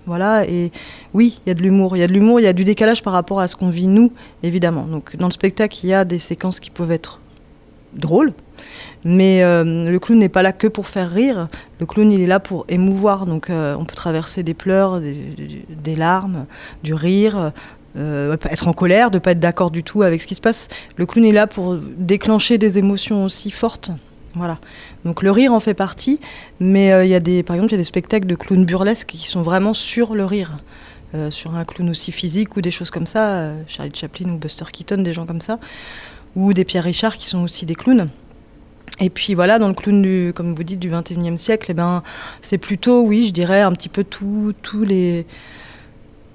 voilà, 0.05 0.45
et 0.47 0.71
oui, 1.15 1.39
il 1.45 1.49
y 1.49 1.51
a 1.51 1.55
de 1.55 1.61
l'humour. 1.61 1.97
Il 1.97 1.99
y 1.99 2.03
a 2.03 2.07
de 2.07 2.13
l'humour, 2.13 2.39
il 2.39 2.43
y 2.43 2.47
a 2.47 2.53
du 2.53 2.63
décalage 2.63 3.01
par 3.01 3.13
rapport 3.13 3.39
à 3.39 3.47
ce 3.47 3.55
qu'on 3.55 3.69
vit 3.69 3.87
nous, 3.87 4.11
évidemment. 4.43 4.83
Donc, 4.83 5.15
dans 5.15 5.25
le 5.25 5.31
spectacle, 5.31 5.79
il 5.83 5.89
y 5.89 5.93
a 5.93 6.05
des 6.05 6.19
séquences 6.19 6.59
qui 6.59 6.69
peuvent 6.69 6.91
être 6.91 7.21
drôles, 7.93 8.33
mais 9.03 9.41
euh, 9.41 9.89
le 9.89 9.99
clown 9.99 10.19
n'est 10.19 10.29
pas 10.29 10.43
là 10.43 10.51
que 10.51 10.67
pour 10.67 10.87
faire 10.87 11.09
rire. 11.09 11.47
Le 11.79 11.85
clown, 11.87 12.11
il 12.11 12.21
est 12.21 12.27
là 12.27 12.39
pour 12.39 12.65
émouvoir. 12.69 13.25
Donc, 13.25 13.49
euh, 13.49 13.75
on 13.79 13.85
peut 13.85 13.95
traverser 13.95 14.43
des 14.43 14.53
pleurs, 14.53 15.01
des, 15.01 15.17
des 15.69 15.95
larmes, 15.95 16.45
du 16.83 16.93
rire, 16.93 17.51
euh, 17.97 18.35
être 18.49 18.67
en 18.67 18.73
colère, 18.73 19.11
de 19.11 19.19
pas 19.19 19.31
être 19.31 19.39
d'accord 19.39 19.71
du 19.71 19.83
tout 19.83 20.01
avec 20.03 20.21
ce 20.21 20.27
qui 20.27 20.35
se 20.35 20.41
passe. 20.41 20.67
Le 20.97 21.05
clown 21.05 21.25
est 21.25 21.31
là 21.31 21.47
pour 21.47 21.75
déclencher 21.75 22.57
des 22.57 22.77
émotions 22.77 23.23
aussi 23.23 23.51
fortes. 23.51 23.91
Voilà. 24.35 24.59
Donc 25.05 25.23
le 25.23 25.31
rire 25.31 25.53
en 25.53 25.59
fait 25.59 25.73
partie, 25.73 26.19
mais 26.59 26.91
euh, 26.91 27.05
il 27.05 27.09
y 27.09 27.15
a 27.15 27.21
des, 27.21 27.41
par 27.41 27.55
exemple, 27.55 27.71
il 27.71 27.75
y 27.75 27.79
a 27.79 27.79
des 27.79 27.85
spectacles 27.85 28.27
de 28.27 28.35
clowns 28.35 28.65
burlesques 28.65 29.07
qui 29.07 29.27
sont 29.27 29.41
vraiment 29.41 29.73
sur 29.73 30.13
le 30.13 30.25
rire, 30.25 30.57
Euh, 31.15 31.31
sur 31.31 31.55
un 31.55 31.63
clown 31.63 31.89
aussi 31.89 32.11
physique 32.11 32.57
ou 32.57 32.61
des 32.61 32.71
choses 32.71 32.89
comme 32.89 33.05
ça, 33.05 33.37
euh, 33.37 33.61
Charlie 33.67 33.91
Chaplin 33.93 34.31
ou 34.31 34.37
Buster 34.37 34.65
Keaton, 34.69 35.01
des 35.01 35.13
gens 35.13 35.25
comme 35.25 35.39
ça, 35.39 35.59
ou 36.35 36.51
des 36.51 36.65
Pierre 36.65 36.83
Richard 36.83 37.15
qui 37.15 37.27
sont 37.27 37.43
aussi 37.43 37.65
des 37.65 37.75
clowns. 37.75 38.09
Et 38.99 39.09
puis 39.09 39.33
voilà, 39.33 39.57
dans 39.57 39.69
le 39.69 39.75
clown 39.75 40.01
du, 40.01 40.33
comme 40.35 40.53
vous 40.53 40.63
dites, 40.63 40.79
du 40.79 40.89
21e 40.89 41.37
siècle, 41.37 41.67
eh 41.71 41.73
ben, 41.73 42.03
c'est 42.41 42.57
plutôt, 42.57 43.01
oui, 43.01 43.27
je 43.27 43.31
dirais, 43.31 43.61
un 43.61 43.71
petit 43.71 43.87
peu 43.87 44.03
tous 44.03 44.83
les, 44.83 45.25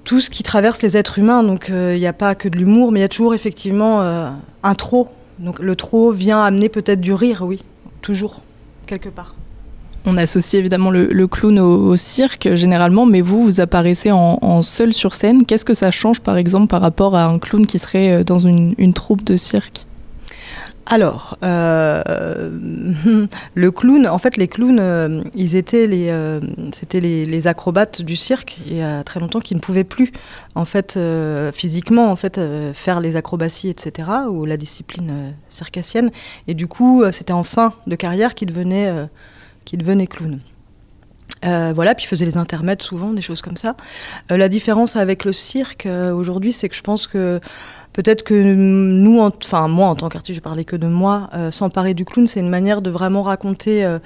tout 0.03 0.19
ce 0.19 0.29
qui 0.29 0.43
traverse 0.43 0.81
les 0.81 0.97
êtres 0.97 1.19
humains. 1.19 1.43
Donc 1.43 1.69
euh, 1.69 1.93
il 1.95 1.99
n'y 1.99 2.07
a 2.07 2.13
pas 2.13 2.35
que 2.35 2.49
de 2.49 2.57
l'humour, 2.57 2.91
mais 2.91 2.99
il 2.99 3.03
y 3.03 3.05
a 3.05 3.09
toujours 3.09 3.33
effectivement 3.33 4.01
euh, 4.01 4.29
un 4.63 4.75
trop. 4.75 5.09
Donc 5.39 5.59
le 5.59 5.75
trop 5.75 6.11
vient 6.11 6.43
amener 6.43 6.69
peut-être 6.69 7.01
du 7.01 7.13
rire, 7.13 7.43
oui, 7.45 7.63
toujours, 8.01 8.41
quelque 8.85 9.09
part. 9.09 9.35
On 10.05 10.17
associe 10.17 10.59
évidemment 10.59 10.89
le, 10.89 11.27
clown 11.27 11.59
au, 11.59 11.95
cirque 11.95 12.55
généralement, 12.55 13.05
mais 13.05 13.21
vous, 13.21 13.43
vous 13.43 13.61
apparaissez 13.61 14.11
en, 14.11 14.61
seul 14.63 14.93
sur 14.93 15.13
scène. 15.13 15.45
Qu'est-ce 15.45 15.65
que 15.65 15.75
ça 15.75 15.91
change 15.91 16.21
par 16.21 16.37
exemple 16.37 16.67
par 16.67 16.81
rapport 16.81 17.15
à 17.15 17.25
un 17.25 17.37
clown 17.37 17.67
qui 17.67 17.77
serait 17.77 18.11
euh, 18.11 18.23
dans 18.23 18.39
une 18.39 18.93
troupe 18.93 19.23
de 19.23 19.35
cirque? 19.35 19.85
Alors, 20.85 21.37
euh, 21.43 22.49
le 23.55 23.71
clown, 23.71 24.07
en 24.07 24.17
fait, 24.17 24.37
les 24.37 24.47
clowns, 24.47 24.79
euh, 24.79 25.21
ils 25.35 25.55
étaient 25.55 25.87
les, 25.87 26.09
euh, 26.09 26.39
c'était 26.71 26.99
les, 26.99 27.25
les 27.25 27.47
acrobates 27.47 28.01
du 28.01 28.15
cirque 28.15 28.57
il 28.65 28.77
y 28.77 28.81
a 28.81 29.03
très 29.03 29.19
longtemps 29.19 29.39
qui 29.39 29.55
ne 29.55 29.59
pouvaient 29.59 29.83
plus, 29.83 30.11
en 30.55 30.65
fait, 30.65 30.97
euh, 30.97 31.51
physiquement, 31.51 32.11
en 32.11 32.15
fait, 32.15 32.39
faire 32.73 32.99
les 32.99 33.15
acrobaties, 33.15 33.69
etc., 33.69 34.09
ou 34.29 34.45
la 34.45 34.57
discipline 34.57 35.33
circassienne. 35.49 36.09
Et 36.47 36.53
du 36.53 36.67
coup, 36.67 37.03
c'était 37.11 37.33
en 37.33 37.43
fin 37.43 37.73
de 37.87 37.95
carrière 37.95 38.33
qu'ils 38.33 38.47
devenaient, 38.47 39.07
qu'ils 39.65 39.79
devenaient 39.79 40.07
clowns. 40.07 40.39
Voilà, 41.43 41.95
puis 41.95 42.05
ils 42.05 42.07
faisaient 42.07 42.25
les 42.25 42.37
intermèdes 42.37 42.81
souvent, 42.81 43.13
des 43.13 43.21
choses 43.21 43.41
comme 43.41 43.57
ça. 43.57 43.75
La 44.29 44.49
différence 44.49 44.95
avec 44.95 45.25
le 45.25 45.33
cirque 45.33 45.87
aujourd'hui, 46.13 46.53
c'est 46.53 46.69
que 46.69 46.75
je 46.75 46.81
pense 46.81 47.07
que 47.07 47.39
peut-être 47.93 48.23
que 48.23 48.33
nous, 48.33 49.19
en- 49.19 49.31
enfin 49.43 49.67
moi 49.67 49.87
en 49.87 49.95
tant 49.95 50.09
qu'artiste, 50.09 50.37
je 50.37 50.41
parlais 50.41 50.63
que 50.63 50.75
de 50.75 50.87
moi, 50.87 51.29
euh, 51.33 51.51
s'emparer 51.51 51.93
du 51.93 52.05
clown, 52.05 52.27
c'est 52.27 52.39
une 52.39 52.49
manière 52.49 52.81
de 52.81 52.89
vraiment 52.89 53.23
raconter 53.23 53.83
euh, 53.83 53.99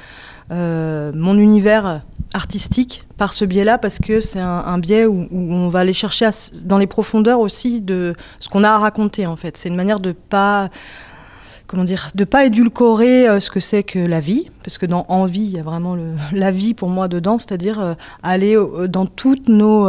euh, 0.51 1.11
mon 1.15 1.37
univers 1.37 2.01
artistique 2.33 3.05
par 3.17 3.33
ce 3.33 3.45
biais-là, 3.45 3.77
parce 3.77 3.99
que 3.99 4.19
c'est 4.19 4.41
un, 4.41 4.77
biais 4.77 5.05
où, 5.05 5.27
on 5.31 5.69
va 5.69 5.79
aller 5.79 5.93
chercher 5.93 6.25
à 6.25 6.31
dans 6.65 6.77
les 6.77 6.87
profondeurs 6.87 7.39
aussi 7.39 7.79
de 7.79 8.13
ce 8.39 8.49
qu'on 8.49 8.63
a 8.63 8.69
à 8.71 8.77
raconter 8.77 9.25
en 9.25 9.37
fait. 9.37 9.55
C'est 9.55 9.69
une 9.69 9.75
manière 9.75 10.01
de 10.01 10.11
pas 10.11 10.69
comment 11.67 11.83
dire, 11.83 12.09
de 12.13 12.25
pas 12.25 12.45
édulcorer 12.45 13.39
ce 13.39 13.49
que 13.49 13.59
c'est 13.59 13.83
que 13.83 13.99
la 13.99 14.19
vie, 14.19 14.51
parce 14.63 14.77
que 14.77 14.85
dans 14.85 15.05
Envie, 15.07 15.45
il 15.45 15.51
y 15.51 15.59
a 15.59 15.63
vraiment 15.63 15.97
la 16.33 16.51
vie 16.51 16.73
pour 16.73 16.89
moi 16.89 17.07
dedans, 17.07 17.37
c'est-à-dire 17.37 17.95
aller 18.21 18.57
dans 18.89 19.05
toutes 19.05 19.47
nos 19.47 19.87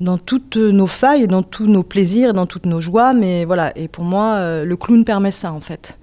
dans 0.00 0.16
toutes 0.16 0.56
nos 0.56 0.86
failles, 0.86 1.28
dans 1.28 1.42
tous 1.42 1.66
nos 1.66 1.82
plaisirs, 1.82 2.32
dans 2.32 2.46
toutes 2.46 2.64
nos 2.64 2.80
joies, 2.80 3.12
mais 3.12 3.44
voilà. 3.44 3.76
Et 3.76 3.86
pour 3.86 4.04
moi, 4.04 4.36
euh, 4.36 4.64
le 4.64 4.76
clown 4.76 5.04
permet 5.04 5.30
ça 5.30 5.52
en 5.52 5.60
fait. 5.60 5.98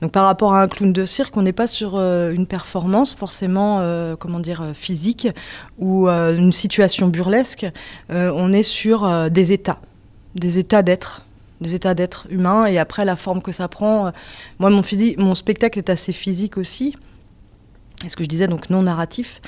Donc 0.00 0.12
par 0.12 0.24
rapport 0.24 0.54
à 0.54 0.62
un 0.62 0.68
clown 0.68 0.92
de 0.92 1.04
cirque, 1.04 1.36
on 1.36 1.42
n'est 1.42 1.52
pas 1.52 1.66
sur 1.66 1.96
euh, 1.96 2.30
une 2.30 2.46
performance 2.46 3.14
forcément, 3.14 3.80
euh, 3.80 4.14
comment 4.14 4.38
dire, 4.38 4.64
physique 4.74 5.28
ou 5.78 6.08
une 6.08 6.52
situation 6.52 7.08
burlesque. 7.08 7.66
On 8.10 8.52
est 8.52 8.62
sur 8.62 9.30
des 9.30 9.52
états, 9.52 9.78
des 10.34 10.58
états 10.58 10.82
d'être 10.82 11.26
des 11.60 11.74
états 11.74 11.94
d'être 11.94 12.26
humain 12.30 12.64
et 12.64 12.78
après 12.78 13.04
la 13.04 13.16
forme 13.16 13.42
que 13.42 13.52
ça 13.52 13.68
prend. 13.68 14.12
Moi, 14.58 14.70
mon, 14.70 14.82
physique, 14.82 15.18
mon 15.18 15.34
spectacle 15.34 15.78
est 15.78 15.90
assez 15.90 16.12
physique 16.12 16.56
aussi. 16.56 16.96
Et 18.04 18.08
ce 18.08 18.16
que 18.16 18.24
je 18.24 18.28
disais, 18.28 18.48
donc 18.48 18.70
non 18.70 18.82
narratif. 18.82 19.42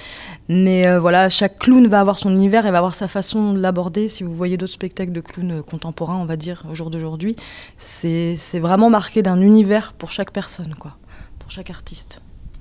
Mais 0.48 0.86
euh, 0.86 1.00
voilà, 1.00 1.30
chaque 1.30 1.58
clown 1.58 1.86
va 1.88 2.00
avoir 2.00 2.18
son 2.18 2.30
univers 2.30 2.66
et 2.66 2.70
va 2.70 2.78
avoir 2.78 2.94
sa 2.94 3.08
façon 3.08 3.54
de 3.54 3.60
l'aborder. 3.60 4.08
Si 4.08 4.24
vous 4.24 4.34
voyez 4.34 4.58
d'autres 4.58 4.72
spectacles 4.72 5.12
de 5.12 5.20
clowns 5.20 5.52
euh, 5.52 5.62
contemporains, 5.62 6.16
on 6.16 6.26
va 6.26 6.36
dire, 6.36 6.62
au 6.70 6.74
jour 6.74 6.90
d'aujourd'hui, 6.90 7.36
c'est 7.78 8.36
vraiment 8.58 8.90
marqué 8.90 9.22
d'un 9.22 9.40
univers 9.40 9.94
pour 9.94 10.10
chaque 10.10 10.32
personne, 10.32 10.74
quoi, 10.78 10.96
pour 11.38 11.50
chaque 11.50 11.70
artiste. 11.70 12.20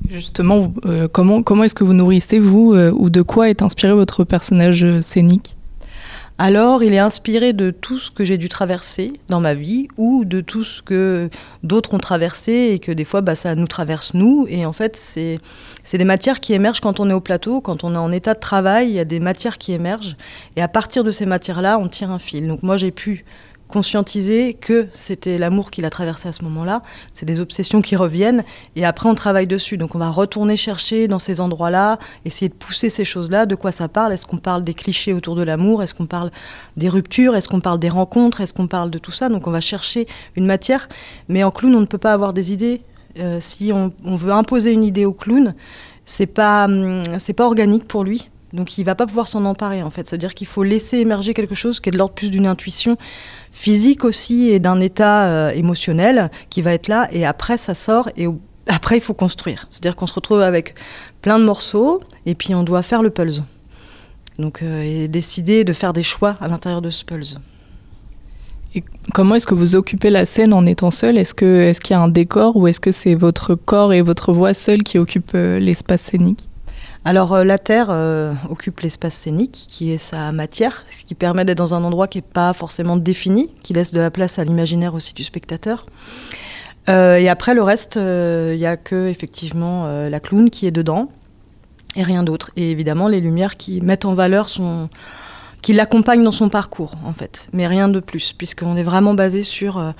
Justement, 0.10 0.74
euh, 0.86 1.08
comment, 1.12 1.44
comment 1.44 1.66
est-ce 1.66 1.76
que 1.76 1.84
vous 1.84 1.94
nourrissez, 1.94 2.40
vous, 2.40 2.74
ou 2.74 3.10
de 3.10 3.22
quoi 3.22 3.50
est 3.50 3.62
inspiré 3.62 3.94
votre 3.94 4.24
personnage 4.24 5.02
scénique? 5.02 5.58
Alors, 6.44 6.82
il 6.82 6.92
est 6.96 6.98
inspiré 6.98 7.54
de 7.54 7.70
tout 7.70 8.00
ce 8.00 8.10
que 8.10 8.26
j'ai 8.26 8.40
dû 8.40 8.50
traverser 8.50 9.14
dans 9.30 9.40
ma 9.40 9.54
vie 9.54 9.88
ou 9.98 10.26
de 10.26 10.42
tout 10.42 10.64
ce 10.64 10.82
que 10.82 11.30
d'autres 11.62 11.94
ont 11.94 12.00
traversé 12.00 12.72
et 12.72 12.80
que 12.80 12.92
des 12.92 13.04
fois, 13.04 13.22
bah, 13.22 13.36
ça 13.36 13.54
nous 13.54 13.68
traverse 13.68 14.16
nous. 14.16 14.48
Et 14.50 14.66
en 14.66 14.74
fait, 14.74 14.96
c'est 14.96 15.40
des 16.00 16.04
matières 16.04 16.40
qui 16.40 16.54
émergent 16.54 16.80
quand 16.80 17.00
on 17.00 17.12
est 17.12 17.14
au 17.14 17.22
plateau, 17.22 17.62
quand 17.62 17.84
on 17.84 17.94
est 17.94 18.00
en 18.00 18.12
état 18.12 18.34
de 18.34 18.40
travail, 18.40 18.90
il 18.90 18.96
y 18.96 19.00
a 19.00 19.06
des 19.06 19.20
matières 19.20 19.60
qui 19.60 19.72
émergent. 19.72 20.18
Et 20.56 20.64
à 20.64 20.68
partir 20.68 21.04
de 21.04 21.12
ces 21.12 21.28
matières-là, 21.28 21.78
on 21.78 21.88
tire 21.88 22.10
un 22.10 22.18
fil. 22.18 22.48
Donc 22.48 22.64
moi, 22.64 22.76
j'ai 22.76 22.90
pu 22.90 23.24
conscientiser 23.72 24.54
que 24.54 24.88
c'était 24.94 25.40
l'amour 25.40 25.72
qui 25.72 25.82
l'a 25.82 25.90
traversé 25.90 26.30
à 26.30 26.32
ce 26.32 26.44
moment-là, 26.44 26.84
c'est 27.14 27.26
des 27.26 27.40
obsessions 27.40 27.82
qui 27.82 27.96
reviennent, 27.96 28.44
et 28.76 28.86
après 28.86 29.10
on 29.10 29.16
travaille 29.16 29.48
dessus. 29.48 29.78
Donc 29.78 29.96
on 29.96 30.00
va 30.00 30.10
retourner 30.10 30.56
chercher 30.56 31.08
dans 31.08 31.18
ces 31.18 31.42
endroits-là, 31.42 31.98
essayer 32.26 32.50
de 32.50 32.54
pousser 32.54 32.90
ces 32.90 33.06
choses-là, 33.06 33.48
de 33.48 33.56
quoi 33.56 33.72
ça 33.72 33.88
parle, 33.88 34.14
est-ce 34.14 34.28
qu'on 34.28 34.38
parle 34.38 34.64
des 34.64 34.76
clichés 34.76 35.14
autour 35.14 35.36
de 35.36 35.42
l'amour, 35.42 35.82
est-ce 35.82 35.96
qu'on 35.96 36.06
parle 36.06 36.30
des 36.78 36.90
ruptures, 36.90 37.36
est-ce 37.36 37.50
qu'on 37.50 37.62
parle 37.62 37.80
des 37.80 37.90
rencontres, 37.90 38.42
est-ce 38.42 38.54
qu'on 38.54 38.68
parle 38.68 38.92
de 38.92 39.00
tout 39.00 39.12
ça, 39.12 39.30
donc 39.30 39.48
on 39.48 39.52
va 39.52 39.62
chercher 39.62 40.06
une 40.36 40.46
matière, 40.46 40.88
mais 41.28 41.44
en 41.44 41.50
clown 41.50 41.74
on 41.74 41.82
ne 41.82 41.86
peut 41.86 41.98
pas 41.98 42.14
avoir 42.14 42.34
des 42.34 42.54
idées. 42.54 42.82
Euh, 43.20 43.40
si 43.42 43.72
on, 43.74 43.92
on 44.06 44.16
veut 44.16 44.32
imposer 44.32 44.72
une 44.72 44.84
idée 44.84 45.06
au 45.06 45.14
clown, 45.14 45.54
c'est 46.06 46.28
pas, 46.28 46.66
hum, 46.66 47.02
c'est 47.20 47.34
pas 47.34 47.46
organique 47.46 47.88
pour 47.88 48.04
lui. 48.04 48.30
Donc 48.54 48.78
il 48.78 48.84
va 48.84 48.96
pas 48.96 49.08
pouvoir 49.08 49.28
s'en 49.28 49.46
emparer 49.46 49.84
en 49.84 49.90
fait. 49.90 50.08
C'est-à-dire 50.08 50.34
qu'il 50.34 50.48
faut 50.48 50.64
laisser 50.64 50.98
émerger 50.98 51.34
quelque 51.34 51.56
chose 51.56 51.80
qui 51.80 51.90
est 51.90 51.92
de 51.92 51.98
l'ordre 51.98 52.14
plus 52.14 52.32
d'une 52.32 52.48
intuition 52.48 52.98
physique 53.52 54.04
aussi 54.04 54.50
et 54.50 54.60
d'un 54.60 54.80
état 54.80 55.26
euh, 55.26 55.52
émotionnel 55.52 56.30
qui 56.50 56.62
va 56.62 56.74
être 56.74 56.88
là 56.88 57.08
et 57.12 57.26
après 57.26 57.58
ça 57.58 57.74
sort 57.74 58.10
et 58.18 58.28
après 58.68 58.98
il 58.98 59.02
faut 59.02 59.14
construire. 59.14 59.66
C'est-à-dire 59.70 59.96
qu'on 59.96 60.08
se 60.08 60.14
retrouve 60.14 60.42
avec 60.42 60.76
plein 61.22 61.40
de 61.40 61.46
morceaux 61.46 62.02
et 62.26 62.36
puis 62.36 62.54
on 62.56 62.64
doit 62.64 62.82
faire 62.82 63.04
le 63.04 63.10
pulse. 63.10 63.44
Donc, 64.40 64.62
euh, 64.62 64.82
et 64.82 65.08
décider 65.08 65.64
de 65.64 65.74
faire 65.74 65.94
des 65.94 66.04
choix 66.04 66.38
à 66.42 66.48
l'intérieur 66.48 66.82
de 66.82 66.90
Spulls. 66.90 67.38
Et 68.74 68.84
comment 69.14 69.36
est-ce 69.36 69.46
que 69.46 69.54
vous 69.54 69.76
occupez 69.76 70.10
la 70.10 70.26
scène 70.26 70.54
en 70.54 70.66
étant 70.66 70.92
seul? 70.92 71.18
Est-ce 71.18 71.34
qu'il 71.34 71.94
y 71.94 71.98
a 71.98 72.02
un 72.02 72.08
décor 72.08 72.56
ou 72.56 72.68
est-ce 72.68 72.80
que 72.80 72.92
c'est 72.92 73.16
votre 73.16 73.56
corps 73.56 73.94
et 73.94 74.02
votre 74.02 74.32
voix 74.32 74.54
seule 74.54 74.84
qui 74.84 74.98
occupent 74.98 75.36
euh, 75.36 75.60
l'espace 75.60 76.04
scénique? 76.04 76.50
Alors 77.04 77.34
euh, 77.34 77.44
la 77.44 77.58
Terre 77.58 77.88
euh, 77.90 78.34
occupe 78.50 78.80
l'espace 78.82 79.16
scénique, 79.16 79.66
qui 79.68 79.92
est 79.92 79.98
sa 79.98 80.32
matière, 80.32 80.84
ce 80.88 81.04
qui 81.04 81.16
permet 81.16 81.46
d'être 81.46 81.58
dans 81.58 81.74
un 81.74 81.84
endroit 81.84 82.08
qui 82.08 82.20
n'est 82.20 82.22
pas 82.22 82.54
forcément 82.54 82.96
défini, 82.96 83.52
qui 83.64 83.74
laisse 83.74 83.92
de 83.92 84.00
la 84.00 84.12
place 84.12 84.38
à 84.38 84.44
l'imaginaire 84.44 84.94
aussi 84.94 85.16
du 85.16 85.24
spectateur. 85.24 85.88
Euh, 86.90 87.18
et 87.18 87.28
après 87.28 87.56
le 87.56 87.64
reste, 87.64 87.96
il 87.96 88.58
n'y 88.58 88.66
a 88.66 88.78
que 88.78 89.08
effectivement 89.08 89.88
la 90.10 90.20
clown 90.20 90.50
qui 90.50 90.68
est 90.68 90.72
dedans 90.72 91.10
et 91.96 92.04
rien 92.04 92.24
d'autre. 92.24 92.52
Et 92.56 92.70
évidemment 92.70 93.08
les 93.08 93.20
lumières 93.20 93.58
qui 93.58 93.82
mettent 93.82 94.06
en 94.06 94.14
valeur 94.14 94.48
son, 94.48 94.88
qui 95.64 95.74
l'accompagnent 95.74 96.24
dans 96.24 96.32
son 96.32 96.50
parcours 96.50 96.94
en 97.04 97.14
fait, 97.14 97.50
mais 97.52 97.66
rien 97.66 97.90
de 97.90 98.00
plus, 98.00 98.34
puisqu'on 98.34 98.78
est 98.78 98.84
vraiment 98.84 99.16
basé 99.16 99.42
sur 99.42 99.94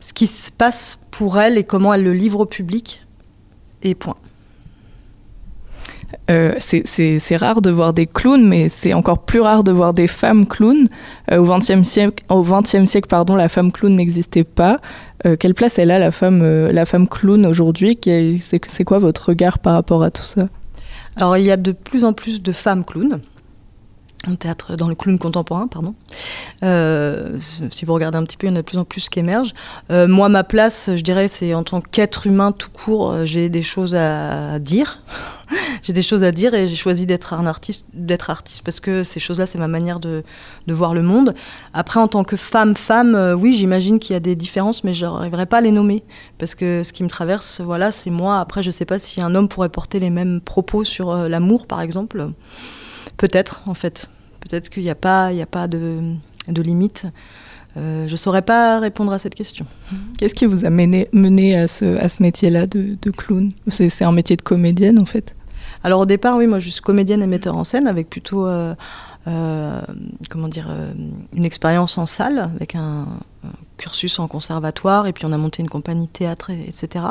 ce 0.00 0.12
qui 0.12 0.26
se 0.26 0.50
passe 0.50 0.98
pour 1.12 1.38
elle 1.38 1.56
et 1.56 1.64
comment 1.64 1.94
elle 1.94 2.02
le 2.02 2.12
livre 2.12 2.40
au 2.40 2.46
public. 2.46 3.04
Et 3.84 3.94
point. 3.94 4.16
Euh, 6.30 6.54
c'est- 6.58 7.36
rare 7.36 7.62
de 7.62 7.70
voir 7.70 7.92
des 7.92 8.06
clowns, 8.06 8.46
mais 8.46 8.68
c'est 8.68 8.92
encore 8.92 9.24
plus 9.24 9.40
rare 9.40 9.64
de 9.64 9.72
voir 9.72 9.92
des 9.92 10.06
femmes 10.06 10.46
clowns. 10.46 10.86
Euh, 11.30 11.38
au 11.38 11.44
XXe 11.44 11.82
siècle, 11.82 12.24
au 12.28 12.42
20e 12.42 12.86
siècle 12.86 13.08
pardon, 13.08 13.34
la 13.36 13.48
femme 13.48 13.72
clown 13.72 13.94
n'existait 13.94 14.44
pas. 14.44 14.78
Euh, 15.26 15.36
quelle 15.36 15.54
place 15.54 15.78
elle 15.78 15.90
a, 15.90 15.98
la 15.98 16.10
femme, 16.12 16.42
la 16.70 16.84
femme 16.84 17.08
clown 17.08 17.46
aujourd'hui? 17.46 17.98
C'est 18.40 18.84
quoi 18.84 18.98
votre 18.98 19.28
regard 19.30 19.58
par 19.58 19.74
rapport 19.74 20.02
à 20.02 20.10
tout 20.10 20.24
ça? 20.24 20.48
Alors 21.16 21.36
il 21.36 21.44
y 21.44 21.50
a 21.50 21.56
de 21.56 21.72
plus 21.72 22.04
en 22.04 22.12
plus 22.12 22.42
de 22.42 22.52
femmes 22.52 22.84
clowns. 22.84 23.20
En 24.28 24.36
théâtre, 24.36 24.76
dans 24.76 24.88
le 24.88 24.94
clown 24.94 25.18
contemporain, 25.18 25.66
pardon. 25.66 25.94
Euh, 26.62 27.38
si 27.40 27.84
vous 27.84 27.92
regardez 27.92 28.18
un 28.18 28.24
petit 28.24 28.36
peu, 28.36 28.46
il 28.46 28.50
y 28.50 28.52
en 28.52 28.56
a 28.56 28.60
de 28.60 28.66
plus 28.66 28.78
en 28.78 28.84
plus 28.84 29.08
qui 29.08 29.18
émergent. 29.18 29.52
Euh, 29.90 30.06
moi, 30.06 30.28
ma 30.28 30.44
place, 30.44 30.90
je 30.94 31.02
dirais, 31.02 31.26
c'est 31.26 31.54
en 31.54 31.64
tant 31.64 31.80
qu'être 31.80 32.28
humain 32.28 32.52
tout 32.52 32.70
court, 32.70 33.10
euh, 33.10 33.24
j'ai 33.24 33.48
des 33.48 33.62
choses 33.62 33.96
à 33.96 34.60
dire. 34.60 35.02
j'ai 35.82 35.92
des 35.92 36.02
choses 36.02 36.24
à 36.24 36.32
dire 36.32 36.54
et 36.54 36.68
j'ai 36.68 36.76
choisi 36.76 37.06
d'être 37.06 37.34
un 37.34 37.46
artiste, 37.46 37.84
d'être 37.92 38.30
artiste 38.30 38.62
parce 38.64 38.80
que 38.80 39.02
ces 39.02 39.20
choses-là, 39.20 39.46
c'est 39.46 39.58
ma 39.58 39.68
manière 39.68 40.00
de, 40.00 40.22
de 40.66 40.74
voir 40.74 40.94
le 40.94 41.02
monde. 41.02 41.34
Après, 41.74 42.00
en 42.00 42.08
tant 42.08 42.24
que 42.24 42.36
femme, 42.36 42.76
femme, 42.76 43.14
euh, 43.14 43.34
oui, 43.34 43.54
j'imagine 43.54 43.98
qu'il 43.98 44.14
y 44.14 44.16
a 44.16 44.20
des 44.20 44.36
différences, 44.36 44.84
mais 44.84 44.94
je 44.94 45.06
n'arriverai 45.06 45.46
pas 45.46 45.58
à 45.58 45.60
les 45.60 45.72
nommer 45.72 46.04
parce 46.38 46.54
que 46.54 46.82
ce 46.82 46.92
qui 46.92 47.02
me 47.02 47.08
traverse, 47.08 47.60
voilà, 47.60 47.92
c'est 47.92 48.10
moi. 48.10 48.38
Après, 48.38 48.62
je 48.62 48.70
sais 48.70 48.84
pas 48.84 48.98
si 48.98 49.20
un 49.20 49.34
homme 49.34 49.48
pourrait 49.48 49.68
porter 49.68 50.00
les 50.00 50.10
mêmes 50.10 50.40
propos 50.40 50.84
sur 50.84 51.10
euh, 51.10 51.28
l'amour, 51.28 51.66
par 51.66 51.80
exemple. 51.80 52.28
Peut-être, 53.16 53.62
en 53.66 53.74
fait. 53.74 54.10
Peut-être 54.40 54.68
qu'il 54.68 54.82
n'y 54.82 54.90
a 54.90 54.94
pas, 54.94 55.32
il 55.32 55.38
y 55.38 55.42
a 55.42 55.46
pas 55.46 55.68
de, 55.68 56.00
de 56.48 56.62
limite. 56.62 57.06
Euh, 57.76 58.06
je 58.06 58.12
ne 58.12 58.16
saurais 58.16 58.42
pas 58.42 58.80
répondre 58.80 59.12
à 59.12 59.18
cette 59.18 59.34
question. 59.34 59.64
Qu'est-ce 60.18 60.34
qui 60.34 60.44
vous 60.44 60.66
a 60.66 60.70
mené, 60.70 61.08
mené 61.12 61.56
à 61.56 61.68
ce, 61.68 61.96
à 61.96 62.08
ce 62.08 62.22
métier-là 62.22 62.66
de, 62.66 62.98
de 63.00 63.10
clown? 63.10 63.52
C'est 63.68 63.88
c'est 63.88 64.04
un 64.04 64.12
métier 64.12 64.36
de 64.36 64.42
comédienne 64.42 65.00
en 65.00 65.06
fait? 65.06 65.34
Alors 65.82 66.00
au 66.00 66.06
départ, 66.06 66.36
oui, 66.36 66.46
moi 66.46 66.58
je 66.58 66.68
suis 66.68 66.82
comédienne 66.82 67.22
et 67.22 67.26
metteur 67.26 67.56
en 67.56 67.64
scène 67.64 67.86
avec 67.86 68.10
plutôt, 68.10 68.46
euh, 68.46 68.74
comment 69.24 70.48
dire, 70.48 70.66
euh, 70.70 70.92
une 71.32 71.44
expérience 71.44 71.96
en 71.98 72.06
salle, 72.06 72.50
avec 72.56 72.74
un, 72.74 73.06
cursus 73.76 74.18
en 74.20 74.28
conservatoire, 74.28 75.06
et 75.08 75.12
puis 75.12 75.26
on 75.26 75.32
a 75.32 75.36
monté 75.36 75.62
une 75.62 75.68
compagnie 75.68 76.06
de 76.06 76.12
théâtre, 76.12 76.50
et- 76.50 76.68
etc. 76.68 77.04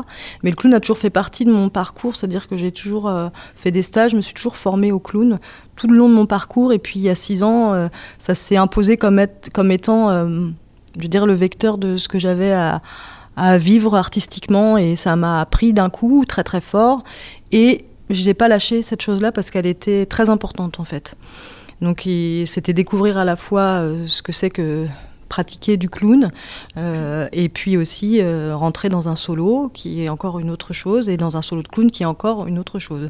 Mais 0.43 0.49
le 0.49 0.55
clown 0.55 0.73
a 0.73 0.79
toujours 0.79 0.97
fait 0.97 1.09
partie 1.09 1.43
de 1.43 1.51
mon 1.51 1.67
parcours, 1.69 2.15
c'est-à-dire 2.15 2.47
que 2.47 2.55
j'ai 2.55 2.71
toujours 2.71 3.09
euh, 3.09 3.27
fait 3.55 3.71
des 3.71 3.81
stages, 3.81 4.11
je 4.11 4.15
me 4.15 4.21
suis 4.21 4.33
toujours 4.33 4.55
formée 4.55 4.91
au 4.91 4.99
clown 4.99 5.39
tout 5.75 5.87
le 5.87 5.97
long 5.97 6.07
de 6.07 6.13
mon 6.13 6.25
parcours, 6.25 6.71
et 6.71 6.79
puis 6.79 6.99
il 6.99 7.03
y 7.03 7.09
a 7.09 7.15
six 7.15 7.43
ans, 7.43 7.73
euh, 7.73 7.87
ça 8.19 8.35
s'est 8.35 8.55
imposé 8.57 8.95
comme, 8.97 9.19
étant, 9.71 10.09
euh, 10.09 10.47
je 10.97 11.01
veux 11.01 11.09
dire, 11.09 11.25
le 11.25 11.33
vecteur 11.33 11.77
de 11.77 11.97
ce 11.97 12.07
que 12.07 12.19
j'avais 12.19 12.53
à, 12.53 12.81
à 13.35 13.57
vivre 13.57 13.95
artistiquement, 13.95 14.77
et 14.77 14.95
ça 14.95 15.15
m'a 15.17 15.45
pris 15.45 15.73
d'un 15.73 15.89
coup 15.89 16.23
très 16.25 16.43
très 16.43 16.61
fort, 16.61 17.03
et 17.51 17.85
je 18.09 18.25
n'ai 18.25 18.33
pas 18.33 18.47
lâché 18.47 18.81
cette 18.81 19.01
chose-là 19.01 19.31
parce 19.31 19.49
qu'elle 19.49 19.65
était 19.65 20.05
très 20.05 20.29
importante 20.29 20.79
en 20.79 20.83
fait. 20.83 21.15
Donc 21.81 22.07
c'était 22.45 22.73
découvrir 22.73 23.17
à 23.17 23.25
la 23.25 23.35
fois 23.35 23.81
euh, 23.81 24.05
ce 24.05 24.21
que 24.21 24.31
c'est 24.31 24.49
que 24.49 24.85
pratiquer 25.29 25.77
du 25.77 25.89
clown 25.89 26.29
euh, 26.75 27.29
et 27.31 27.47
puis 27.47 27.77
aussi 27.77 28.19
euh, 28.19 28.53
rentrer 28.53 28.89
dans 28.89 29.07
un 29.07 29.15
solo 29.15 29.71
qui 29.73 30.03
est 30.03 30.09
encore 30.09 30.39
une 30.39 30.51
autre 30.51 30.73
chose 30.73 31.09
et 31.09 31.15
dans 31.15 31.37
un 31.37 31.41
solo 31.41 31.63
de 31.63 31.69
clown 31.69 31.89
qui 31.89 32.03
est 32.03 32.05
encore 32.05 32.47
une 32.47 32.59
autre 32.59 32.79
chose. 32.79 33.09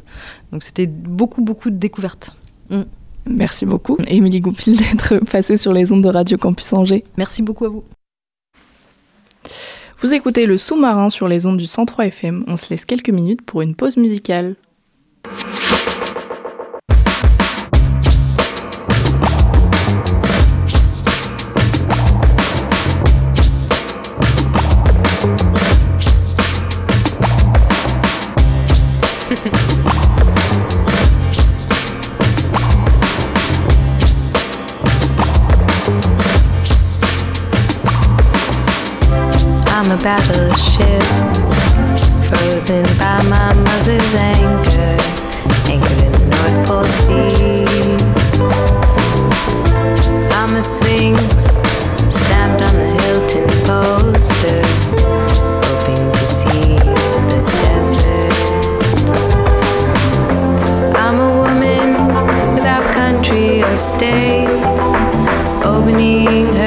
Donc 0.52 0.62
c'était 0.62 0.86
beaucoup 0.86 1.42
beaucoup 1.42 1.68
de 1.70 1.76
découvertes. 1.76 2.34
Mm. 2.70 2.82
Merci 3.26 3.66
beaucoup, 3.66 3.98
Émilie 4.08 4.40
Goupil, 4.40 4.76
d'être 4.90 5.18
passée 5.30 5.56
sur 5.56 5.72
les 5.72 5.92
ondes 5.92 6.02
de 6.02 6.08
Radio 6.08 6.38
Campus 6.38 6.72
Angers. 6.72 7.04
Merci 7.16 7.42
beaucoup 7.42 7.66
à 7.66 7.68
vous. 7.68 7.84
Vous 9.98 10.14
écoutez 10.14 10.46
le 10.46 10.56
sous-marin 10.56 11.10
sur 11.10 11.28
les 11.28 11.46
ondes 11.46 11.58
du 11.58 11.66
103 11.66 12.06
FM. 12.06 12.44
On 12.48 12.56
se 12.56 12.70
laisse 12.70 12.84
quelques 12.84 13.10
minutes 13.10 13.42
pour 13.42 13.62
une 13.62 13.76
pause 13.76 13.96
musicale. 13.96 14.56
Battleship, 40.02 41.02
frozen 42.26 42.82
by 42.98 43.22
my 43.22 43.52
mother's 43.54 44.14
anger, 44.14 44.98
anchored 45.70 46.02
in 46.02 46.12
the 46.12 46.26
North 46.26 46.66
Pole 46.66 46.88
Sea. 46.88 47.62
I'm 50.32 50.56
a 50.56 50.62
sphinx, 50.62 51.20
stamped 52.10 52.62
on 52.64 52.74
the 52.82 52.88
Hilton 52.98 53.46
poster, 53.64 54.62
hoping 55.62 56.04
to 56.10 56.24
see 56.26 56.66
the 57.30 57.38
desert. 57.62 58.34
I'm 60.96 61.16
a 61.20 61.30
woman 61.42 61.88
without 62.54 62.92
country 62.92 63.62
or 63.62 63.76
state, 63.76 64.48
opening 65.64 66.61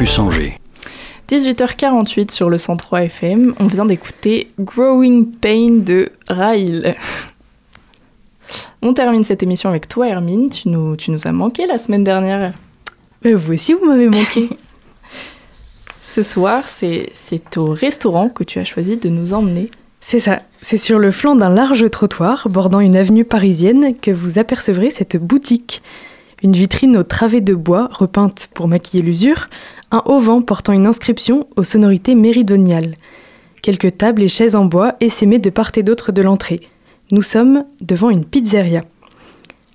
Campus 0.00 0.18
Angers. 0.18 0.58
18h48 1.28 2.30
sur 2.30 2.48
le 2.48 2.56
103 2.56 3.02
FM, 3.02 3.54
on 3.60 3.66
vient 3.66 3.84
d'écouter 3.84 4.50
Growing 4.58 5.30
Pain 5.30 5.72
de 5.72 6.10
Rail. 6.26 6.96
On 8.80 8.94
termine 8.94 9.24
cette 9.24 9.42
émission 9.42 9.68
avec 9.68 9.88
toi 9.88 10.08
Hermine, 10.08 10.48
tu 10.48 10.70
nous, 10.70 10.96
tu 10.96 11.10
nous 11.10 11.26
as 11.26 11.32
manqué 11.32 11.66
la 11.66 11.76
semaine 11.76 12.02
dernière. 12.02 12.54
Euh, 13.26 13.36
vous 13.36 13.52
aussi 13.52 13.74
vous 13.74 13.84
m'avez 13.84 14.08
manqué. 14.08 14.48
Ce 16.00 16.22
soir, 16.22 16.66
c'est 16.66 17.10
c'est 17.12 17.58
au 17.58 17.66
restaurant 17.66 18.30
que 18.30 18.42
tu 18.42 18.58
as 18.58 18.64
choisi 18.64 18.96
de 18.96 19.10
nous 19.10 19.34
emmener. 19.34 19.70
C'est 20.00 20.18
ça, 20.18 20.40
c'est 20.62 20.78
sur 20.78 20.98
le 20.98 21.10
flanc 21.10 21.36
d'un 21.36 21.50
large 21.50 21.90
trottoir 21.90 22.48
bordant 22.48 22.80
une 22.80 22.96
avenue 22.96 23.26
parisienne 23.26 23.94
que 23.94 24.10
vous 24.10 24.38
apercevrez 24.38 24.88
cette 24.88 25.18
boutique. 25.18 25.82
Une 26.42 26.52
vitrine 26.52 26.96
aux 26.96 27.02
travées 27.02 27.42
de 27.42 27.54
bois 27.54 27.88
repeinte 27.92 28.48
pour 28.54 28.66
maquiller 28.66 29.02
l'usure, 29.02 29.50
un 29.90 30.02
auvent 30.06 30.42
portant 30.44 30.72
une 30.72 30.86
inscription 30.86 31.46
aux 31.56 31.64
sonorités 31.64 32.14
méridionales. 32.14 32.96
Quelques 33.62 33.98
tables 33.98 34.22
et 34.22 34.28
chaises 34.28 34.56
en 34.56 34.64
bois 34.64 34.94
essaimées 35.00 35.38
de 35.38 35.50
part 35.50 35.72
et 35.76 35.82
d'autre 35.82 36.12
de 36.12 36.22
l'entrée. 36.22 36.60
Nous 37.12 37.22
sommes 37.22 37.64
devant 37.82 38.08
une 38.08 38.24
pizzeria. 38.24 38.82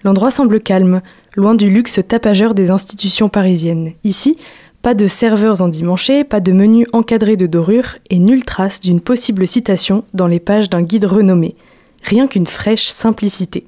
L'endroit 0.04 0.32
semble 0.32 0.60
calme, 0.60 1.02
loin 1.36 1.54
du 1.54 1.70
luxe 1.70 2.00
tapageur 2.08 2.56
des 2.56 2.72
institutions 2.72 3.30
parisiennes. 3.30 3.94
Ici, 4.04 4.38
pas 4.82 4.94
de 4.96 5.06
serveurs 5.06 5.62
endimanchés, 5.62 6.24
pas 6.24 6.40
de 6.40 6.52
menus 6.52 6.88
encadrés 6.94 7.38
de 7.38 7.48
dorures 7.48 7.98
et 8.10 8.20
nulle 8.20 8.46
trace 8.46 8.80
d'une 8.80 9.02
possible 9.02 9.46
citation 9.46 10.04
dans 10.14 10.28
les 10.28 10.40
pages 10.40 10.70
d'un 10.70 10.82
guide 10.82 11.06
renommé. 11.06 11.56
Rien 12.04 12.28
qu'une 12.28 12.46
fraîche 12.48 12.88
simplicité. 12.88 13.68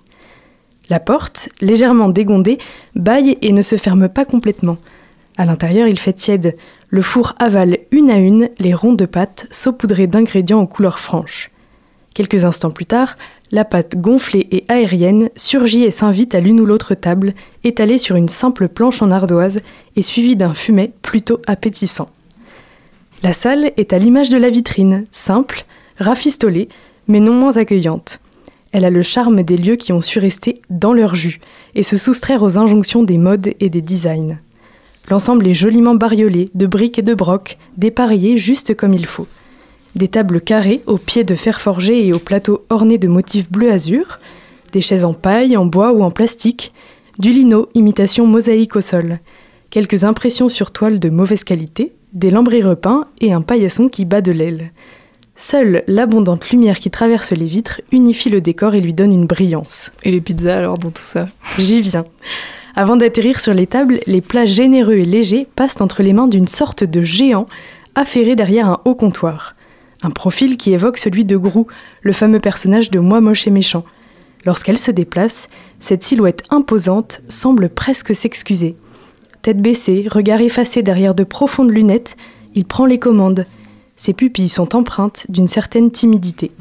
La 0.90 1.00
porte, 1.00 1.50
légèrement 1.62 2.10
dégondée, 2.10 2.58
baille 2.96 3.38
et 3.42 3.52
ne 3.52 3.62
se 3.62 3.76
ferme 3.76 4.08
pas 4.08 4.26
complètement. 4.26 4.78
À 5.38 5.46
l'intérieur, 5.46 5.88
il 5.88 6.00
fait 6.00 6.14
tiède. 6.14 6.56
Le 6.90 7.02
four 7.02 7.36
avale 7.40 7.80
une 7.92 8.10
à 8.10 8.18
une 8.18 8.50
les 8.58 8.74
ronds 8.74 8.94
de 8.94 9.06
pâte 9.06 9.48
saupoudrés 9.52 10.08
d'ingrédients 10.08 10.62
aux 10.62 10.68
couleurs 10.68 11.00
franches. 11.00 11.52
Quelques 12.14 12.46
instants 12.46 12.72
plus 12.72 12.86
tard, 12.86 13.18
la 13.52 13.64
pâte 13.64 13.98
gonflée 13.98 14.48
et 14.52 14.66
aérienne 14.68 15.30
surgit 15.36 15.84
et 15.84 15.92
s'invite 15.92 16.34
à 16.36 16.40
l'une 16.40 16.60
ou 16.60 16.66
l'autre 16.66 16.96
table, 16.96 17.34
étalée 17.64 17.98
sur 17.98 18.16
une 18.16 18.28
simple 18.28 18.68
planche 18.68 19.02
en 19.02 19.12
ardoise 19.12 19.62
et 19.96 20.02
suivie 20.02 20.36
d'un 20.36 20.54
fumet 20.54 20.92
plutôt 21.02 21.40
appétissant. 21.48 22.10
La 23.24 23.34
salle 23.34 23.72
est 23.78 23.94
à 23.94 24.00
l'image 24.00 24.30
de 24.30 24.38
la 24.38 24.50
vitrine, 24.50 25.06
simple, 25.12 25.66
rafistolée, 26.00 26.70
mais 27.08 27.20
non 27.20 27.34
moins 27.34 27.58
accueillante. 27.58 28.20
Elle 28.72 28.86
a 28.86 28.90
le 28.90 29.02
charme 29.02 29.44
des 29.44 29.58
lieux 29.58 29.76
qui 29.76 29.94
ont 29.94 30.02
su 30.02 30.20
rester 30.20 30.62
dans 30.70 30.94
leur 30.94 31.16
jus 31.16 31.40
et 31.76 31.84
se 31.84 31.98
soustraire 31.98 32.44
aux 32.44 32.58
injonctions 32.58 33.04
des 33.04 33.18
modes 33.18 33.54
et 33.60 33.70
des 33.70 33.82
designs. 33.82 34.38
L'ensemble 35.10 35.48
est 35.48 35.54
joliment 35.54 35.96
bariolé 35.96 36.50
de 36.54 36.68
briques 36.68 37.00
et 37.00 37.04
de 37.04 37.14
brocs, 37.14 37.58
dépareillés 37.78 38.38
juste 38.38 38.76
comme 38.76 38.94
il 38.94 39.06
faut. 39.06 39.28
Des 39.96 40.10
tables 40.10 40.42
carrées 40.42 40.82
aux 40.86 40.98
pieds 40.98 41.24
de 41.24 41.36
fer 41.36 41.62
forgé 41.62 42.06
et 42.06 42.14
aux 42.14 42.20
plateaux 42.20 42.66
ornés 42.70 42.98
de 42.98 43.08
motifs 43.08 43.50
bleu 43.50 43.72
azur, 43.72 44.20
des 44.74 44.82
chaises 44.82 45.06
en 45.06 45.14
paille, 45.14 45.56
en 45.56 45.66
bois 45.66 45.94
ou 45.94 46.04
en 46.04 46.12
plastique, 46.12 46.74
du 47.20 47.32
lino 47.32 47.70
imitation 47.74 48.28
mosaïque 48.28 48.76
au 48.76 48.82
sol, 48.82 49.20
quelques 49.70 50.04
impressions 50.04 50.50
sur 50.50 50.72
toile 50.72 51.00
de 51.00 51.10
mauvaise 51.10 51.44
qualité, 51.44 51.94
des 52.14 52.30
lambris 52.30 52.62
repeints 52.62 53.06
et 53.22 53.34
un 53.34 53.42
paillasson 53.42 53.88
qui 53.88 54.06
bat 54.06 54.22
de 54.22 54.32
l'aile. 54.32 54.72
Seule 55.40 55.84
l'abondante 55.86 56.50
lumière 56.50 56.80
qui 56.80 56.90
traverse 56.90 57.32
les 57.32 57.46
vitres 57.46 57.82
unifie 57.92 58.32
le 58.32 58.42
décor 58.42 58.74
et 58.74 58.82
lui 58.82 58.94
donne 58.94 59.14
une 59.14 59.28
brillance. 59.28 59.92
Et 60.04 60.10
les 60.10 60.20
pizzas 60.20 60.58
alors 60.58 60.80
dans 60.80 60.90
tout 60.90 61.04
ça 61.04 61.28
J'y 61.60 61.80
viens. 61.80 62.06
Avant 62.76 62.96
d'atterrir 62.96 63.40
sur 63.40 63.54
les 63.54 63.68
tables, 63.68 64.00
les 64.08 64.22
plats 64.22 64.48
généreux 64.48 64.96
et 64.96 65.06
légers 65.06 65.48
passent 65.56 65.80
entre 65.80 66.02
les 66.02 66.12
mains 66.12 66.28
d'une 66.28 66.48
sorte 66.48 66.84
de 66.84 67.02
géant 67.04 67.46
affairé 67.94 68.36
derrière 68.36 68.68
un 68.68 68.82
haut 68.86 68.96
comptoir. 68.96 69.56
Un 70.02 70.10
profil 70.10 70.58
qui 70.58 70.74
évoque 70.74 70.98
celui 70.98 71.24
de 71.24 71.38
Grou, 71.38 71.68
le 72.02 72.14
fameux 72.14 72.40
personnage 72.40 72.90
de 72.90 73.00
Moi 73.00 73.22
moche 73.22 73.46
et 73.46 73.52
méchant. 73.52 73.86
Lorsqu'elle 74.44 74.78
se 74.80 74.92
déplace, 74.92 75.50
cette 75.80 76.04
silhouette 76.04 76.44
imposante 76.50 77.22
semble 77.30 77.70
presque 77.70 78.16
s'excuser. 78.16 78.76
Tête 79.44 79.62
baissée, 79.62 80.08
regard 80.10 80.42
effacé 80.42 80.82
derrière 80.82 81.14
de 81.14 81.24
profondes 81.24 81.72
lunettes, 81.72 82.16
il 82.56 82.66
prend 82.66 82.88
les 82.88 83.00
commandes. 83.00 83.46
Ses 83.98 84.14
pupilles 84.14 84.50
sont 84.50 84.76
empreintes 84.76 85.26
d'une 85.28 85.48
certaine 85.48 85.92
timidité. 85.92 86.52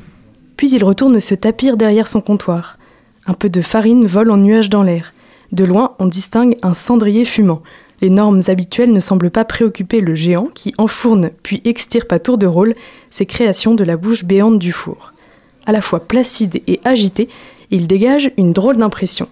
Puis 0.56 0.70
il 0.70 0.82
retourne 0.82 1.20
se 1.20 1.34
tapir 1.34 1.76
derrière 1.76 2.08
son 2.08 2.22
comptoir. 2.22 2.78
Un 3.26 3.34
peu 3.34 3.50
de 3.50 3.60
farine 3.60 4.06
vole 4.06 4.30
en 4.30 4.38
nuages 4.38 4.70
dans 4.70 4.82
l'air. 4.82 5.12
De 5.52 5.64
loin, 5.64 5.94
on 5.98 6.06
distingue 6.06 6.56
un 6.62 6.74
cendrier 6.74 7.24
fumant. 7.24 7.62
Les 8.00 8.10
normes 8.10 8.42
habituelles 8.48 8.92
ne 8.92 9.00
semblent 9.00 9.30
pas 9.30 9.44
préoccuper 9.44 10.00
le 10.00 10.14
géant 10.14 10.48
qui 10.54 10.74
enfourne 10.78 11.30
puis 11.42 11.60
extirpe 11.64 12.12
à 12.12 12.18
tour 12.18 12.38
de 12.38 12.46
rôle 12.46 12.74
ses 13.10 13.26
créations 13.26 13.74
de 13.74 13.84
la 13.84 13.96
bouche 13.96 14.24
béante 14.24 14.58
du 14.58 14.72
four. 14.72 15.12
À 15.66 15.72
la 15.72 15.80
fois 15.80 16.00
placide 16.00 16.62
et 16.66 16.80
agité, 16.84 17.28
il 17.70 17.86
dégage 17.86 18.30
une 18.36 18.52
drôle 18.52 18.76
d'impression. 18.76 19.28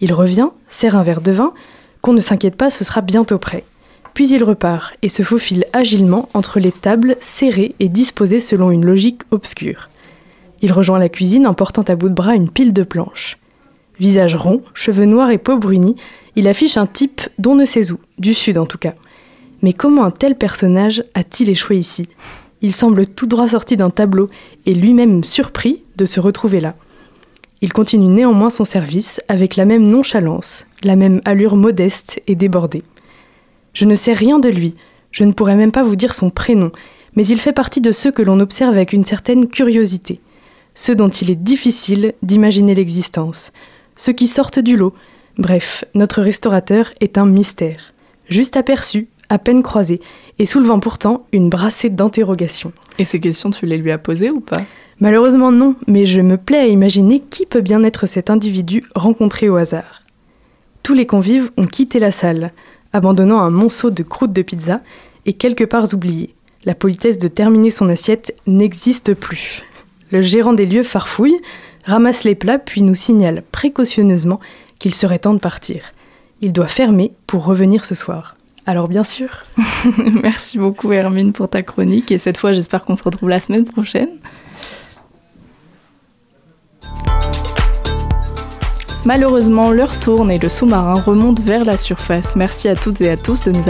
Il 0.00 0.12
revient, 0.12 0.50
sert 0.68 0.96
un 0.96 1.02
verre 1.02 1.22
de 1.22 1.32
vin, 1.32 1.54
qu'on 2.02 2.12
ne 2.12 2.20
s'inquiète 2.20 2.56
pas, 2.56 2.70
ce 2.70 2.84
sera 2.84 3.00
bientôt 3.00 3.38
prêt. 3.38 3.64
Puis 4.16 4.30
il 4.30 4.42
repart 4.42 4.94
et 5.02 5.10
se 5.10 5.22
faufile 5.22 5.66
agilement 5.74 6.30
entre 6.32 6.58
les 6.58 6.72
tables 6.72 7.18
serrées 7.20 7.74
et 7.80 7.90
disposées 7.90 8.40
selon 8.40 8.70
une 8.70 8.86
logique 8.86 9.20
obscure. 9.30 9.90
Il 10.62 10.72
rejoint 10.72 10.98
la 10.98 11.10
cuisine 11.10 11.46
en 11.46 11.52
portant 11.52 11.82
à 11.82 11.96
bout 11.96 12.08
de 12.08 12.14
bras 12.14 12.34
une 12.34 12.48
pile 12.48 12.72
de 12.72 12.82
planches. 12.82 13.36
Visage 14.00 14.34
rond, 14.34 14.62
cheveux 14.72 15.04
noirs 15.04 15.28
et 15.28 15.36
peau 15.36 15.58
brunie, 15.58 15.96
il 16.34 16.48
affiche 16.48 16.78
un 16.78 16.86
type 16.86 17.20
d'on 17.38 17.56
ne 17.56 17.66
sait 17.66 17.92
où, 17.92 17.98
du 18.18 18.32
sud 18.32 18.56
en 18.56 18.64
tout 18.64 18.78
cas. 18.78 18.94
Mais 19.60 19.74
comment 19.74 20.04
un 20.04 20.10
tel 20.10 20.34
personnage 20.34 21.04
a-t-il 21.12 21.50
échoué 21.50 21.76
ici? 21.76 22.08
Il 22.62 22.72
semble 22.72 23.06
tout 23.06 23.26
droit 23.26 23.48
sorti 23.48 23.76
d'un 23.76 23.90
tableau 23.90 24.30
et 24.64 24.72
lui-même 24.72 25.24
surpris 25.24 25.82
de 25.96 26.06
se 26.06 26.20
retrouver 26.20 26.60
là. 26.60 26.74
Il 27.60 27.70
continue 27.70 28.06
néanmoins 28.06 28.48
son 28.48 28.64
service 28.64 29.20
avec 29.28 29.56
la 29.56 29.66
même 29.66 29.86
nonchalance, 29.86 30.66
la 30.84 30.96
même 30.96 31.20
allure 31.26 31.56
modeste 31.56 32.22
et 32.26 32.34
débordée. 32.34 32.82
Je 33.76 33.84
ne 33.84 33.94
sais 33.94 34.14
rien 34.14 34.38
de 34.38 34.48
lui, 34.48 34.72
je 35.10 35.22
ne 35.22 35.32
pourrais 35.32 35.54
même 35.54 35.70
pas 35.70 35.82
vous 35.82 35.96
dire 35.96 36.14
son 36.14 36.30
prénom, 36.30 36.72
mais 37.14 37.26
il 37.26 37.38
fait 37.38 37.52
partie 37.52 37.82
de 37.82 37.92
ceux 37.92 38.10
que 38.10 38.22
l'on 38.22 38.40
observe 38.40 38.72
avec 38.72 38.94
une 38.94 39.04
certaine 39.04 39.48
curiosité, 39.48 40.18
ceux 40.74 40.94
dont 40.94 41.10
il 41.10 41.30
est 41.30 41.34
difficile 41.34 42.14
d'imaginer 42.22 42.74
l'existence, 42.74 43.52
ceux 43.94 44.14
qui 44.14 44.28
sortent 44.28 44.60
du 44.60 44.76
lot. 44.78 44.94
Bref, 45.36 45.84
notre 45.94 46.22
restaurateur 46.22 46.90
est 47.02 47.18
un 47.18 47.26
mystère, 47.26 47.92
juste 48.30 48.56
aperçu, 48.56 49.08
à 49.28 49.38
peine 49.38 49.62
croisé, 49.62 50.00
et 50.38 50.46
soulevant 50.46 50.80
pourtant 50.80 51.26
une 51.32 51.50
brassée 51.50 51.90
d'interrogations. 51.90 52.72
Et 52.98 53.04
ces 53.04 53.20
questions, 53.20 53.50
tu 53.50 53.66
les 53.66 53.76
lui 53.76 53.90
as 53.90 53.98
posées 53.98 54.30
ou 54.30 54.40
pas? 54.40 54.62
Malheureusement 55.00 55.52
non, 55.52 55.74
mais 55.86 56.06
je 56.06 56.22
me 56.22 56.38
plais 56.38 56.60
à 56.60 56.66
imaginer 56.66 57.20
qui 57.20 57.44
peut 57.44 57.60
bien 57.60 57.84
être 57.84 58.06
cet 58.06 58.30
individu 58.30 58.84
rencontré 58.94 59.50
au 59.50 59.56
hasard. 59.56 60.02
Tous 60.82 60.94
les 60.94 61.04
convives 61.04 61.50
ont 61.58 61.66
quitté 61.66 61.98
la 61.98 62.12
salle, 62.12 62.52
abandonnant 62.96 63.40
un 63.40 63.50
monceau 63.50 63.90
de 63.90 64.02
croûtes 64.02 64.32
de 64.32 64.42
pizza 64.42 64.80
et 65.26 65.34
quelque 65.34 65.64
part 65.64 65.92
oublié. 65.94 66.34
La 66.64 66.74
politesse 66.74 67.18
de 67.18 67.28
terminer 67.28 67.70
son 67.70 67.88
assiette 67.88 68.34
n'existe 68.46 69.14
plus. 69.14 69.62
Le 70.10 70.20
gérant 70.20 70.52
des 70.52 70.66
lieux 70.66 70.82
farfouille, 70.82 71.36
ramasse 71.84 72.24
les 72.24 72.34
plats 72.34 72.58
puis 72.58 72.82
nous 72.82 72.94
signale 72.94 73.42
précautionneusement 73.52 74.40
qu'il 74.78 74.94
serait 74.94 75.20
temps 75.20 75.34
de 75.34 75.38
partir. 75.38 75.92
Il 76.40 76.52
doit 76.52 76.66
fermer 76.66 77.12
pour 77.26 77.44
revenir 77.44 77.84
ce 77.84 77.94
soir. 77.94 78.36
Alors 78.66 78.88
bien 78.88 79.04
sûr. 79.04 79.44
Merci 80.22 80.58
beaucoup 80.58 80.92
Hermine 80.92 81.32
pour 81.32 81.48
ta 81.48 81.62
chronique 81.62 82.10
et 82.10 82.18
cette 82.18 82.38
fois 82.38 82.52
j'espère 82.52 82.84
qu'on 82.84 82.96
se 82.96 83.04
retrouve 83.04 83.28
la 83.28 83.40
semaine 83.40 83.64
prochaine. 83.64 84.10
Malheureusement, 89.06 89.70
l'heure 89.70 90.00
tourne 90.00 90.32
et 90.32 90.38
le 90.38 90.48
sous-marin 90.48 90.94
remonte 90.94 91.38
vers 91.38 91.64
la 91.64 91.76
surface. 91.76 92.34
Merci 92.34 92.66
à 92.66 92.74
toutes 92.74 93.00
et 93.00 93.08
à 93.08 93.16
tous 93.16 93.44
de 93.44 93.52
nous 93.52 93.68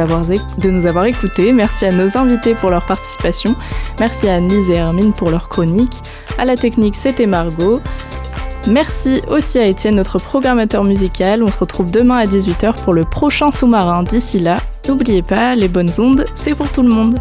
avoir, 0.87 1.05
écoutés. 1.05 1.53
Merci 1.53 1.85
à 1.85 1.93
nos 1.93 2.17
invités 2.17 2.55
pour 2.55 2.71
leur 2.71 2.87
participation. 2.87 3.55
Merci 4.01 4.29
à 4.29 4.37
Annelise 4.37 4.71
et 4.71 4.77
Hermine 4.77 5.13
pour 5.13 5.31
leur 5.31 5.51
chronique. 5.51 6.01
À 6.39 6.47
la 6.47 6.57
technique, 6.57 6.97
c'était 6.97 7.27
Margot. 7.27 7.83
Merci 8.67 9.21
aussi 9.29 9.59
à 9.59 9.67
Étienne, 9.67 9.97
notre 9.97 10.19
programmateur 10.19 10.85
musical. 10.85 11.43
On 11.43 11.51
se 11.51 11.59
retrouve 11.59 11.91
demain 11.91 12.17
à 12.17 12.25
18h 12.25 12.83
pour 12.83 12.95
le 12.95 13.05
prochain 13.05 13.51
sous-marin. 13.51 14.05
D'ici 14.05 14.41
là, 14.41 14.57
n'oubliez 14.89 15.23
pas, 15.23 15.55
les 15.55 15.69
bonnes 15.69 15.93
ondes, 15.99 16.25
c'est 16.35 16.55
pour 16.55 16.73
tout 16.73 16.83
le 16.83 16.89
monde. 16.89 17.21